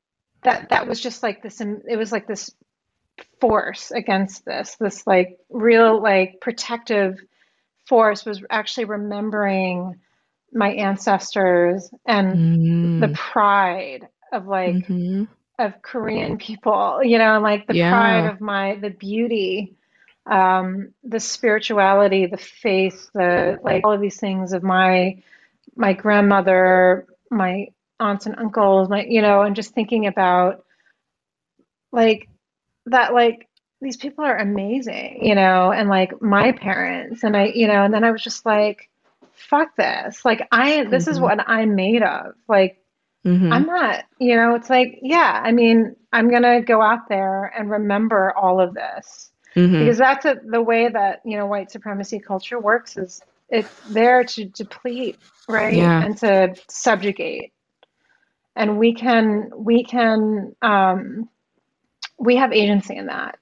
[0.43, 2.51] that that was just like this it was like this
[3.41, 7.19] force against this this like real like protective
[7.87, 9.99] force was actually remembering
[10.53, 13.01] my ancestors and mm.
[13.01, 15.25] the pride of like mm-hmm.
[15.59, 17.91] of korean people you know like the yeah.
[17.91, 19.75] pride of my the beauty
[20.27, 25.21] um the spirituality the faith the like all of these things of my
[25.75, 27.67] my grandmother my
[28.01, 30.65] aunts and uncles my you know and just thinking about
[31.93, 32.29] like
[32.87, 33.49] that like
[33.83, 37.93] these people are amazing, you know, and like my parents and I, you know, and
[37.93, 38.89] then I was just like,
[39.33, 40.25] fuck this.
[40.25, 41.13] Like I this mm-hmm.
[41.13, 42.35] is what I'm made of.
[42.49, 42.81] Like
[43.27, 43.53] mm-hmm.
[43.53, 47.71] I'm not, you know, it's like, yeah, I mean, I'm gonna go out there and
[47.71, 49.31] remember all of this.
[49.57, 49.81] Mm-hmm.
[49.81, 53.21] Because that's a, the way that, you know, white supremacy culture works is
[53.53, 55.75] it's there to deplete, right?
[55.75, 56.03] Yeah.
[56.03, 57.53] And to subjugate.
[58.57, 61.29] And we can we can um
[62.19, 63.39] we have agency in that,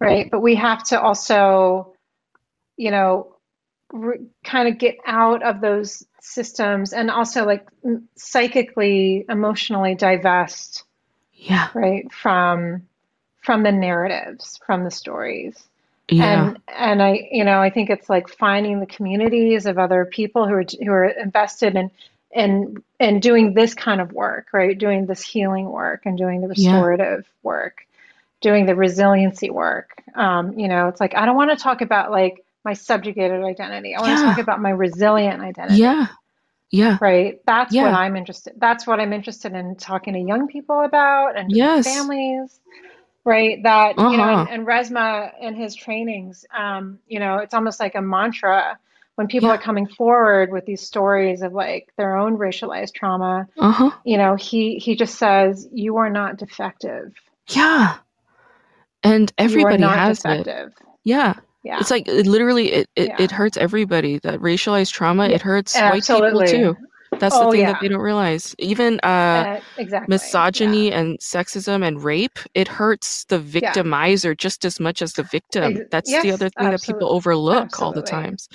[0.00, 0.28] right?
[0.30, 1.94] But we have to also,
[2.76, 3.36] you know,
[3.92, 7.66] re- kind of get out of those systems and also like
[8.16, 10.84] psychically, emotionally divest,
[11.32, 12.82] yeah, right from
[13.42, 15.56] from the narratives, from the stories.
[16.10, 16.48] Yeah.
[16.48, 20.46] And and I you know I think it's like finding the communities of other people
[20.46, 21.90] who are who are invested in
[22.32, 24.76] in in doing this kind of work, right?
[24.76, 27.42] Doing this healing work and doing the restorative yeah.
[27.42, 27.86] work
[28.40, 30.02] doing the resiliency work.
[30.14, 33.94] Um, you know, it's like I don't want to talk about like my subjugated identity.
[33.94, 34.18] I want yeah.
[34.18, 35.80] to talk about my resilient identity.
[35.80, 36.06] Yeah.
[36.70, 36.98] Yeah.
[37.00, 37.40] Right.
[37.46, 37.84] That's yeah.
[37.84, 38.52] what I'm interested.
[38.58, 41.86] That's what I'm interested in talking to young people about and yes.
[41.86, 42.60] families.
[43.28, 43.62] Right.
[43.62, 44.10] That uh-huh.
[44.10, 44.46] you know, uh-huh.
[44.50, 48.78] and, and, Resmaa in his trainings, um, you know, it's almost like a mantra
[49.16, 49.56] when people yeah.
[49.56, 53.48] are coming forward with these stories of like their own racialized trauma.
[53.58, 53.90] Uh-huh.
[54.04, 57.12] You know, he he just says, "You are not defective."
[57.48, 57.98] Yeah
[59.02, 60.68] and everybody has defective.
[60.68, 60.86] it.
[61.04, 61.34] Yeah.
[61.62, 61.80] Yeah.
[61.80, 63.16] It's like it literally it, it, yeah.
[63.18, 64.18] it hurts everybody.
[64.20, 65.34] That racialized trauma, yeah.
[65.34, 66.76] it hurts white people too.
[67.20, 67.72] That's oh, the thing yeah.
[67.72, 68.54] that they don't realize.
[68.58, 70.12] Even uh, uh exactly.
[70.12, 75.86] misogyny and sexism and rape, it hurts the victimizer just as much as the victim.
[75.90, 76.76] That's yes, the other thing absolutely.
[76.76, 77.84] that people overlook absolutely.
[77.84, 78.48] all the times.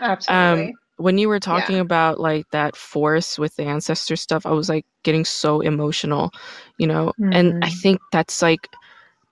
[0.00, 0.66] Absolutely.
[0.68, 4.68] Um, when you were talking about like that force with the ancestor stuff, I was
[4.68, 6.32] like getting so emotional,
[6.76, 7.32] you know, mm-hmm.
[7.32, 7.78] and I mm-hmm.
[7.78, 8.68] think that's like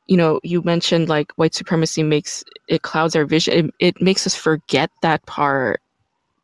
[0.06, 3.54] you know, you mentioned like white supremacy makes it clouds our vision.
[3.54, 5.80] It, it makes us forget that part.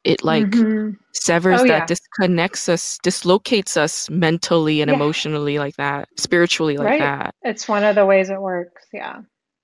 [0.05, 0.97] It like mm-hmm.
[1.13, 1.87] severs oh, that, yeah.
[1.87, 4.97] disconnects us, dislocates us mentally and yeah.
[4.97, 6.99] emotionally like that, spiritually like right.
[6.99, 7.35] that.
[7.43, 8.87] It's one of the ways it works.
[8.93, 9.21] Yeah.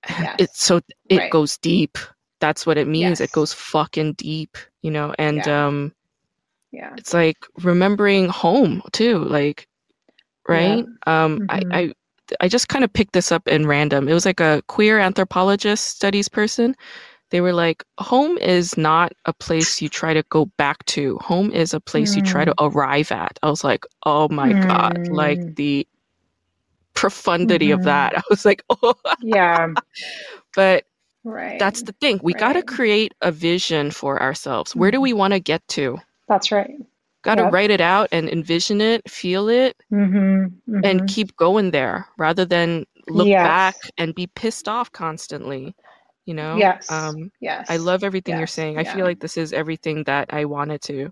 [0.09, 0.35] Yes.
[0.39, 0.79] It's so
[1.09, 1.31] it right.
[1.31, 1.97] goes deep.
[2.39, 3.19] That's what it means.
[3.19, 3.21] Yes.
[3.21, 5.67] It goes fucking deep, you know, and yeah.
[5.67, 5.93] um
[6.71, 6.93] yeah.
[6.97, 9.67] It's like remembering home too, like
[10.47, 10.85] right?
[11.05, 11.71] Um mm-hmm.
[11.73, 11.93] I I
[12.39, 14.07] I just kind of picked this up in random.
[14.07, 16.75] It was like a queer anthropologist studies person.
[17.31, 21.17] They were like, home is not a place you try to go back to.
[21.19, 22.17] Home is a place mm.
[22.17, 22.65] you try to hmm.
[22.65, 23.37] arrive at.
[23.43, 24.67] I was like, oh my mm.
[24.67, 25.53] God, like hmm.
[25.53, 25.87] the
[26.95, 27.79] profundity mm-hmm.
[27.79, 28.13] of that.
[28.17, 28.95] I was like, oh.
[29.21, 29.73] Yeah.
[30.55, 30.85] but
[31.23, 31.59] right.
[31.59, 32.19] that's the thing.
[32.23, 32.39] We right.
[32.39, 34.75] got to create a vision for ourselves.
[34.75, 35.03] Where do mm-hmm.
[35.03, 35.99] we want to get to?
[36.27, 36.71] That's right.
[37.21, 37.53] Got to yep.
[37.53, 40.79] write it out and envision it, feel it, mm-hmm, mm-hmm.
[40.85, 43.45] and keep going there rather than look yes.
[43.45, 45.75] back and be pissed off constantly.
[46.25, 46.57] You know?
[46.57, 46.91] Yes.
[46.91, 47.67] Um, yes.
[47.69, 48.39] I love everything yes.
[48.39, 48.77] you're saying.
[48.77, 51.11] I feel like this is everything that I wanted to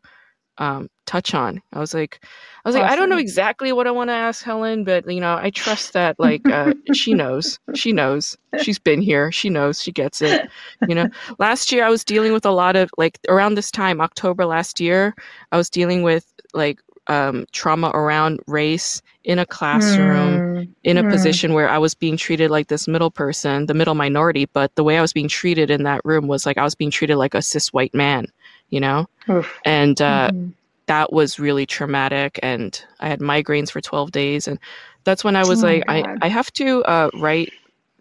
[0.57, 1.61] um, touch on.
[1.73, 2.19] I was like,
[2.65, 5.21] I was like, I don't know exactly what I want to ask Helen, but you
[5.21, 7.59] know, I trust that like uh, she knows.
[7.75, 8.38] She knows.
[8.61, 9.31] She's been here.
[9.31, 9.81] She knows.
[9.81, 10.49] She gets it.
[10.88, 11.07] You know,
[11.39, 14.79] last year I was dealing with a lot of like around this time, October last
[14.79, 15.15] year,
[15.51, 21.03] I was dealing with like um, trauma around race in a classroom Mm, in a
[21.03, 24.73] mm, position where I was being treated like this middle person, the middle minority, but
[24.75, 27.17] the way I was being treated in that room was like I was being treated
[27.17, 28.27] like a cis white man,
[28.69, 29.07] you know?
[29.29, 29.59] oof.
[29.65, 30.53] And uh, Mhm.
[30.88, 32.39] that was really traumatic.
[32.43, 34.47] And I had migraines for 12 days.
[34.47, 34.59] And
[35.03, 37.53] that's when I was Oh like, I, I have to uh, write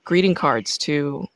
[0.04, 1.26] greeting cards to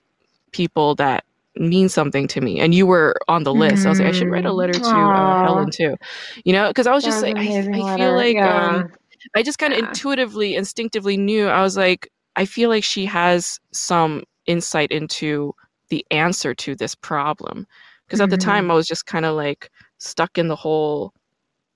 [0.52, 1.24] people that
[1.56, 2.60] mean something to me.
[2.60, 3.86] And you were on the list.
[3.86, 4.54] I was like, I should write a Mm.
[4.54, 5.96] letter to uh, Helen too,
[6.44, 6.68] you know?
[6.68, 8.46] Because I was just like, I, I feel like, Yeah.
[8.46, 8.86] um,
[9.34, 9.80] I just kind of Yeah.
[9.80, 11.48] intuitively, instinctively knew.
[11.48, 15.54] I was like, I feel like she has some insight into
[15.88, 17.66] the answer to this problem.
[18.06, 21.12] Because at the hmm time, I was just kind of like stuck in the whole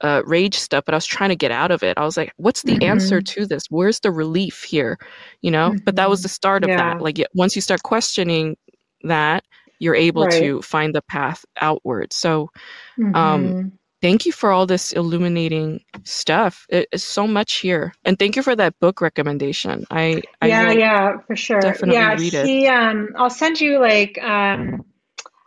[0.00, 1.96] uh, rage stuff, but I was trying to get out of it.
[1.98, 3.66] I was like, what's the answer hmm to this?
[3.70, 4.98] Where's the relief here?
[5.42, 5.76] You know?
[5.84, 7.00] But that was hmm the start of that.
[7.00, 8.56] Like, once you start questioning
[9.02, 9.44] that,
[9.84, 10.40] you're able Right.
[10.40, 12.14] to find the path outward.
[12.14, 12.50] So,
[13.14, 13.68] um, hmm
[14.02, 16.66] thank you for all this illuminating stuff.
[16.70, 19.86] It is so much here, and thank you for that book recommendation.
[19.90, 21.78] I I Yeah, yeah, for sure.
[21.78, 22.52] definitely Yeah, read it.
[22.52, 24.84] he um I'll send you like um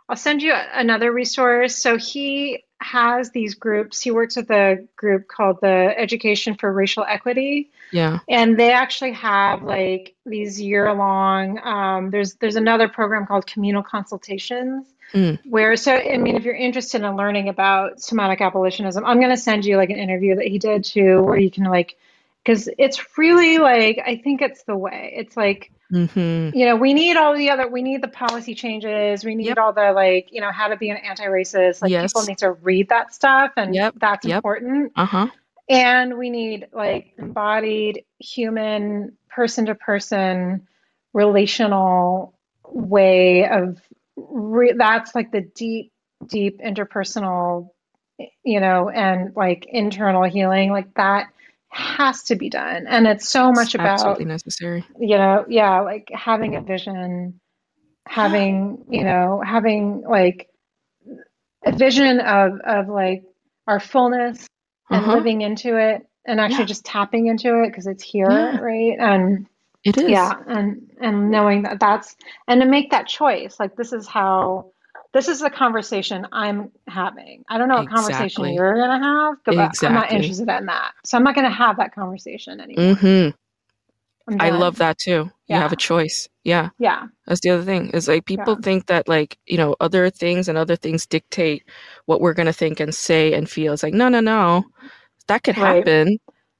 [0.08, 1.76] I'll send you another resource.
[1.82, 4.00] So he has these groups.
[4.00, 8.20] He works with a group called the Education for Racial Equity, Yeah.
[8.28, 14.86] and they actually have like these year-long um there's there's another program called Communal Consultations
[15.14, 15.38] Mm.
[15.48, 19.38] where so I mean if you're interested in learning about somatic abolitionism, I'm going to
[19.38, 21.96] send you like an interview that he did too where you can like
[22.44, 25.14] because it's really like I think it's the way.
[25.16, 26.56] It's like Mm-hmm.
[26.56, 29.24] you know, we need all the other, we need the policy changes.
[29.24, 29.58] We need Yep.
[29.58, 31.80] all the like, you know, how to be an anti-racist.
[31.82, 33.94] Like people need to read that stuff and Yep.
[33.98, 34.36] that's Yep.
[34.36, 34.92] important.
[34.96, 35.26] Uh huh.
[35.70, 40.66] And we need like embodied human person to person
[41.14, 43.80] relational way of
[44.16, 45.92] re that's like the deep,
[46.26, 47.70] deep interpersonal,
[48.44, 50.70] you know, and like internal healing.
[50.70, 51.28] Like that
[51.70, 52.86] has to be done.
[52.88, 54.84] And it's so It's much about absolutely necessary.
[54.98, 57.40] you know, yeah, like having a vision,
[58.06, 60.48] having, you know, having like
[61.64, 63.22] a vision of of like
[63.66, 64.46] our fullness
[64.90, 65.14] and huh.
[65.16, 66.64] living into it and actually Yeah.
[66.66, 68.58] just tapping into it because it's here, Yeah.
[68.58, 68.96] right?
[68.98, 69.46] And
[69.84, 72.16] It is yeah, and and knowing that that's
[72.46, 74.72] and to make that choice, like this is how
[75.12, 77.44] this is the conversation I'm having.
[77.48, 80.92] I don't know what conversation you're gonna have, but I'm not interested in that.
[81.04, 82.94] So I'm not gonna have that conversation anymore.
[82.94, 83.30] Mm-hmm.
[84.40, 85.30] I'm love that too.
[85.46, 86.28] You have a choice.
[86.44, 86.70] Yeah.
[86.78, 87.90] yeah, That's the other thing.
[87.90, 88.62] Is like people yeah.
[88.62, 91.64] think that like, you know, other things and other things dictate
[92.06, 93.72] what we're gonna think and say and feel.
[93.72, 94.64] It's like, no, no, no.
[95.26, 95.76] That could Right.
[95.86, 96.18] happen,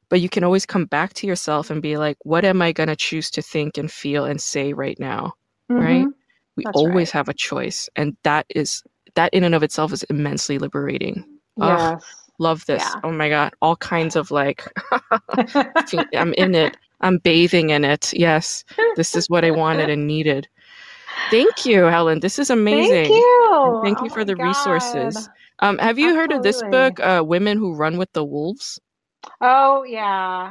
[0.08, 2.96] but you can always come back to yourself and be like, what am I gonna
[2.96, 5.34] choose to think and feel and say right now?
[5.68, 6.06] Right?
[6.58, 7.12] We That's always right.
[7.12, 7.90] have a choice.
[7.96, 8.84] And that is
[9.16, 11.24] that in and of itself is immensely liberating.
[11.62, 12.30] Ugh, Yes.
[12.40, 12.96] love this.
[12.96, 13.02] Yeah.
[13.04, 13.54] Oh my God.
[13.62, 14.64] All kinds of like
[16.14, 16.76] I'm in it.
[17.02, 18.12] I'm bathing in it.
[18.14, 18.64] Yes.
[18.96, 20.48] This is what I wanted and needed.
[21.30, 22.20] Thank you, Helen.
[22.20, 23.60] This is amazing Thank you.
[23.64, 24.38] And thank Oh you for the God.
[24.38, 25.30] resources.
[25.60, 28.80] Um, have you heard of this book, uh, Women Who Run with the Wolves?
[29.40, 30.02] Oh yeah,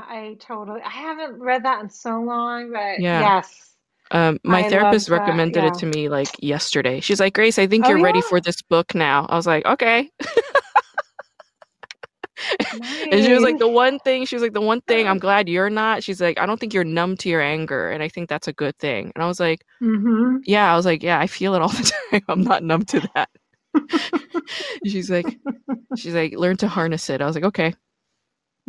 [0.07, 0.81] I totally.
[0.81, 3.19] I haven't read that in so long, but Yeah.
[3.19, 3.76] yes,
[4.11, 6.99] Um, my I therapist recommended it to me like yesterday.
[7.01, 9.25] She's like, Grace, I think Oh you're ready for this book now.
[9.29, 10.09] I was like, okay.
[13.11, 15.49] And she was like, the one thing, she was like, the one thing I'm glad
[15.49, 16.03] you're not.
[16.03, 17.89] She's like, I don't think you're numb to your anger.
[17.89, 19.11] And I think that's a good thing.
[19.15, 20.37] And I was like, Mm-hmm.
[20.45, 22.21] yeah, I was like, yeah, I feel it all the time.
[22.27, 23.29] I'm not numb to that.
[24.85, 25.37] she's like,
[25.95, 27.21] she's like, learn to harness it.
[27.21, 27.73] I was like, okay.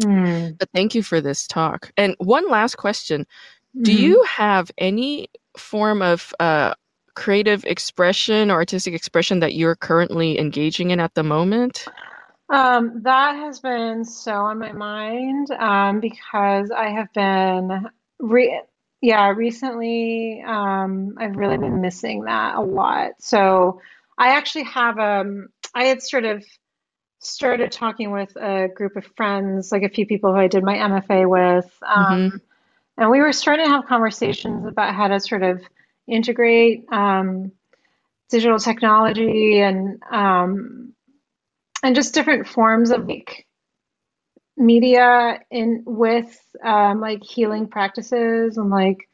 [0.03, 0.57] Mm.
[0.59, 1.91] But thank you for this talk.
[1.97, 3.27] And one last question.
[3.83, 6.75] Do hmm you have any form of uh,
[7.15, 11.91] creative expression or artistic expression that you're currently engaging in at the moment?
[12.51, 17.89] Um, that has been so on my mind, um, because I have been
[18.19, 18.63] re
[19.01, 23.13] yeah, recently, um, I've really been missing that a lot.
[23.21, 23.81] So
[24.17, 26.45] I actually have um I had sort of
[27.21, 30.77] started talking with a group of friends, like a few people who I did my
[30.77, 32.39] MFA with, Mm-hmm.
[32.99, 35.63] And we were starting to have conversations about how to sort of
[36.09, 37.53] integrate um,
[38.31, 40.95] digital technology and um,
[41.83, 43.47] and just different forms of like
[44.57, 49.09] media in with um, like healing practices and like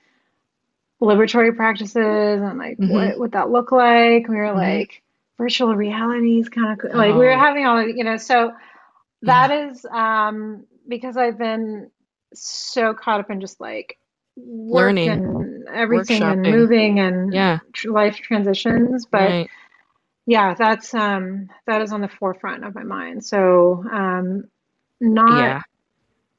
[1.03, 2.87] liberatory practices and like Mm-hmm.
[2.87, 4.29] what would that look like?
[4.29, 4.55] We were Mm-hmm.
[4.55, 5.03] like
[5.39, 8.53] virtual reality is kind of like we were Oh, having all of, you know so
[9.23, 9.51] that Yeah.
[9.51, 11.91] is um because I've been
[12.35, 13.99] so caught up in just like
[14.37, 17.61] Learning, and everything and moving and Yeah.
[17.87, 19.07] life transitions.
[19.07, 19.51] But Right.
[20.27, 23.25] yeah, that's um that is on the forefront of my mind.
[23.25, 24.45] So um
[25.01, 25.63] not Yeah.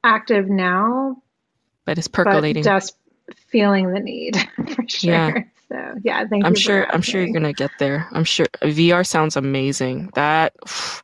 [0.04, 1.22] active now,
[1.86, 2.64] But it's but percolating.
[2.64, 2.98] just
[3.48, 4.36] feeling the need
[4.76, 5.28] for Yeah.
[5.28, 5.52] sure.
[5.70, 6.48] So yeah, thank you.
[6.48, 8.08] I'm sure I'm sure you're gonna get there.
[8.12, 10.12] I'm sure VR sounds amazing.
[10.16, 10.54] That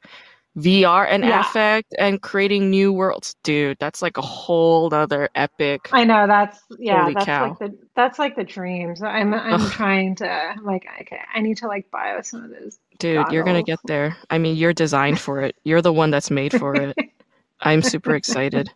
[0.57, 1.39] VR and Yeah.
[1.39, 3.35] affect and creating new worlds.
[3.43, 5.89] Dude, that's like a whole other epic.
[5.93, 7.49] I know that's yeah, Holy that's cow.
[7.49, 8.95] like the that's like the dream.
[8.95, 12.49] So I'm I'm Ugh, trying to like okay, I need to like buy some of
[12.51, 14.17] those dude, you're gonna get there.
[14.29, 15.55] I mean, you're designed for it.
[15.63, 16.97] You're the one that's made for it.
[17.61, 18.71] I'm super excited.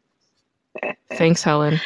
[1.09, 1.79] Thanks, Helen.